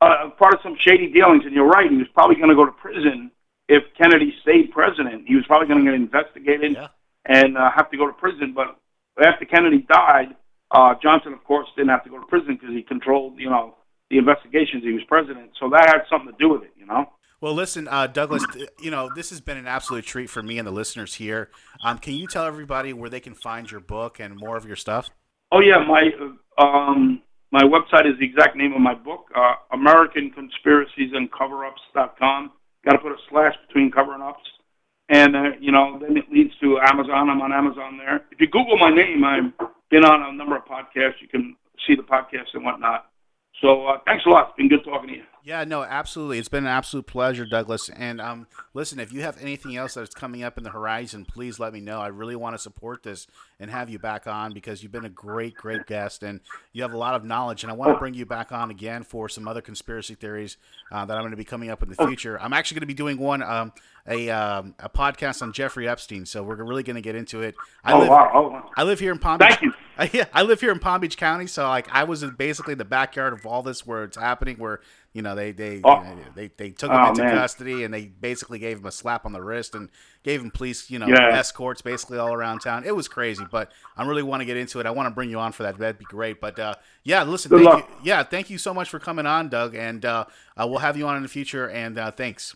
uh, 0.00 0.30
part 0.38 0.54
of 0.54 0.60
some 0.62 0.76
shady 0.78 1.08
dealings, 1.12 1.44
and 1.44 1.52
you're 1.54 1.66
right. 1.66 1.90
He 1.90 1.96
was 1.96 2.08
probably 2.14 2.36
going 2.36 2.50
to 2.50 2.54
go 2.54 2.64
to 2.64 2.72
prison 2.72 3.30
if 3.68 3.82
Kennedy 4.00 4.34
stayed 4.42 4.70
president. 4.70 5.24
He 5.26 5.34
was 5.34 5.44
probably 5.46 5.66
going 5.68 5.84
to 5.84 5.90
get 5.90 5.94
investigated 5.94 6.72
Yeah. 6.74 6.88
and 7.26 7.58
uh, 7.58 7.70
have 7.74 7.90
to 7.90 7.96
go 7.96 8.06
to 8.06 8.12
prison. 8.12 8.54
But 8.54 8.78
after 9.20 9.44
Kennedy 9.44 9.84
died, 9.88 10.36
uh, 10.70 10.94
Johnson, 11.02 11.32
of 11.32 11.42
course, 11.44 11.66
didn't 11.76 11.90
have 11.90 12.04
to 12.04 12.10
go 12.10 12.18
to 12.20 12.26
prison 12.26 12.54
because 12.54 12.70
he 12.74 12.82
controlled, 12.82 13.38
you 13.38 13.50
know, 13.50 13.74
the 14.10 14.18
investigations. 14.18 14.84
He 14.84 14.92
was 14.92 15.02
president, 15.08 15.50
so 15.58 15.68
that 15.70 15.88
had 15.88 16.02
something 16.08 16.30
to 16.30 16.38
do 16.38 16.48
with 16.50 16.62
it, 16.62 16.72
you 16.78 16.86
know. 16.86 17.10
Well, 17.40 17.54
listen, 17.54 17.86
uh, 17.88 18.06
Douglas. 18.06 18.44
You 18.80 18.90
know 18.90 19.10
this 19.14 19.30
has 19.30 19.40
been 19.40 19.58
an 19.58 19.66
absolute 19.66 20.06
treat 20.06 20.30
for 20.30 20.42
me 20.42 20.58
and 20.58 20.66
the 20.66 20.72
listeners 20.72 21.14
here. 21.14 21.50
Um, 21.84 21.98
can 21.98 22.14
you 22.14 22.26
tell 22.26 22.44
everybody 22.44 22.92
where 22.92 23.10
they 23.10 23.20
can 23.20 23.34
find 23.34 23.70
your 23.70 23.80
book 23.80 24.18
and 24.20 24.36
more 24.36 24.56
of 24.56 24.64
your 24.64 24.76
stuff? 24.76 25.10
Oh 25.52 25.60
yeah, 25.60 25.84
my 25.86 26.10
um, 26.58 27.22
my 27.52 27.62
website 27.62 28.10
is 28.10 28.18
the 28.18 28.24
exact 28.24 28.56
name 28.56 28.72
of 28.72 28.80
my 28.80 28.94
book, 28.94 29.26
uh, 29.36 29.54
American 29.72 30.30
Conspiracies 30.30 31.12
and 31.14 31.30
Cover-ups.com. 31.30 32.52
Got 32.84 32.92
to 32.92 32.98
put 32.98 33.12
a 33.12 33.16
slash 33.30 33.54
between 33.66 33.90
cover 33.90 34.14
and 34.14 34.22
ups, 34.22 34.42
and 35.08 35.36
uh, 35.36 35.50
you 35.60 35.72
know 35.72 35.98
then 36.00 36.16
it 36.16 36.24
leads 36.32 36.56
to 36.60 36.78
Amazon. 36.80 37.28
I'm 37.28 37.42
on 37.42 37.52
Amazon 37.52 37.98
there. 37.98 38.24
If 38.30 38.40
you 38.40 38.46
Google 38.46 38.78
my 38.78 38.90
name, 38.90 39.24
I've 39.24 39.68
been 39.90 40.04
on 40.04 40.22
a 40.22 40.32
number 40.32 40.56
of 40.56 40.64
podcasts. 40.64 41.20
You 41.20 41.28
can 41.28 41.54
see 41.86 41.94
the 41.94 42.02
podcasts 42.02 42.54
and 42.54 42.64
whatnot. 42.64 43.06
So 43.60 43.86
uh, 43.86 43.98
thanks 44.04 44.24
a 44.26 44.28
lot. 44.28 44.48
It's 44.48 44.56
been 44.56 44.68
good 44.68 44.84
talking 44.84 45.08
to 45.08 45.14
you. 45.16 45.22
Yeah, 45.42 45.62
no, 45.62 45.84
absolutely. 45.84 46.38
It's 46.40 46.48
been 46.48 46.64
an 46.64 46.70
absolute 46.70 47.06
pleasure, 47.06 47.46
Douglas. 47.46 47.88
And 47.88 48.20
um, 48.20 48.48
listen, 48.74 48.98
if 48.98 49.12
you 49.12 49.22
have 49.22 49.40
anything 49.40 49.76
else 49.76 49.94
that's 49.94 50.12
coming 50.12 50.42
up 50.42 50.58
in 50.58 50.64
the 50.64 50.70
horizon, 50.70 51.24
please 51.24 51.60
let 51.60 51.72
me 51.72 51.80
know. 51.80 52.00
I 52.00 52.08
really 52.08 52.34
want 52.34 52.54
to 52.54 52.58
support 52.58 53.04
this 53.04 53.28
and 53.60 53.70
have 53.70 53.88
you 53.88 54.00
back 54.00 54.26
on 54.26 54.52
because 54.52 54.82
you've 54.82 54.90
been 54.90 55.04
a 55.04 55.08
great, 55.08 55.54
great 55.54 55.86
guest 55.86 56.24
and 56.24 56.40
you 56.72 56.82
have 56.82 56.92
a 56.92 56.98
lot 56.98 57.14
of 57.14 57.24
knowledge. 57.24 57.62
And 57.62 57.70
I 57.70 57.76
want 57.76 57.92
to 57.94 57.98
bring 57.98 58.12
you 58.14 58.26
back 58.26 58.50
on 58.50 58.72
again 58.72 59.04
for 59.04 59.28
some 59.28 59.46
other 59.46 59.60
conspiracy 59.60 60.16
theories 60.16 60.56
uh, 60.90 61.04
that 61.04 61.16
I'm 61.16 61.22
going 61.22 61.30
to 61.30 61.36
be 61.36 61.44
coming 61.44 61.70
up 61.70 61.80
in 61.80 61.88
the 61.88 61.94
future. 62.06 62.38
I'm 62.42 62.52
actually 62.52 62.74
going 62.80 62.88
to 62.88 62.92
be 62.92 62.94
doing 62.94 63.16
one, 63.16 63.40
um, 63.42 63.72
a 64.08 64.28
um, 64.30 64.74
a 64.80 64.88
podcast 64.88 65.42
on 65.42 65.52
Jeffrey 65.52 65.88
Epstein. 65.88 66.26
So 66.26 66.42
we're 66.42 66.56
really 66.56 66.82
going 66.82 66.96
to 66.96 67.02
get 67.02 67.14
into 67.14 67.42
it. 67.42 67.54
I 67.84 67.92
Oh, 67.92 68.00
live, 68.00 68.08
wow. 68.08 68.30
Oh, 68.34 68.48
wow. 68.48 68.70
I 68.76 68.82
live 68.82 68.98
here 68.98 69.12
in 69.12 69.18
Palm 69.20 69.38
Beach. 69.38 69.48
Thank 69.50 69.62
you. 69.62 69.72
I, 69.98 70.10
yeah, 70.12 70.24
I 70.32 70.42
live 70.42 70.60
here 70.60 70.70
in 70.72 70.78
Palm 70.78 71.00
Beach 71.00 71.16
County, 71.16 71.46
so 71.46 71.66
like 71.68 71.88
I 71.92 72.04
was 72.04 72.22
in 72.22 72.30
basically 72.30 72.74
the 72.74 72.84
backyard 72.84 73.32
of 73.32 73.46
all 73.46 73.62
this 73.62 73.86
where 73.86 74.04
it's 74.04 74.16
happening. 74.16 74.56
Where 74.56 74.80
you 75.12 75.22
know 75.22 75.34
they 75.34 75.52
they 75.52 75.80
Oh. 75.84 76.02
you 76.02 76.08
know, 76.16 76.22
they, 76.34 76.48
they 76.56 76.70
took 76.70 76.90
him 76.90 76.96
Oh, 77.00 77.08
into 77.10 77.22
man. 77.24 77.34
custody 77.34 77.84
and 77.84 77.92
they 77.94 78.06
basically 78.06 78.58
gave 78.58 78.78
him 78.78 78.86
a 78.86 78.92
slap 78.92 79.24
on 79.24 79.32
the 79.32 79.42
wrist 79.42 79.74
and 79.74 79.88
gave 80.22 80.42
him 80.42 80.50
police 80.50 80.90
you 80.90 80.98
know 80.98 81.06
Yeah. 81.06 81.30
escorts 81.38 81.80
basically 81.82 82.18
all 82.18 82.32
around 82.34 82.60
town. 82.60 82.84
It 82.84 82.94
was 82.94 83.08
crazy, 83.08 83.44
but 83.50 83.72
I 83.96 84.06
really 84.06 84.22
want 84.22 84.40
to 84.42 84.44
get 84.44 84.56
into 84.58 84.78
it. 84.80 84.86
I 84.86 84.90
want 84.90 85.06
to 85.06 85.14
bring 85.14 85.30
you 85.30 85.38
on 85.38 85.52
for 85.52 85.62
that. 85.62 85.78
That'd 85.78 85.98
be 85.98 86.04
great. 86.04 86.40
But 86.40 86.58
uh, 86.58 86.74
yeah, 87.02 87.22
listen, 87.22 87.48
Good 87.50 87.64
thank 87.64 87.74
luck. 87.74 87.88
you. 87.90 87.96
Yeah, 88.10 88.22
thank 88.22 88.50
you 88.50 88.58
so 88.58 88.74
much 88.74 88.90
for 88.90 88.98
coming 88.98 89.26
on, 89.26 89.48
Doug, 89.48 89.74
and 89.74 90.04
uh, 90.04 90.24
uh, 90.56 90.66
we'll 90.68 90.80
have 90.80 90.96
you 90.96 91.06
on 91.06 91.16
in 91.16 91.22
the 91.22 91.28
future. 91.28 91.68
And 91.70 91.96
uh, 91.98 92.10
thanks. 92.10 92.54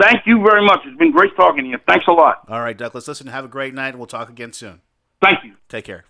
Thank 0.00 0.26
you 0.26 0.42
very 0.44 0.64
much. 0.64 0.80
It's 0.84 0.98
been 0.98 1.12
great 1.12 1.34
talking 1.36 1.62
to 1.64 1.70
you. 1.70 1.78
Thanks 1.88 2.04
a 2.08 2.12
lot. 2.12 2.44
All 2.48 2.60
right, 2.60 2.76
Douglas. 2.76 3.06
Listen, 3.06 3.28
have 3.28 3.44
a 3.44 3.48
great 3.48 3.74
night, 3.74 3.96
we'll 3.96 4.06
talk 4.08 4.28
again 4.28 4.52
soon. 4.52 4.80
Thank 5.22 5.44
you. 5.44 5.54
Take 5.68 5.84
care. 5.84 6.04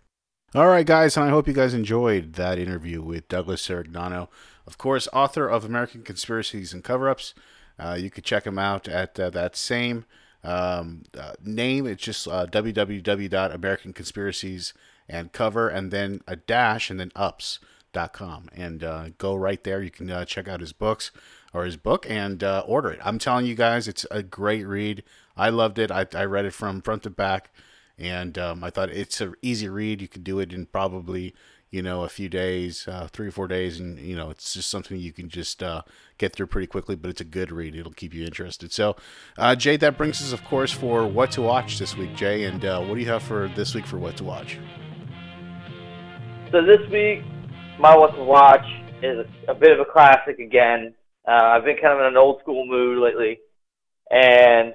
All 0.56 0.68
right, 0.68 0.86
guys, 0.86 1.16
and 1.16 1.26
I 1.26 1.30
hope 1.30 1.48
you 1.48 1.52
guys 1.52 1.74
enjoyed 1.74 2.34
that 2.34 2.60
interview 2.60 3.02
with 3.02 3.26
Douglas 3.26 3.66
Sirignano, 3.66 4.28
of 4.68 4.78
course, 4.78 5.08
author 5.12 5.48
of 5.48 5.64
American 5.64 6.04
Conspiracies 6.04 6.72
and 6.72 6.84
Cover 6.84 7.08
Ups. 7.08 7.34
Uh, 7.76 7.96
you 7.98 8.08
could 8.08 8.22
check 8.22 8.46
him 8.46 8.56
out 8.56 8.86
at 8.86 9.18
uh, 9.18 9.30
that 9.30 9.56
same 9.56 10.04
um, 10.44 11.02
uh, 11.18 11.32
name. 11.44 11.88
It's 11.88 12.04
just 12.04 12.28
uh, 12.28 12.46
www.americanconspiracies 12.46 14.72
and 15.08 15.32
cover, 15.32 15.68
and 15.68 15.90
then 15.90 16.20
a 16.28 16.36
dash, 16.36 16.88
and 16.88 17.00
then 17.00 17.10
ups.com. 17.16 18.48
And 18.54 18.84
uh, 18.84 19.08
go 19.18 19.34
right 19.34 19.64
there. 19.64 19.82
You 19.82 19.90
can 19.90 20.08
uh, 20.08 20.24
check 20.24 20.46
out 20.46 20.60
his 20.60 20.72
books 20.72 21.10
or 21.52 21.64
his 21.64 21.76
book 21.76 22.06
and 22.08 22.44
uh, 22.44 22.62
order 22.64 22.92
it. 22.92 23.00
I'm 23.04 23.18
telling 23.18 23.46
you 23.46 23.56
guys, 23.56 23.88
it's 23.88 24.06
a 24.08 24.22
great 24.22 24.68
read. 24.68 25.02
I 25.36 25.50
loved 25.50 25.80
it. 25.80 25.90
I, 25.90 26.06
I 26.14 26.26
read 26.26 26.44
it 26.44 26.54
from 26.54 26.80
front 26.80 27.02
to 27.02 27.10
back 27.10 27.50
and 27.98 28.38
um, 28.38 28.64
I 28.64 28.70
thought 28.70 28.90
it's 28.90 29.20
an 29.20 29.34
easy 29.42 29.68
read. 29.68 30.00
You 30.00 30.08
could 30.08 30.24
do 30.24 30.38
it 30.40 30.52
in 30.52 30.66
probably 30.66 31.34
you 31.74 31.82
know 31.82 32.04
a 32.04 32.08
few 32.08 32.28
days, 32.28 32.86
uh, 32.86 33.08
three 33.12 33.26
or 33.26 33.30
four 33.32 33.48
days, 33.48 33.80
and 33.80 33.98
you 33.98 34.14
know 34.14 34.30
it's 34.30 34.54
just 34.54 34.70
something 34.70 34.96
you 34.96 35.12
can 35.12 35.28
just 35.28 35.60
uh, 35.60 35.82
get 36.18 36.32
through 36.32 36.46
pretty 36.46 36.68
quickly. 36.68 36.94
But 36.94 37.10
it's 37.10 37.20
a 37.20 37.24
good 37.24 37.50
read; 37.50 37.74
it'll 37.74 37.92
keep 37.92 38.14
you 38.14 38.24
interested. 38.24 38.72
So, 38.72 38.94
uh, 39.36 39.56
Jay, 39.56 39.76
that 39.78 39.98
brings 39.98 40.22
us, 40.22 40.32
of 40.32 40.44
course, 40.44 40.70
for 40.70 41.04
what 41.06 41.32
to 41.32 41.42
watch 41.42 41.80
this 41.80 41.96
week, 41.96 42.14
Jay. 42.14 42.44
And 42.44 42.64
uh, 42.64 42.80
what 42.80 42.94
do 42.94 43.00
you 43.00 43.08
have 43.08 43.24
for 43.24 43.48
this 43.56 43.74
week 43.74 43.86
for 43.86 43.98
what 43.98 44.16
to 44.18 44.24
watch? 44.24 44.58
So 46.52 46.64
this 46.64 46.88
week, 46.92 47.24
my 47.80 47.96
what 47.96 48.14
to 48.14 48.22
watch 48.22 48.64
is 49.02 49.26
a, 49.48 49.54
bit 49.54 49.72
of 49.72 49.80
a 49.80 49.90
classic 49.90 50.38
again. 50.38 50.94
Uh, 51.26 51.32
I've 51.32 51.64
been 51.64 51.76
kind 51.76 51.94
of 51.94 51.98
in 52.00 52.06
an 52.06 52.16
old 52.16 52.40
school 52.40 52.64
mood 52.66 52.98
lately, 53.02 53.40
and 54.12 54.74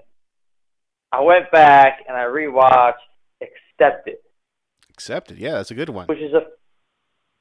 I 1.14 1.22
went 1.22 1.50
back 1.52 2.04
and 2.08 2.18
I 2.18 2.26
rewatched 2.26 2.96
Accepted, 3.80 4.16
Accepted, 4.90 5.38
yeah, 5.38 5.54
that's 5.54 5.72
a 5.72 5.76
good 5.76 5.90
one. 5.90 6.08
which 6.08 6.20
is 6.20 6.34
a 6.34 6.42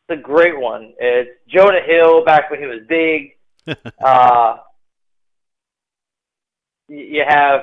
it's 0.08 0.20
a 0.20 0.22
great 0.22 0.58
one. 0.58 0.94
It's 0.98 1.30
Jonah 1.48 1.82
Hill 1.84 2.24
back 2.24 2.50
when 2.50 2.60
he 2.60 2.66
was 2.66 2.80
big. 2.88 3.36
uh, 4.02 4.56
you 6.88 7.22
have 7.26 7.62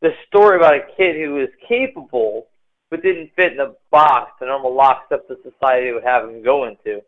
this 0.00 0.14
story 0.28 0.56
about 0.56 0.74
a 0.74 0.80
kid 0.96 1.16
who 1.16 1.34
was 1.34 1.48
capable 1.68 2.46
but 2.90 3.02
didn't 3.02 3.30
fit 3.36 3.52
in 3.52 3.58
the 3.58 3.76
box, 3.90 4.32
the 4.40 4.46
normal 4.46 4.74
lockstep 4.74 5.28
that 5.28 5.38
society 5.42 5.92
would 5.92 6.02
have 6.02 6.28
him 6.28 6.42
go 6.42 6.66
into. 6.66 7.00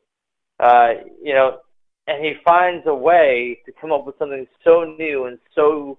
Uh, 0.61 0.91
you 1.23 1.35
know, 1.35 1.59
and 2.07 2.25
he 2.25 2.35
finds 2.45 2.87
a 2.87 2.95
way 2.95 3.59
to 3.67 3.73
come 3.81 3.91
up 3.93 4.07
with 4.07 4.17
something 4.19 4.47
so 4.65 4.85
new 4.85 5.25
and 5.25 5.39
so 5.55 5.99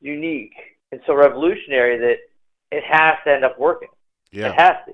unique 0.00 0.52
and 0.92 1.00
so 1.06 1.14
revolutionary 1.14 1.98
that 1.98 2.76
it 2.76 2.84
has 2.86 3.14
to 3.24 3.32
end 3.32 3.44
up 3.44 3.58
working. 3.58 3.88
Yeah. 4.34 4.48
It 4.48 4.60
has 4.60 4.76
to. 4.86 4.92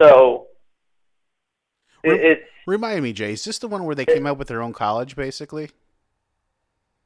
So 0.00 0.46
it, 2.02 2.20
it's 2.20 2.42
Remind 2.66 3.02
me, 3.02 3.12
Jay, 3.12 3.32
is 3.32 3.44
this 3.44 3.58
the 3.58 3.68
one 3.68 3.84
where 3.84 3.94
they 3.94 4.04
came 4.04 4.26
out 4.26 4.38
with 4.38 4.48
their 4.48 4.60
own 4.60 4.72
college, 4.72 5.14
basically? 5.14 5.70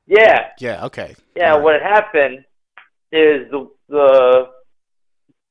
yeah, 0.07 0.49
Yeah. 0.59 0.87
Okay. 0.87 1.15
yeah. 1.37 1.55
What 1.57 1.81
had 1.81 1.83
happened 1.83 2.45
is 3.13 3.51
the 3.51 3.71
the 3.89 4.49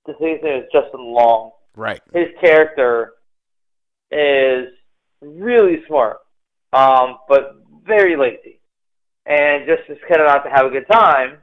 the 0.06 0.14
thing 0.16 0.40
is 0.44 0.66
Justin 0.74 1.14
Long. 1.14 1.52
Right. 1.76 2.02
His 2.14 2.28
character 2.42 3.14
is 4.12 4.68
really 5.22 5.84
smart, 5.88 6.18
um, 6.74 7.20
but 7.28 7.58
very 7.86 8.18
lazy, 8.18 8.60
and 9.26 9.66
just 9.68 9.90
is 9.90 9.98
kind 10.08 10.22
of 10.22 10.28
not 10.28 10.44
to 10.44 10.50
have 10.50 10.66
a 10.66 10.70
good 10.70 10.88
time. 10.92 11.38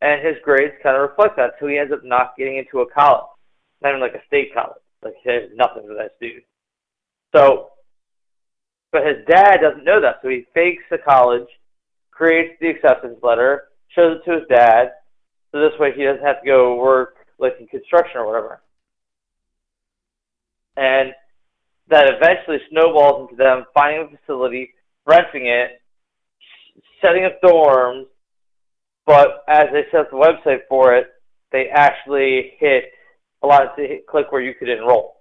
And 0.00 0.26
his 0.26 0.34
grades 0.42 0.74
kind 0.82 0.96
of 0.96 1.08
reflect 1.08 1.36
that, 1.36 1.52
so 1.60 1.68
he 1.68 1.78
ends 1.78 1.92
up 1.92 2.00
not 2.02 2.36
getting 2.36 2.56
into 2.56 2.80
a 2.80 2.90
college, 2.90 3.22
not 3.82 3.90
even 3.90 4.00
like 4.00 4.14
a 4.14 4.26
state 4.26 4.54
college. 4.54 4.82
Like 5.02 5.14
there's 5.24 5.50
nothing 5.54 5.82
for 5.86 5.94
that 5.94 6.18
dude. 6.20 6.42
So, 7.34 7.70
but 8.92 9.06
his 9.06 9.24
dad 9.26 9.58
doesn't 9.62 9.84
know 9.84 10.00
that, 10.00 10.16
so 10.22 10.28
he 10.28 10.46
fakes 10.54 10.84
the 10.90 10.98
college, 10.98 11.48
creates 12.10 12.54
the 12.60 12.68
acceptance 12.68 13.18
letter, 13.22 13.64
shows 13.94 14.18
it 14.18 14.30
to 14.30 14.38
his 14.38 14.48
dad, 14.48 14.92
so 15.50 15.60
this 15.60 15.78
way 15.78 15.92
he 15.96 16.04
doesn't 16.04 16.24
have 16.24 16.40
to 16.42 16.46
go 16.46 16.76
work 16.76 17.16
like 17.38 17.54
in 17.58 17.66
construction 17.66 18.18
or 18.18 18.26
whatever. 18.26 18.62
And 20.76 21.12
that 21.88 22.06
eventually 22.08 22.58
snowballs 22.70 23.28
into 23.30 23.42
them 23.42 23.64
finding 23.74 24.06
a 24.06 24.16
facility, 24.16 24.72
renting 25.06 25.46
it, 25.46 25.80
setting 27.02 27.24
up 27.24 27.40
dorms, 27.42 28.06
but 29.06 29.44
as 29.48 29.66
they 29.72 29.82
set 29.90 30.00
up 30.00 30.10
the 30.10 30.16
website 30.16 30.60
for 30.68 30.94
it, 30.94 31.08
they 31.50 31.66
actually 31.68 32.52
hit 32.58 32.84
a 33.42 33.46
lot 33.46 33.76
to 33.76 33.82
hit 33.82 34.06
click 34.06 34.30
where 34.32 34.40
you 34.42 34.54
could 34.54 34.68
enroll. 34.68 35.16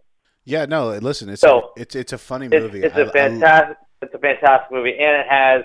Yeah. 0.45 0.65
No. 0.65 0.89
Listen, 0.97 1.29
it's 1.29 1.41
So, 1.41 1.71
it's 1.77 1.95
it's 1.95 2.13
a 2.13 2.17
funny 2.17 2.47
It's, 2.47 2.53
movie. 2.63 2.83
it's 2.83 2.95
I- 2.95 3.01
a 3.01 3.07
I- 3.07 3.11
fantastic 3.11 3.77
it's 4.01 4.13
a 4.15 4.19
fantastic 4.19 4.71
movie 4.71 4.97
and 4.99 5.21
it 5.21 5.27
has 5.29 5.63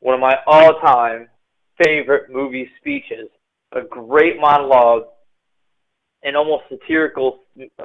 one 0.00 0.14
of 0.14 0.20
my 0.20 0.38
all 0.46 0.78
time 0.80 1.28
favorite 1.82 2.30
movie 2.30 2.70
speeches. 2.80 3.28
A 3.72 3.80
great 3.82 4.38
monologue 4.38 5.06
in 6.22 6.36
almost 6.36 6.64
satirical 6.68 7.40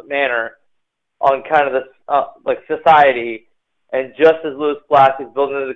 manner 0.06 0.58
on 1.20 1.42
kind 1.50 1.66
of 1.68 1.74
this 1.74 1.90
uh, 2.08 2.26
like 2.46 2.60
society 2.68 3.48
and 3.92 4.14
just 4.18 4.36
as 4.46 4.56
Lewis 4.56 4.78
Black 4.88 5.16
is 5.20 5.28
building 5.34 5.56
the 5.68 5.74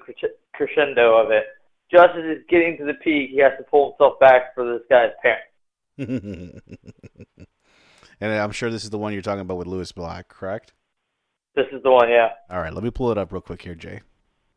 crescendo 0.54 1.16
of 1.18 1.32
it, 1.32 1.46
just 1.92 2.10
as 2.10 2.24
it's 2.24 2.48
getting 2.48 2.78
to 2.78 2.86
the 2.86 2.94
peak, 2.94 3.32
he 3.32 3.40
has 3.40 3.54
to 3.58 3.64
pull 3.64 3.92
himself 3.92 4.20
back 4.20 4.54
for 4.54 4.64
this 4.72 4.84
guy's 4.88 5.10
parents. 5.24 6.62
and 8.24 8.34
I'm 8.34 8.52
sure 8.52 8.70
this 8.70 8.84
is 8.84 8.90
the 8.90 8.98
one 8.98 9.12
you're 9.14 9.22
talking 9.22 9.42
about 9.42 9.58
with 9.58 9.68
Lewis 9.68 9.92
Black, 9.92 10.30
correct? 10.30 10.74
This 11.56 11.66
is 11.72 11.84
the 11.84 11.92
one, 11.92 12.10
yeah. 12.10 12.30
All 12.50 12.62
right, 12.62 12.74
let 12.74 12.84
me 12.84 12.90
pull 12.90 13.12
it 13.12 13.18
up 13.18 13.32
real 13.32 13.42
quick 13.42 13.62
here, 13.62 13.76
Jay. 13.76 14.02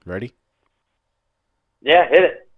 Ready? 0.04 0.32
Yeah, 1.82 2.08
hit 2.08 2.22
it. 2.22 2.48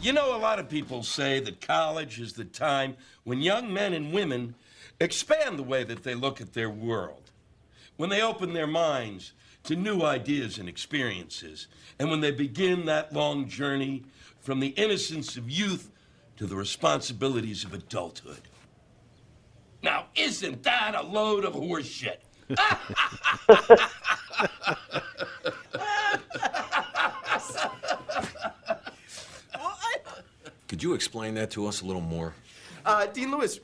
You 0.00 0.12
know, 0.12 0.36
a 0.36 0.38
lot 0.38 0.58
of 0.58 0.68
people 0.68 1.02
say 1.02 1.40
that 1.40 1.66
college 1.66 2.20
is 2.20 2.34
the 2.34 2.44
time 2.44 2.96
when 3.24 3.40
young 3.40 3.72
men 3.72 3.94
and 3.94 4.12
women 4.12 4.54
expand 5.00 5.58
the 5.58 5.62
way 5.62 5.82
that 5.82 6.02
they 6.02 6.14
look 6.14 6.40
at 6.40 6.52
their 6.52 6.68
world. 6.70 7.30
when 7.96 8.10
they 8.10 8.20
open 8.22 8.52
their 8.52 8.66
minds 8.66 9.32
to 9.64 9.76
new 9.76 10.02
ideas 10.02 10.58
and 10.58 10.68
experiences, 10.68 11.68
and 11.98 12.10
when 12.10 12.20
they 12.20 12.30
begin 12.30 12.84
that 12.86 13.12
long 13.12 13.48
journey 13.48 14.04
from 14.40 14.60
the 14.60 14.68
innocence 14.68 15.36
of 15.36 15.48
youth 15.48 15.90
to 16.36 16.46
the 16.46 16.56
responsibilities 16.56 17.64
of 17.64 17.72
adulthood. 17.72 18.42
Now, 19.84 20.06
isn't 20.14 20.62
that 20.62 20.94
a 20.94 21.02
load 21.02 21.44
of 21.44 21.52
horseshit? 21.52 22.16
Could 30.68 30.82
you 30.82 30.94
explain 30.94 31.34
that 31.34 31.50
to 31.50 31.66
us 31.66 31.82
a 31.82 31.84
little 31.84 32.00
more? 32.00 32.32
Uh, 32.86 33.04
Dean 33.04 33.30
Lewis, 33.30 33.60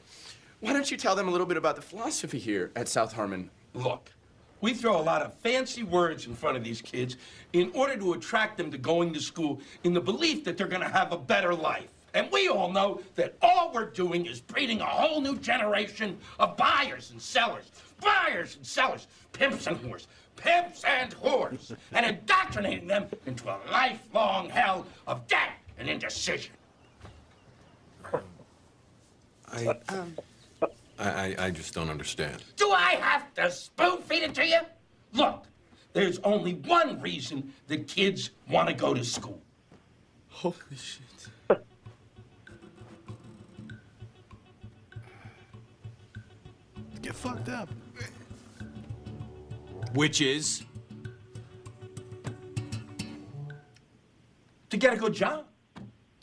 why 0.61 0.75
don't 0.75 0.91
you 0.91 0.99
tell 0.99 1.17
them 1.17 1.27
a 1.27 1.31
little 1.31 1.47
bit 1.47 1.57
about 1.57 1.77
the 1.77 1.83
philosophy 1.83 2.39
here 2.39 2.71
at 2.77 2.87
South 2.87 3.15
Harmon? 3.15 3.49
Look, 3.73 4.13
we 4.61 4.75
throw 4.75 5.01
a 5.01 5.03
lot 5.03 5.23
of 5.23 5.33
fancy 5.39 5.85
words 5.85 6.27
in 6.27 6.35
front 6.35 6.55
of 6.55 6.63
these 6.63 6.83
kids 6.83 7.17
in 7.55 7.73
order 7.75 7.97
to 7.97 8.13
attract 8.13 8.59
them 8.59 8.71
to 8.73 8.77
going 8.77 9.15
to 9.15 9.21
school 9.21 9.59
in 9.85 9.95
the 9.95 10.03
belief 10.03 10.45
that 10.45 10.59
they're 10.59 10.69
going 10.69 10.83
to 10.83 10.89
have 10.89 11.13
a 11.13 11.19
better 11.19 11.55
life. 11.55 11.89
And 12.15 12.31
we 12.33 12.49
all 12.49 12.71
know 12.73 13.01
that 13.15 13.37
all 13.41 13.73
we're 13.73 13.91
doing 13.91 14.27
is 14.27 14.41
breeding 14.41 14.81
a 14.81 14.87
whole 14.87 15.21
new 15.21 15.37
generation 15.39 16.19
of 16.39 16.57
buyers 16.57 17.11
and 17.11 17.21
sellers, 17.21 17.71
buyers 18.01 18.57
and 18.57 18.67
sellers, 18.67 19.07
pimps 19.33 19.67
and 19.67 19.77
whores, 19.79 20.07
pimps 20.37 20.85
and 20.85 21.15
whores, 21.17 21.77
and 21.93 22.07
indoctrinating 22.07 22.89
them 22.89 23.07
into 23.27 23.49
a 23.49 23.59
lifelong 23.71 24.49
hell 24.49 24.87
of 25.07 25.27
debt 25.29 25.53
and 25.79 25.89
indecision. 25.89 26.53
I, 29.53 29.67
um. 29.89 30.17
I, 30.99 31.09
I, 31.09 31.35
I 31.47 31.51
just 31.51 31.75
don't 31.75 31.91
understand. 31.91 32.45
Do 32.57 32.71
I 32.71 32.93
have 33.01 33.33
to 33.35 33.51
spoon 33.51 34.03
feed 34.03 34.23
it 34.23 34.35
to 34.35 34.47
you? 34.47 34.61
Look, 35.13 35.45
there's 35.93 36.19
only 36.21 36.55
one 36.55 37.01
reason 37.01 37.53
the 37.67 37.79
kids 37.79 38.31
want 38.49 38.69
to 38.69 38.75
go 38.75 38.95
to 38.95 39.05
school. 39.05 39.41
Holy 40.29 40.55
shit. 40.77 41.03
Get 47.11 47.17
fucked 47.17 47.49
up. 47.49 47.69
Which 49.95 50.21
is? 50.21 50.63
To 54.69 54.77
get 54.77 54.93
a 54.93 54.97
good 54.97 55.13
job. 55.13 55.47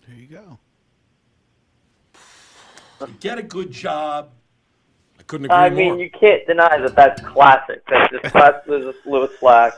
There 0.08 0.16
you 0.16 0.28
go. 0.28 0.60
To 3.00 3.12
get 3.20 3.38
a 3.38 3.44
good 3.44 3.70
job. 3.70 4.30
I 5.20 5.24
couldn't 5.24 5.48
agree 5.48 5.58
I 5.58 5.70
mean, 5.70 6.00
you 6.00 6.10
can't 6.10 6.48
deny 6.48 6.78
that 6.78 6.96
that's 6.96 7.22
classic. 7.22 7.84
That's 7.90 8.10
just 8.10 8.24
classic 8.34 8.66
Lewis- 8.68 8.96
Lewis 9.06 9.32
Black. 9.42 9.74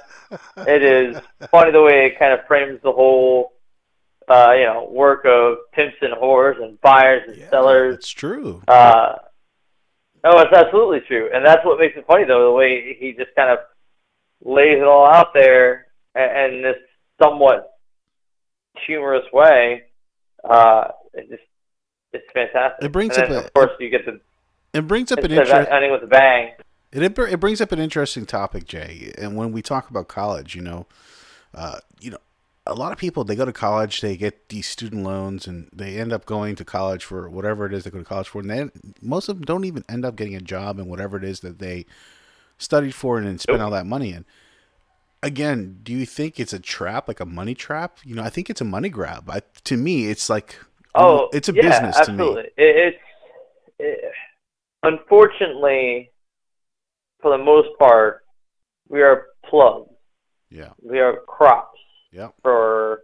It 0.58 0.84
is 0.84 1.18
funny 1.50 1.72
the 1.72 1.82
way 1.82 2.06
it 2.06 2.20
kind 2.20 2.34
of 2.34 2.46
frames 2.46 2.82
the 2.84 2.92
whole, 2.92 3.54
uh, 4.28 4.52
you 4.56 4.66
know, 4.66 4.88
work 4.92 5.26
of 5.26 5.58
pimps 5.74 5.98
and 6.02 6.14
whores 6.14 6.62
and 6.62 6.80
buyers 6.82 7.24
and 7.28 7.50
sellers. 7.50 7.96
It's 7.96 8.10
true. 8.10 8.62
Uh, 8.68 9.16
no, 10.24 10.40
it's 10.40 10.54
absolutely 10.54 11.00
true, 11.08 11.30
and 11.34 11.46
that's 11.46 11.64
what 11.66 11.80
makes 11.80 11.96
it 11.98 12.06
funny, 12.08 12.26
though, 12.26 12.46
the 12.52 12.52
way 12.52 12.96
he 13.00 13.14
just 13.14 13.34
kind 13.36 13.50
of 13.52 13.60
lays 14.44 14.78
it 14.78 14.84
all 14.84 15.06
out 15.08 15.34
there 15.34 15.88
and 16.16 16.56
in 16.56 16.62
this 16.62 16.76
somewhat 17.22 17.72
humorous 18.86 19.26
way. 19.34 19.84
Uh, 20.48 20.86
it 21.14 21.30
just 21.30 21.44
it's 22.14 22.26
fantastic. 22.34 22.86
It 22.86 22.92
brings 22.92 23.16
and 23.18 23.24
up 23.24 23.30
then, 23.30 23.38
a- 23.44 23.46
of 23.48 23.54
course, 23.54 23.72
you 23.80 23.90
get 23.90 24.06
the 24.06 24.20
It 24.74 24.88
brings 24.88 25.12
up 25.12 25.20
an 25.20 25.26
instead 25.32 25.44
of 25.44 25.50
interest. 25.50 25.72
ending 25.72 25.92
with 25.92 26.04
a 26.04 26.08
bang. 26.08 26.54
It, 26.92 27.04
it 27.04 27.20
it 27.20 27.40
brings 27.40 27.62
up 27.62 27.72
an 27.72 27.80
interesting 27.80 28.26
topic, 28.26 28.66
Jay. 28.66 29.14
And 29.18 29.36
when 29.36 29.52
we 29.52 29.62
talk 29.62 29.90
about 29.90 30.08
college, 30.08 30.56
you 30.56 30.62
know, 30.62 30.88
uh, 31.54 31.80
you 32.00 32.12
know, 32.12 32.18
a 32.70 32.76
lot 32.76 32.92
of 32.92 32.98
people 32.98 33.24
they 33.24 33.36
go 33.36 33.46
to 33.46 33.54
college, 33.54 34.02
they 34.02 34.16
get 34.16 34.50
these 34.50 34.68
student 34.68 35.04
loans, 35.04 35.48
and 35.48 35.70
they 35.74 35.98
end 35.98 36.14
up 36.14 36.26
going 36.26 36.56
to 36.56 36.66
college 36.66 37.04
for 37.04 37.30
whatever 37.30 37.66
it 37.66 37.74
is 37.74 37.84
they 37.84 37.90
go 37.90 38.00
to 38.00 38.06
college 38.06 38.30
for. 38.30 38.42
And 38.42 38.50
then 38.50 38.72
most 39.02 39.30
of 39.30 39.38
them 39.38 39.46
don't 39.46 39.66
even 39.66 39.84
end 39.90 40.06
up 40.06 40.16
getting 40.16 40.36
a 40.36 40.42
job 40.42 40.80
in 40.80 40.88
whatever 40.88 41.18
it 41.18 41.24
is 41.24 41.42
that 41.42 41.60
they 41.60 41.86
studied 42.58 42.94
for 42.94 43.18
and 43.18 43.28
then 43.28 43.38
spent 43.38 43.62
all 43.62 43.72
that 43.72 43.86
money 43.86 44.14
in. 44.14 44.26
Again, 45.22 45.80
do 45.84 45.92
you 45.92 46.06
think 46.06 46.40
it's 46.40 46.54
a 46.54 46.60
trap, 46.60 47.08
like 47.08 47.20
a 47.20 47.26
money 47.26 47.54
trap? 47.54 48.00
You 48.06 48.16
know, 48.16 48.24
I 48.24 48.30
think 48.30 48.50
it's 48.50 48.62
a 48.62 48.66
money 48.66 48.90
grab. 48.90 49.30
I, 49.30 49.42
to 49.66 49.76
me, 49.76 50.08
it's 50.08 50.30
like 50.30 50.56
Oh, 50.96 51.26
oh 51.26 51.30
it's 51.34 51.50
a 51.50 51.54
yeah, 51.54 51.62
business 51.62 51.96
to 52.06 52.14
me. 52.14 52.24
absolutely. 52.24 52.44
It, 52.58 52.94
it's 52.94 52.98
it, 53.80 54.12
unfortunately, 54.84 56.12
for 57.22 57.38
the 57.38 57.44
most 57.44 57.70
part, 57.78 58.24
we 58.88 59.02
are 59.02 59.28
plugs. 59.46 59.90
Yeah. 60.50 60.70
We 60.82 61.00
are 61.00 61.18
crops 61.28 61.80
Yeah. 62.12 62.30
for 62.42 63.02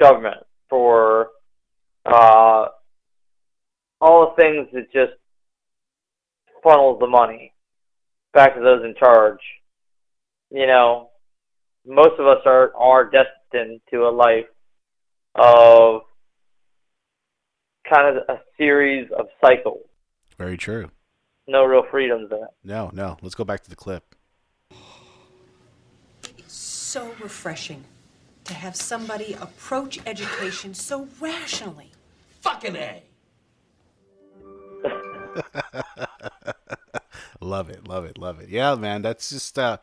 government, 0.00 0.44
for 0.70 1.28
uh, 2.04 2.66
all 4.00 4.34
the 4.36 4.42
things 4.42 4.68
that 4.72 4.92
just 4.92 5.12
funnels 6.62 6.98
the 7.00 7.06
money 7.06 7.52
back 8.32 8.54
to 8.54 8.60
those 8.60 8.84
in 8.84 8.94
charge. 8.98 9.40
You 10.50 10.66
know, 10.66 11.10
most 11.86 12.18
of 12.18 12.26
us 12.26 12.42
are 12.46 12.74
are 12.76 13.10
destined 13.10 13.80
to 13.90 14.06
a 14.06 14.10
life 14.10 14.46
of 15.34 16.02
kind 17.92 18.16
of 18.16 18.22
a 18.28 18.40
series 18.56 19.08
of 19.18 19.26
cycles. 19.44 19.84
Very 20.36 20.56
true. 20.56 20.90
No 21.46 21.64
real 21.64 21.84
freedoms 21.90 22.30
in 22.30 22.38
it. 22.38 22.50
No, 22.62 22.90
no. 22.92 23.16
Let's 23.22 23.34
go 23.34 23.44
back 23.44 23.62
to 23.64 23.70
the 23.70 23.76
clip. 23.76 24.07
So 26.88 27.14
refreshing 27.20 27.84
to 28.44 28.54
have 28.54 28.74
somebody 28.74 29.34
approach 29.34 30.00
education 30.06 30.72
so 30.72 31.06
rationally. 31.20 31.90
Fucking 32.40 32.76
A. 32.76 33.02
love 37.42 37.68
it, 37.68 37.86
love 37.86 38.06
it, 38.06 38.16
love 38.16 38.40
it. 38.40 38.48
Yeah, 38.48 38.74
man, 38.74 39.02
that's 39.02 39.28
just 39.28 39.58
uh 39.58 39.76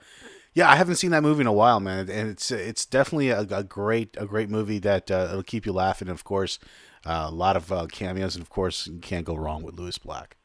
yeah, 0.55 0.71
I 0.71 0.77
haven't 0.77 0.95
seen 0.95 1.11
that 1.11 1.21
movie 1.21 1.41
in 1.41 1.47
a 1.47 1.53
while, 1.53 1.79
man, 1.79 2.09
and 2.09 2.29
it's 2.29 2.49
it's 2.49 2.87
definitely 2.87 3.29
a, 3.29 3.41
a 3.41 3.63
great 3.63 4.17
a 4.17 4.25
great 4.25 4.49
movie 4.49 4.79
that 4.79 5.11
uh, 5.11 5.27
it'll 5.29 5.43
keep 5.43 5.67
you 5.67 5.73
laughing. 5.73 6.07
Of 6.07 6.23
course, 6.23 6.57
uh, 7.05 7.25
a 7.27 7.31
lot 7.31 7.55
of 7.55 7.71
uh, 7.71 7.85
cameos, 7.91 8.35
and 8.35 8.41
of 8.41 8.49
course, 8.49 8.87
you 8.87 8.97
can't 8.99 9.25
go 9.25 9.35
wrong 9.35 9.61
with 9.61 9.75
Lewis 9.75 9.99
Black. 9.99 10.37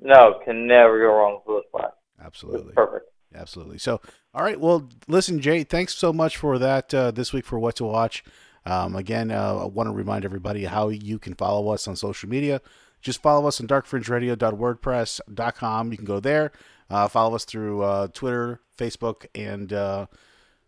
No, 0.00 0.40
can 0.44 0.66
never 0.66 0.98
go 0.98 1.14
wrong 1.14 1.34
with 1.34 1.46
Lewis 1.46 1.66
Black. 1.70 1.92
Absolutely, 2.20 2.72
perfect. 2.72 3.10
Absolutely. 3.36 3.78
So, 3.78 4.00
all 4.36 4.42
right. 4.44 4.60
Well, 4.60 4.88
listen, 5.08 5.40
Jay, 5.40 5.64
thanks 5.64 5.94
so 5.94 6.12
much 6.12 6.36
for 6.36 6.58
that 6.58 6.92
uh, 6.94 7.10
this 7.10 7.32
week 7.32 7.46
for 7.46 7.58
what 7.58 7.74
to 7.76 7.84
watch. 7.84 8.22
Um, 8.66 8.94
again, 8.96 9.30
uh, 9.30 9.60
I 9.62 9.64
want 9.64 9.86
to 9.88 9.92
remind 9.92 10.24
everybody 10.24 10.64
how 10.64 10.88
you 10.90 11.18
can 11.18 11.34
follow 11.34 11.68
us 11.72 11.88
on 11.88 11.96
social 11.96 12.28
media. 12.28 12.60
Just 13.00 13.22
follow 13.22 13.46
us 13.48 13.60
on 13.60 13.66
darkfringeradio.wordpress.com. 13.68 15.90
You 15.92 15.96
can 15.96 16.06
go 16.06 16.20
there. 16.20 16.52
Uh, 16.90 17.08
follow 17.08 17.34
us 17.34 17.44
through 17.44 17.82
uh, 17.82 18.08
Twitter, 18.12 18.60
Facebook, 18.78 19.26
and 19.34 19.72
uh, 19.72 20.06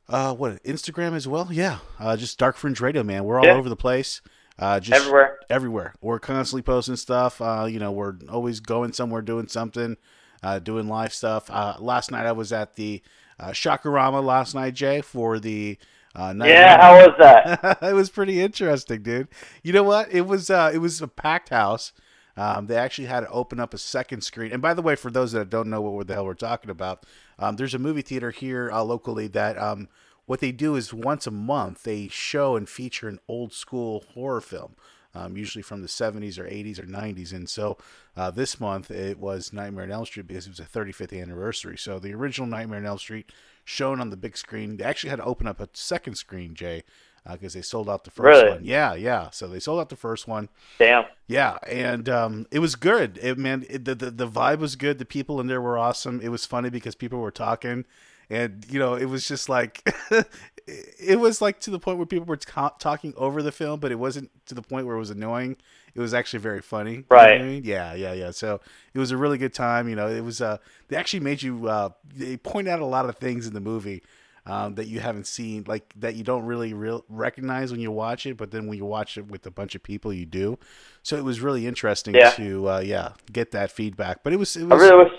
uh, 0.08 0.34
what 0.34 0.62
Instagram 0.64 1.14
as 1.14 1.28
well. 1.28 1.48
Yeah, 1.52 1.78
uh, 1.98 2.16
just 2.16 2.38
Dark 2.38 2.56
Fringe 2.56 2.80
Radio, 2.80 3.02
man. 3.02 3.24
We're 3.24 3.38
all 3.38 3.46
Yeah. 3.46 3.54
over 3.54 3.68
the 3.68 3.76
place. 3.76 4.20
Uh, 4.58 4.80
just 4.80 5.00
Everywhere. 5.00 5.38
everywhere. 5.48 5.94
We're 6.00 6.18
constantly 6.18 6.62
posting 6.62 6.96
stuff. 6.96 7.40
Uh, 7.40 7.66
you 7.70 7.78
know, 7.78 7.92
we're 7.92 8.14
always 8.28 8.58
going 8.58 8.92
somewhere, 8.92 9.22
doing 9.22 9.46
something, 9.46 9.96
uh, 10.42 10.58
doing 10.58 10.88
live 10.88 11.14
stuff. 11.14 11.48
Uh, 11.48 11.76
last 11.78 12.10
night 12.10 12.26
I 12.26 12.32
was 12.32 12.52
at 12.52 12.74
the 12.74 13.00
uh, 13.38 13.50
Shakarama 13.50 14.22
last 14.22 14.54
night, 14.54 14.74
Jay, 14.74 15.00
for 15.00 15.38
the 15.38 15.78
uh, 16.14 16.32
night 16.32 16.50
Yeah, 16.50 16.80
how 16.80 16.96
was 16.96 17.14
that? 17.18 17.78
it 17.82 17.94
was 17.94 18.10
pretty 18.10 18.40
interesting, 18.40 19.02
dude. 19.02 19.28
You 19.62 19.72
know 19.72 19.84
what? 19.84 20.12
It 20.12 20.22
was 20.22 20.50
uh, 20.50 20.70
it 20.72 20.78
was 20.78 21.00
a 21.00 21.08
packed 21.08 21.50
house. 21.50 21.92
Um, 22.36 22.66
they 22.66 22.76
actually 22.76 23.08
had 23.08 23.20
to 23.20 23.30
open 23.30 23.58
up 23.58 23.74
a 23.74 23.78
second 23.78 24.22
screen. 24.22 24.52
And 24.52 24.62
by 24.62 24.72
the 24.72 24.82
way, 24.82 24.94
for 24.94 25.10
those 25.10 25.32
that 25.32 25.50
don't 25.50 25.68
know 25.68 25.80
what 25.80 26.06
the 26.06 26.14
hell 26.14 26.24
we're 26.24 26.34
talking 26.34 26.70
about, 26.70 27.04
um, 27.36 27.56
there's 27.56 27.74
a 27.74 27.80
movie 27.80 28.02
theater 28.02 28.30
here 28.30 28.70
uh, 28.70 28.82
locally 28.84 29.26
that 29.28 29.58
um, 29.58 29.88
what 30.26 30.38
they 30.38 30.52
do 30.52 30.76
is 30.76 30.94
once 30.94 31.26
a 31.26 31.32
month 31.32 31.82
they 31.82 32.06
show 32.06 32.54
and 32.54 32.68
feature 32.68 33.08
an 33.08 33.18
old 33.28 33.52
school 33.52 34.04
horror 34.14 34.40
film, 34.40 34.76
um, 35.14 35.36
usually 35.36 35.62
from 35.62 35.82
the 35.82 35.88
70s 35.88 36.38
or 36.38 36.44
80s 36.44 36.78
or 36.78 36.84
90s. 36.84 37.32
And 37.32 37.48
so 37.48 37.78
uh, 38.16 38.30
this 38.30 38.60
month 38.60 38.90
it 38.90 39.18
was 39.18 39.52
Nightmare 39.52 39.84
on 39.84 39.90
Elm 39.90 40.06
Street 40.06 40.26
because 40.26 40.46
it 40.46 40.50
was 40.50 40.60
a 40.60 40.64
35th 40.64 41.20
anniversary. 41.20 41.78
So 41.78 41.98
the 41.98 42.14
original 42.14 42.46
Nightmare 42.48 42.78
on 42.78 42.86
Elm 42.86 42.98
Street 42.98 43.30
shown 43.64 44.00
on 44.00 44.10
the 44.10 44.16
big 44.16 44.36
screen. 44.36 44.76
They 44.76 44.84
actually 44.84 45.10
had 45.10 45.16
to 45.16 45.24
open 45.24 45.46
up 45.46 45.60
a 45.60 45.68
second 45.72 46.14
screen, 46.16 46.54
Jay, 46.54 46.84
because 47.30 47.52
they 47.52 47.62
sold 47.62 47.90
out 47.90 48.04
the 48.04 48.10
first 48.10 48.26
Really? 48.42 48.50
one. 48.50 48.64
Yeah, 48.64 48.94
yeah. 48.94 49.28
So 49.30 49.48
they 49.48 49.60
sold 49.60 49.80
out 49.80 49.90
the 49.90 49.96
first 49.96 50.26
one. 50.26 50.48
Damn. 50.78 51.04
Yeah, 51.26 51.58
and 51.66 52.08
um, 52.08 52.46
it 52.50 52.60
was 52.60 52.74
good. 52.74 53.18
It 53.20 53.36
man, 53.36 53.66
it, 53.68 53.84
the, 53.84 53.94
the 53.94 54.10
the 54.10 54.26
vibe 54.28 54.60
was 54.60 54.76
good. 54.76 54.98
The 54.98 55.04
people 55.04 55.38
in 55.40 55.46
there 55.46 55.60
were 55.60 55.76
awesome. 55.76 56.20
It 56.22 56.30
was 56.30 56.46
funny 56.46 56.70
because 56.70 56.94
people 56.94 57.18
were 57.18 57.30
talking, 57.30 57.84
and 58.30 58.64
you 58.68 58.78
know, 58.78 58.94
it 58.94 59.06
was 59.06 59.26
just 59.28 59.48
like, 59.48 59.82
it 60.66 61.18
was 61.18 61.40
like 61.40 61.60
to 61.60 61.70
the 61.70 61.78
point 61.78 61.96
where 61.98 62.06
people 62.06 62.26
were 62.26 62.36
ta- 62.36 62.74
talking 62.78 63.14
over 63.16 63.42
the 63.42 63.52
film, 63.52 63.80
but 63.80 63.90
it 63.92 63.98
wasn't 63.98 64.30
to 64.46 64.54
the 64.54 64.62
point 64.62 64.86
where 64.86 64.96
it 64.96 65.00
was 65.00 65.10
annoying. 65.10 65.56
it 65.94 66.00
was 66.00 66.12
actually 66.14 66.40
very 66.40 66.60
funny. 66.60 66.92
You 66.92 66.98
know 66.98 67.04
Right. 67.16 67.40
I 67.40 67.44
mean? 67.44 67.62
Yeah, 67.64 67.94
yeah, 67.94 68.12
yeah. 68.12 68.30
So 68.30 68.60
it 68.94 68.98
was 68.98 69.10
a 69.10 69.16
really 69.16 69.38
good 69.38 69.54
time. 69.54 69.88
You 69.88 69.96
know, 69.96 70.08
it 70.08 70.20
was. 70.22 70.40
Uh, 70.40 70.58
they 70.88 70.96
actually 70.96 71.20
made 71.20 71.42
you. 71.42 71.68
Uh, 71.68 71.90
they 72.14 72.36
point 72.36 72.68
out 72.68 72.80
a 72.80 72.86
lot 72.86 73.08
of 73.08 73.16
things 73.16 73.46
in 73.46 73.54
the 73.54 73.60
movie. 73.60 74.02
Um, 74.46 74.76
that 74.76 74.86
you 74.86 74.98
haven't 75.00 75.26
seen, 75.26 75.64
like 75.68 75.92
that 75.96 76.14
you 76.14 76.24
don't 76.24 76.46
really 76.46 76.72
real 76.72 77.04
recognize 77.10 77.70
when 77.70 77.80
you 77.82 77.90
watch 77.90 78.24
it, 78.24 78.38
but 78.38 78.50
then 78.50 78.66
when 78.66 78.78
you 78.78 78.86
watch 78.86 79.18
it 79.18 79.26
with 79.26 79.44
a 79.44 79.50
bunch 79.50 79.74
of 79.74 79.82
people, 79.82 80.10
you 80.10 80.24
do. 80.24 80.58
So 81.02 81.16
it 81.18 81.24
was 81.24 81.40
really 81.42 81.66
interesting 81.66 82.14
Yeah. 82.14 82.30
to, 82.30 82.66
uh, 82.66 82.78
yeah, 82.80 83.10
get 83.30 83.50
that 83.50 83.70
feedback. 83.70 84.22
But 84.22 84.32
it 84.32 84.36
was, 84.36 84.56
it 84.56 84.62
I 84.62 84.74
was. 84.74 84.80
really 84.82 85.04
wish. 85.04 85.12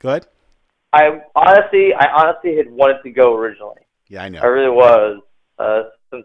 Go 0.00 0.08
ahead. 0.10 0.26
I 0.92 1.20
honestly, 1.34 1.94
I 1.94 2.06
honestly 2.12 2.56
had 2.56 2.70
wanted 2.70 3.02
to 3.04 3.10
go 3.10 3.34
originally. 3.36 3.82
Yeah, 4.08 4.24
I 4.24 4.28
know. 4.28 4.40
I 4.40 4.46
really 4.46 4.70
was. 4.70 5.20
Uh, 5.58 5.82
some 6.10 6.24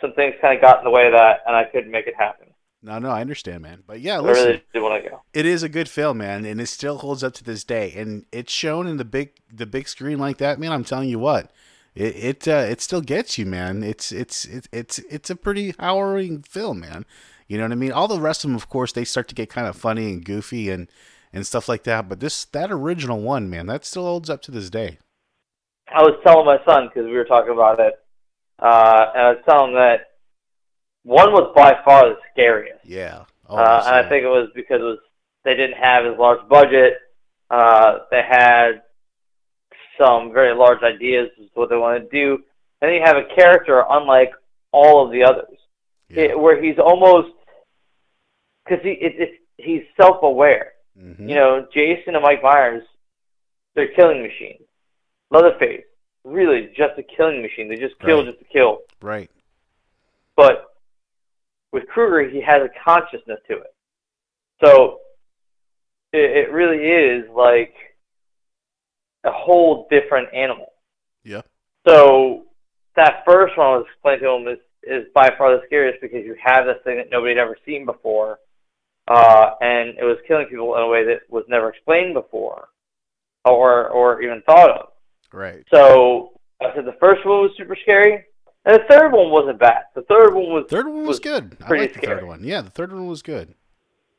some 0.00 0.12
things 0.14 0.34
kind 0.40 0.56
of 0.56 0.62
got 0.62 0.78
in 0.78 0.84
the 0.84 0.90
way 0.90 1.06
of 1.06 1.12
that, 1.12 1.40
and 1.46 1.54
I 1.54 1.64
couldn't 1.64 1.90
make 1.90 2.06
it 2.06 2.14
happen. 2.16 2.48
No, 2.82 2.98
no, 2.98 3.10
I 3.10 3.20
understand, 3.20 3.62
man. 3.62 3.82
But 3.86 4.00
yeah, 4.00 4.16
I 4.16 4.20
listen, 4.20 4.46
really 4.46 4.64
did 4.72 4.82
want 4.82 5.04
to 5.04 5.10
go. 5.10 5.22
it 5.34 5.44
is 5.44 5.62
a 5.62 5.68
good 5.68 5.88
film, 5.88 6.18
man, 6.18 6.44
and 6.46 6.60
it 6.60 6.66
still 6.66 6.98
holds 6.98 7.22
up 7.22 7.34
to 7.34 7.44
this 7.44 7.62
day. 7.62 7.92
And 7.94 8.24
it's 8.32 8.52
shown 8.52 8.86
in 8.86 8.96
the 8.96 9.04
big 9.04 9.32
the 9.52 9.66
big 9.66 9.86
screen 9.86 10.18
like 10.18 10.38
that, 10.38 10.58
man. 10.58 10.72
I'm 10.72 10.84
telling 10.84 11.08
you 11.08 11.18
what, 11.18 11.50
it 11.94 12.16
it 12.16 12.48
uh, 12.48 12.66
it 12.68 12.80
still 12.80 13.02
gets 13.02 13.36
you, 13.38 13.46
man. 13.46 13.82
It's 13.82 14.10
it's 14.12 14.44
it's 14.46 14.68
it's 14.72 14.98
it's 14.98 15.30
a 15.30 15.36
pretty 15.36 15.74
harrowing 15.78 16.42
film, 16.42 16.80
man. 16.80 17.04
You 17.48 17.58
know 17.58 17.64
what 17.64 17.72
I 17.72 17.76
mean? 17.76 17.92
All 17.92 18.08
the 18.08 18.20
rest 18.20 18.44
of 18.44 18.50
them, 18.50 18.56
of 18.56 18.68
course, 18.68 18.92
they 18.92 19.04
start 19.04 19.28
to 19.28 19.34
get 19.34 19.50
kind 19.50 19.66
of 19.66 19.76
funny 19.76 20.12
and 20.12 20.24
goofy 20.24 20.70
and 20.70 20.88
and 21.32 21.46
stuff 21.46 21.68
like 21.68 21.84
that. 21.84 22.08
But 22.08 22.20
this 22.20 22.44
that 22.46 22.70
original 22.70 23.20
one, 23.20 23.48
man, 23.50 23.66
that 23.66 23.84
still 23.84 24.04
holds 24.04 24.30
up 24.30 24.42
to 24.42 24.50
this 24.50 24.70
day. 24.70 24.98
I 25.94 26.02
was 26.02 26.18
telling 26.24 26.46
my 26.46 26.58
son 26.64 26.88
because 26.88 27.06
we 27.06 27.12
were 27.16 27.24
talking 27.24 27.52
about 27.52 27.80
it, 27.80 27.94
uh, 28.60 29.06
and 29.14 29.22
I 29.22 29.30
was 29.30 29.42
telling 29.48 29.70
him 29.70 29.76
that 29.76 30.00
one 31.02 31.32
was 31.32 31.52
by 31.56 31.74
far 31.84 32.08
the 32.10 32.16
scariest. 32.32 32.84
Yeah. 32.84 33.24
Oh, 33.48 33.56
uh, 33.56 33.82
and 33.86 33.96
I 33.96 34.08
think 34.08 34.22
it 34.22 34.28
was 34.28 34.50
because 34.54 34.80
it 34.80 34.84
was 34.84 34.98
they 35.44 35.54
didn't 35.56 35.78
have 35.82 36.04
as 36.06 36.18
large 36.18 36.46
budget. 36.48 36.94
Uh, 37.50 37.98
they 38.12 38.22
had 38.28 38.82
some 40.00 40.32
very 40.32 40.54
large 40.54 40.82
ideas 40.82 41.28
as 41.40 41.46
to 41.46 41.52
what 41.54 41.68
they 41.70 41.76
wanted 41.76 42.08
to 42.10 42.16
do, 42.16 42.34
and 42.80 42.88
then 42.88 42.94
you 42.94 43.02
have 43.04 43.16
a 43.16 43.34
character 43.34 43.82
unlike 43.90 44.30
all 44.72 45.04
of 45.04 45.10
the 45.10 45.24
others, 45.24 45.58
It- 46.08 46.38
where 46.38 46.62
he's 46.62 46.78
almost 46.78 47.34
because 48.64 48.84
he 48.84 48.90
it, 48.92 49.14
it, 49.18 49.30
he's 49.56 49.82
self-aware. 50.00 50.72
Mm-hmm. 50.98 51.28
You 51.28 51.34
know, 51.34 51.66
Jason 51.72 52.14
and 52.14 52.22
Mike 52.22 52.42
Myers, 52.42 52.82
they're 53.74 53.92
killing 53.94 54.22
machines. 54.22 54.62
Leatherface, 55.30 55.84
really 56.24 56.68
just 56.76 56.98
a 56.98 57.02
killing 57.02 57.40
machine. 57.42 57.68
They 57.68 57.76
just 57.76 57.98
kill 58.00 58.18
Right. 58.18 58.26
just 58.26 58.38
to 58.40 58.44
kill. 58.46 58.78
Right. 59.00 59.30
But 60.36 60.66
with 61.72 61.86
Krueger, 61.88 62.28
he 62.28 62.40
has 62.42 62.62
a 62.62 62.70
consciousness 62.84 63.38
to 63.48 63.58
it. 63.58 63.74
So 64.64 64.98
it, 66.12 66.48
it 66.48 66.52
really 66.52 66.78
is 66.84 67.30
like 67.30 67.74
a 69.24 69.30
whole 69.30 69.86
different 69.90 70.34
animal. 70.34 70.72
Yeah. 71.22 71.42
So 71.86 72.46
that 72.96 73.22
first 73.26 73.56
one 73.56 73.66
I 73.66 73.76
was 73.76 73.86
explaining 73.92 74.20
to 74.22 74.30
him 74.30 74.48
is, 74.48 74.58
is 74.82 75.12
by 75.14 75.30
far 75.38 75.54
the 75.56 75.62
scariest 75.66 76.00
because 76.00 76.24
you 76.24 76.34
have 76.42 76.64
this 76.66 76.78
thing 76.84 76.96
that 76.96 77.08
nobody 77.10 77.34
had 77.34 77.42
ever 77.42 77.56
seen 77.64 77.84
before, 77.86 78.38
uh, 79.10 79.54
and 79.60 79.90
it 79.98 80.04
was 80.04 80.16
killing 80.26 80.46
people 80.46 80.74
in 80.76 80.82
a 80.82 80.86
way 80.88 81.04
that 81.04 81.20
was 81.28 81.44
never 81.48 81.68
explained 81.68 82.14
before, 82.14 82.68
or 83.44 83.88
or 83.88 84.22
even 84.22 84.40
thought 84.46 84.70
of. 84.70 84.86
Right. 85.32 85.64
So 85.72 86.32
I 86.62 86.74
said 86.74 86.84
the 86.84 86.96
first 87.00 87.24
one 87.26 87.42
was 87.42 87.50
super 87.56 87.76
scary, 87.82 88.24
and 88.64 88.74
the 88.76 88.84
third 88.88 89.12
one 89.12 89.30
wasn't 89.30 89.58
bad. 89.58 89.82
The 89.94 90.02
third 90.02 90.32
one 90.34 90.44
was 90.46 90.66
Third 90.70 90.86
one 90.88 91.06
was, 91.06 91.18
good. 91.20 91.56
I 91.62 91.66
pretty 91.66 91.84
like 91.84 91.92
the 91.94 91.98
scary. 92.00 92.20
third 92.20 92.26
one. 92.28 92.44
Yeah, 92.44 92.62
the 92.62 92.70
third 92.70 92.92
one 92.92 93.06
was 93.06 93.22
good. 93.22 93.54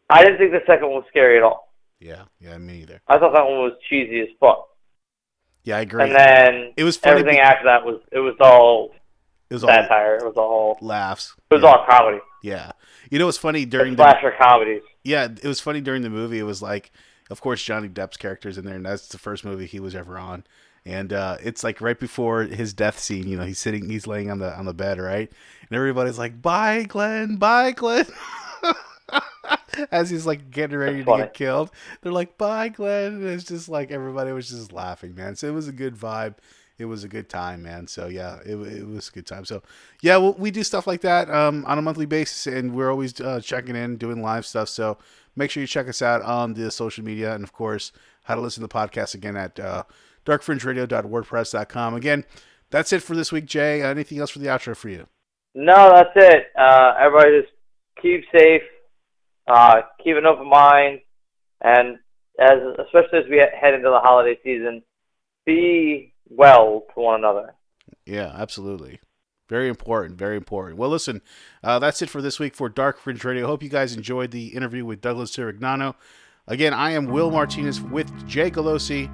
I 0.10 0.24
didn't 0.24 0.38
think 0.40 0.52
the 0.52 0.60
second 0.68 0.88
one 0.88 0.96
was 0.98 1.06
scary 1.10 1.38
at 1.38 1.44
all. 1.44 1.74
Yeah, 2.00 2.24
yeah, 2.40 2.58
me 2.58 2.82
either. 2.82 3.02
I 3.08 3.18
thought 3.18 3.34
that 3.34 3.46
one 3.46 3.60
was 3.60 3.74
cheesy 3.90 4.20
as 4.22 4.28
fuck. 4.40 4.68
Yeah, 5.64 5.78
I 5.78 5.82
agree. 5.82 6.04
And 6.04 6.16
then 6.16 6.74
it 6.76 6.84
was 6.84 6.98
funny 6.98 7.20
everything 7.20 7.38
be- 7.38 7.42
after 7.42 7.66
that 7.66 7.86
was 7.86 8.02
it 8.12 8.20
was 8.20 8.36
all 8.42 8.92
It 9.52 9.56
was 9.56 9.66
all 9.66 9.70
satire. 9.70 10.16
it 10.16 10.24
was 10.24 10.38
all 10.38 10.78
laughs. 10.80 11.36
It 11.50 11.56
was 11.56 11.64
all 11.66 11.86
comedy. 11.88 12.20
Yeah. 12.42 12.72
You 13.10 13.20
know 13.20 13.26
what's 13.26 13.38
funny 13.38 13.66
during 13.66 13.98
the 13.98 14.04
slasher 14.04 14.34
comedies. 14.40 14.82
Yeah, 15.04 15.26
it 15.26 15.44
was 15.44 15.60
funny 15.60 15.82
during 15.82 16.04
the 16.04 16.10
movie. 16.10 16.40
It 16.40 16.44
was 16.44 16.62
like, 16.62 16.92
of 17.30 17.42
course, 17.42 17.62
Johnny 17.62 17.90
Depp's 17.90 18.16
character's 18.16 18.58
in 18.58 18.64
there, 18.64 18.76
and 18.76 18.86
that's 18.86 19.10
the 19.10 19.18
first 19.18 19.44
movie 19.44 19.66
he 19.66 19.82
was 19.82 19.94
ever 19.94 20.18
on. 20.18 20.46
And 20.86 21.12
uh, 21.12 21.36
it's 21.44 21.66
like 21.66 21.82
right 21.82 22.00
before 22.00 22.44
his 22.44 22.74
death 22.74 22.98
scene. 22.98 23.28
You 23.28 23.38
know, 23.38 23.44
he's 23.44 23.60
sitting, 23.60 23.90
he's 23.90 24.08
laying 24.08 24.32
on 24.32 24.40
the 24.40 24.58
on 24.58 24.66
the 24.66 24.74
bed, 24.74 25.00
right? 25.00 25.30
And 25.70 25.76
everybody's 25.78 26.18
like, 26.18 26.42
"Bye, 26.42 26.84
Glenn. 26.84 27.36
Bye, 27.36 27.72
Glenn." 27.72 28.06
As 29.92 30.10
he's 30.10 30.26
like 30.26 30.50
getting 30.50 30.78
ready 30.78 31.00
to 31.00 31.04
funny. 31.04 31.24
get 31.24 31.34
killed, 31.34 31.72
they're 32.02 32.12
like, 32.14 32.38
"Bye, 32.38 32.70
Glenn." 32.70 33.16
And 33.16 33.28
it's 33.28 33.44
just 33.44 33.68
like 33.68 33.92
everybody 33.92 34.32
was 34.32 34.50
just 34.50 34.72
laughing, 34.72 35.14
man. 35.14 35.36
So 35.36 35.48
it 35.48 35.54
was 35.54 35.68
a 35.68 35.74
good 35.74 35.96
vibe. 35.96 36.36
It 36.78 36.86
was 36.86 37.04
a 37.04 37.08
good 37.08 37.30
time, 37.30 37.64
man. 37.64 37.88
So 37.88 38.08
yeah, 38.08 38.40
it, 38.46 38.56
it 38.56 38.88
was 38.88 39.10
a 39.10 39.12
good 39.12 39.26
time. 39.26 39.46
So 39.46 39.62
yeah, 40.02 40.18
we 40.18 40.52
do 40.52 40.64
stuff 40.64 40.88
like 40.88 41.02
that 41.02 41.30
um, 41.30 41.66
on 41.68 41.78
a 41.78 41.82
monthly 41.82 42.06
basis, 42.06 42.48
and 42.48 42.74
we're 42.74 42.90
always 42.90 43.20
uh, 43.22 43.40
checking 43.42 43.76
in, 43.76 43.98
doing 43.98 44.22
live 44.22 44.46
stuff. 44.46 44.70
So 44.70 44.98
make 45.36 45.52
sure 45.52 45.62
you 45.62 45.68
check 45.68 45.88
us 45.88 46.02
out 46.02 46.22
on 46.22 46.54
the 46.54 46.72
social 46.72 47.04
media, 47.04 47.34
and 47.34 47.44
of 47.44 47.54
course, 47.54 47.92
how 48.24 48.36
to 48.36 48.42
listen 48.42 48.62
to 48.62 48.68
the 48.68 48.74
podcast 48.74 49.14
again 49.14 49.38
at 49.38 49.60
uh, 49.60 49.84
darkfringeradio.wordpress.com. 50.26 51.94
Again, 51.96 52.26
that's 52.70 52.94
it 52.94 53.04
for 53.04 53.16
this 53.16 53.32
week, 53.32 53.46
Jay. 53.46 53.82
Anything 53.82 54.20
else 54.20 54.32
for 54.32 54.40
the 54.40 54.48
outro 54.48 54.76
for 54.76 54.90
you? 54.90 55.08
No, 55.54 55.92
that's 55.94 56.12
it. 56.16 56.48
Uh, 56.58 56.94
everybody 57.00 57.42
just 57.42 57.54
keep 58.02 58.24
safe, 58.36 58.62
uh, 59.48 59.82
keep 60.04 60.16
an 60.16 60.26
open 60.26 60.50
mind, 60.50 61.02
and 61.62 61.98
as 62.40 62.60
especially 62.80 63.20
as 63.20 63.30
we 63.30 63.38
head 63.38 63.74
into 63.74 63.90
the 63.90 64.00
holiday 64.00 64.40
season, 64.44 64.82
be 65.46 66.14
well 66.36 66.84
to 66.94 67.00
one 67.00 67.20
another. 67.20 67.56
Yeah, 68.06 68.32
absolutely. 68.36 69.00
Very 69.50 69.68
important. 69.68 70.18
Very 70.18 70.38
important. 70.38 70.78
Well, 70.78 70.90
listen, 70.90 71.22
uh, 71.64 71.78
that's 71.80 72.02
it 72.02 72.10
for 72.10 72.22
this 72.22 72.40
week 72.40 72.56
for 72.56 72.70
Dark 72.70 72.98
Fringe 72.98 73.24
Radio. 73.24 73.48
Hope 73.48 73.64
you 73.64 73.70
guys 73.70 73.96
enjoyed 73.96 74.32
the 74.32 74.48
interview 74.48 74.86
with 74.86 75.02
Douglas 75.02 75.36
Sirignano. 75.36 75.96
Again, 76.48 76.74
I 76.74 76.92
am 76.92 77.08
Will 77.08 77.32
Martinez 77.32 77.82
with 77.82 78.28
Jay 78.28 78.50
Galosi. 78.50 79.10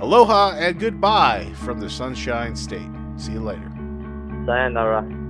Aloha 0.00 0.56
and 0.56 0.78
goodbye 0.78 1.50
from 1.64 1.80
the 1.80 1.88
Sunshine 1.88 2.54
State. 2.56 2.90
See 3.16 3.32
you 3.32 3.40
later. 3.40 3.70
Sayonara. 4.46 5.21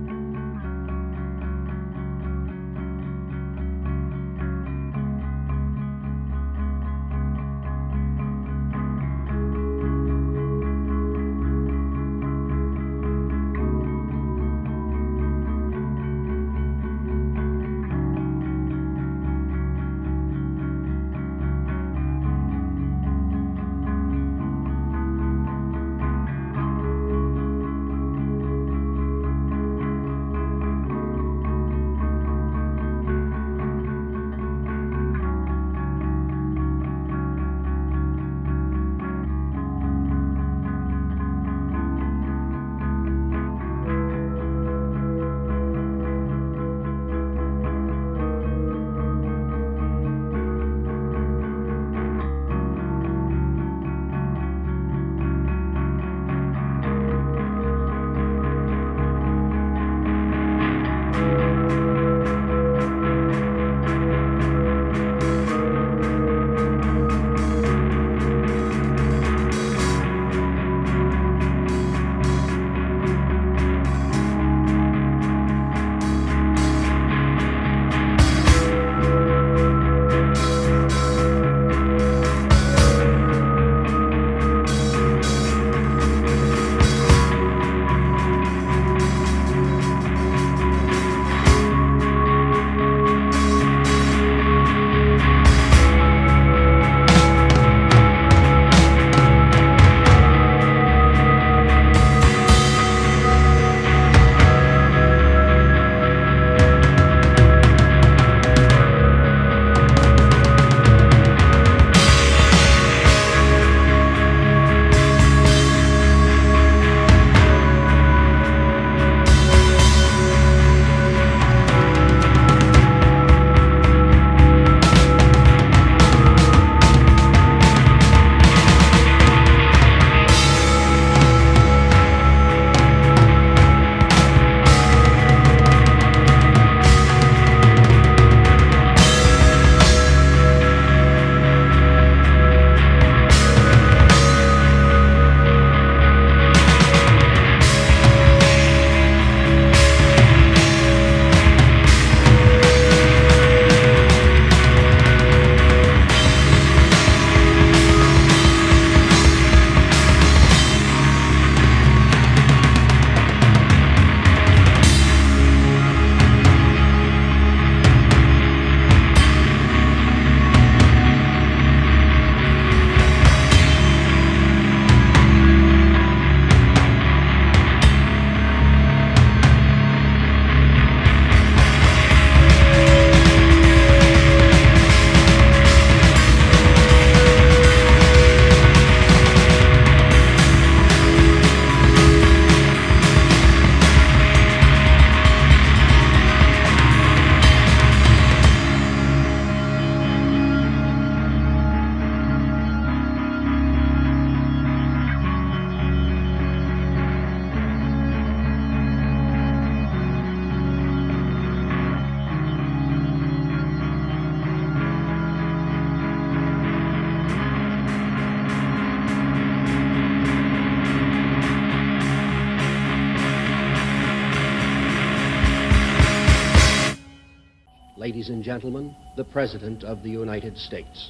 Gentlemen, 228.53 228.95
the 229.17 229.23
President 229.23 229.83
of 229.83 230.03
the 230.03 230.11
United 230.11 230.55
States. 230.55 231.09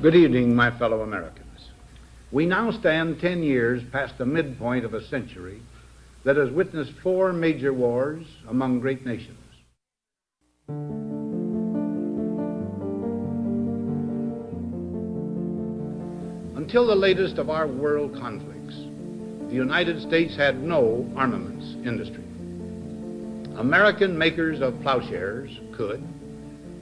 Good 0.00 0.14
evening, 0.14 0.54
my 0.54 0.70
fellow 0.78 1.00
Americans. 1.00 1.70
We 2.30 2.46
now 2.46 2.70
stand 2.70 3.20
10 3.20 3.42
years 3.42 3.82
past 3.90 4.18
the 4.18 4.24
midpoint 4.24 4.84
of 4.84 4.94
a 4.94 5.04
century 5.08 5.60
that 6.22 6.36
has 6.36 6.48
witnessed 6.50 6.92
four 7.02 7.32
major 7.32 7.72
wars 7.72 8.24
among 8.48 8.78
great 8.78 9.04
nations. 9.04 9.36
Until 16.56 16.86
the 16.86 16.94
latest 16.94 17.38
of 17.38 17.50
our 17.50 17.66
world 17.66 18.14
conflicts, 18.14 18.76
the 19.48 19.56
United 19.56 20.00
States 20.02 20.36
had 20.36 20.62
no 20.62 21.04
armaments 21.16 21.66
industry. 21.84 22.22
American 23.58 24.16
makers 24.16 24.60
of 24.60 24.80
plowshares 24.82 25.50
could, 25.72 26.00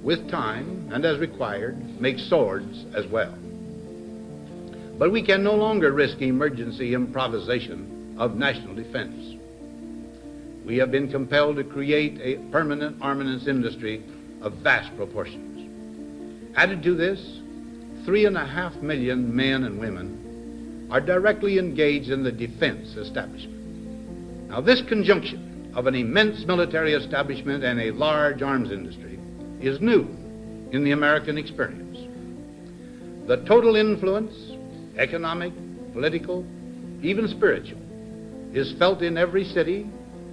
with 0.05 0.31
time 0.31 0.91
and 0.93 1.05
as 1.05 1.19
required, 1.19 2.01
make 2.01 2.19
swords 2.19 2.85
as 2.95 3.07
well. 3.07 3.35
But 4.99 5.11
we 5.11 5.23
can 5.23 5.43
no 5.43 5.55
longer 5.55 5.93
risk 5.93 6.21
emergency 6.21 6.95
improvisation 6.95 8.15
of 8.19 8.37
national 8.37 8.75
defense. 8.75 9.35
We 10.65 10.77
have 10.77 10.93
been 10.93 11.11
compelled 11.11 11.57
to 11.57 11.65
create 11.65 12.21
a 12.21 12.37
permanent 12.51 12.99
armaments 13.01 13.49
industry 13.49 14.05
of 14.43 14.53
vast 14.55 14.95
proportions. 14.97 15.53
Added 16.55 16.83
to 16.85 16.95
this, 16.95 17.41
three 18.05 18.27
and 18.27 18.37
a 18.37 18.47
half 18.47 18.77
million 18.77 19.35
men 19.35 19.65
and 19.65 19.81
women 19.81 20.87
are 20.91 21.01
directly 21.01 21.59
engaged 21.59 22.11
in 22.11 22.23
the 22.23 22.31
defense 22.31 22.95
establishment. 22.97 24.51
Now, 24.51 24.61
this 24.61 24.83
conjunction 24.83 25.73
of 25.75 25.87
an 25.87 25.95
immense 25.95 26.45
military 26.45 26.93
establishment 26.93 27.65
and 27.65 27.81
a 27.81 27.91
large 27.91 28.43
arms 28.43 28.71
industry 28.71 29.14
is 29.67 29.81
new 29.81 30.03
in 30.73 30.85
the 30.85 30.93
American 30.93 31.39
experience. 31.39 31.99
The 33.27 33.39
total 33.45 33.77
influence, 33.77 34.35
economic, 34.99 35.53
political, 35.93 36.45
even 37.03 37.29
spiritual, 37.29 37.81
is 38.53 38.73
felt 38.79 39.03
in 39.03 39.17
every 39.17 39.45
city, 39.45 39.87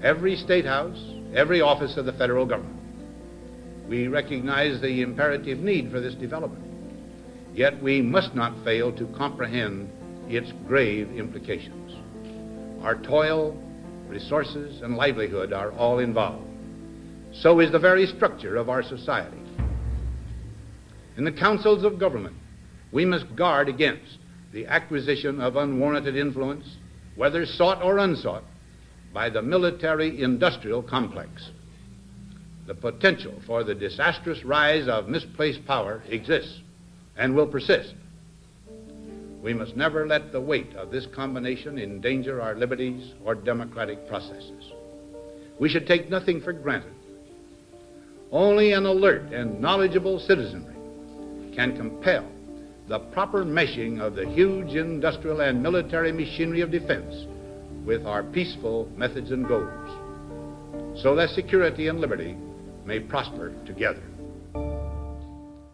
every 0.03 0.36
state 0.36 0.65
house, 0.65 0.99
every 1.34 1.61
office 1.61 1.97
of 1.97 2.05
the 2.05 2.13
federal 2.13 2.45
government. 2.45 2.79
We 3.88 4.07
recognize 4.07 4.82
the 4.82 5.01
imperative 5.01 5.59
need 5.59 5.91
for 5.91 5.99
this 5.99 6.15
development. 6.15 6.65
Yet 7.53 7.82
we 7.82 8.01
must 8.01 8.36
not 8.36 8.63
fail 8.63 8.91
to 8.93 9.05
comprehend 9.17 9.89
its 10.27 10.51
grave 10.67 11.11
implications. 11.11 11.93
Our 12.84 12.95
toil, 12.95 13.61
resources, 14.07 14.82
and 14.82 14.95
livelihood 14.95 15.53
are 15.53 15.71
all 15.73 15.99
involved. 15.99 16.51
So 17.34 17.59
is 17.59 17.71
the 17.71 17.79
very 17.79 18.05
structure 18.07 18.57
of 18.57 18.69
our 18.69 18.84
society. 18.84 19.38
In 21.17 21.23
the 21.23 21.32
councils 21.32 21.84
of 21.84 21.99
government, 21.99 22.36
we 22.91 23.05
must 23.05 23.36
guard 23.36 23.69
against 23.69 24.17
the 24.51 24.67
acquisition 24.67 25.39
of 25.39 25.55
unwarranted 25.55 26.15
influence, 26.15 26.77
whether 27.15 27.45
sought 27.45 27.82
or 27.82 27.99
unsought, 27.99 28.43
by 29.13 29.29
the 29.29 29.41
military 29.41 30.21
industrial 30.21 30.82
complex. 30.82 31.51
The 32.67 32.75
potential 32.75 33.41
for 33.45 33.63
the 33.63 33.75
disastrous 33.75 34.43
rise 34.43 34.88
of 34.88 35.09
misplaced 35.09 35.65
power 35.65 36.03
exists 36.09 36.61
and 37.17 37.36
will 37.36 37.47
persist. 37.47 37.95
We 39.41 39.53
must 39.53 39.75
never 39.75 40.07
let 40.07 40.32
the 40.32 40.41
weight 40.41 40.73
of 40.75 40.91
this 40.91 41.07
combination 41.07 41.79
endanger 41.79 42.41
our 42.41 42.55
liberties 42.55 43.13
or 43.25 43.36
democratic 43.36 44.07
processes. 44.07 44.71
We 45.59 45.69
should 45.69 45.88
take 45.88 46.09
nothing 46.09 46.41
for 46.41 46.53
granted. 46.53 46.93
Only 48.32 48.71
an 48.71 48.86
alert 48.86 49.34
and 49.34 49.59
knowledgeable 49.59 50.19
citizenry 50.19 50.75
can 51.53 51.75
compel 51.75 52.25
the 52.88 52.99
proper 52.99 53.43
meshing 53.43 53.99
of 53.99 54.15
the 54.15 54.25
huge 54.25 54.75
industrial 54.75 55.41
and 55.41 55.61
military 55.61 56.11
machinery 56.11 56.61
of 56.61 56.71
defense 56.71 57.25
with 57.86 58.05
our 58.05 58.23
peaceful 58.23 58.89
methods 58.95 59.32
and 59.32 59.47
goals, 59.47 61.01
so 61.01 61.15
that 61.15 61.29
security 61.32 61.88
and 61.88 61.99
liberty 61.99 62.38
may 62.86 62.99
prosper 62.99 63.53
together. 63.65 64.03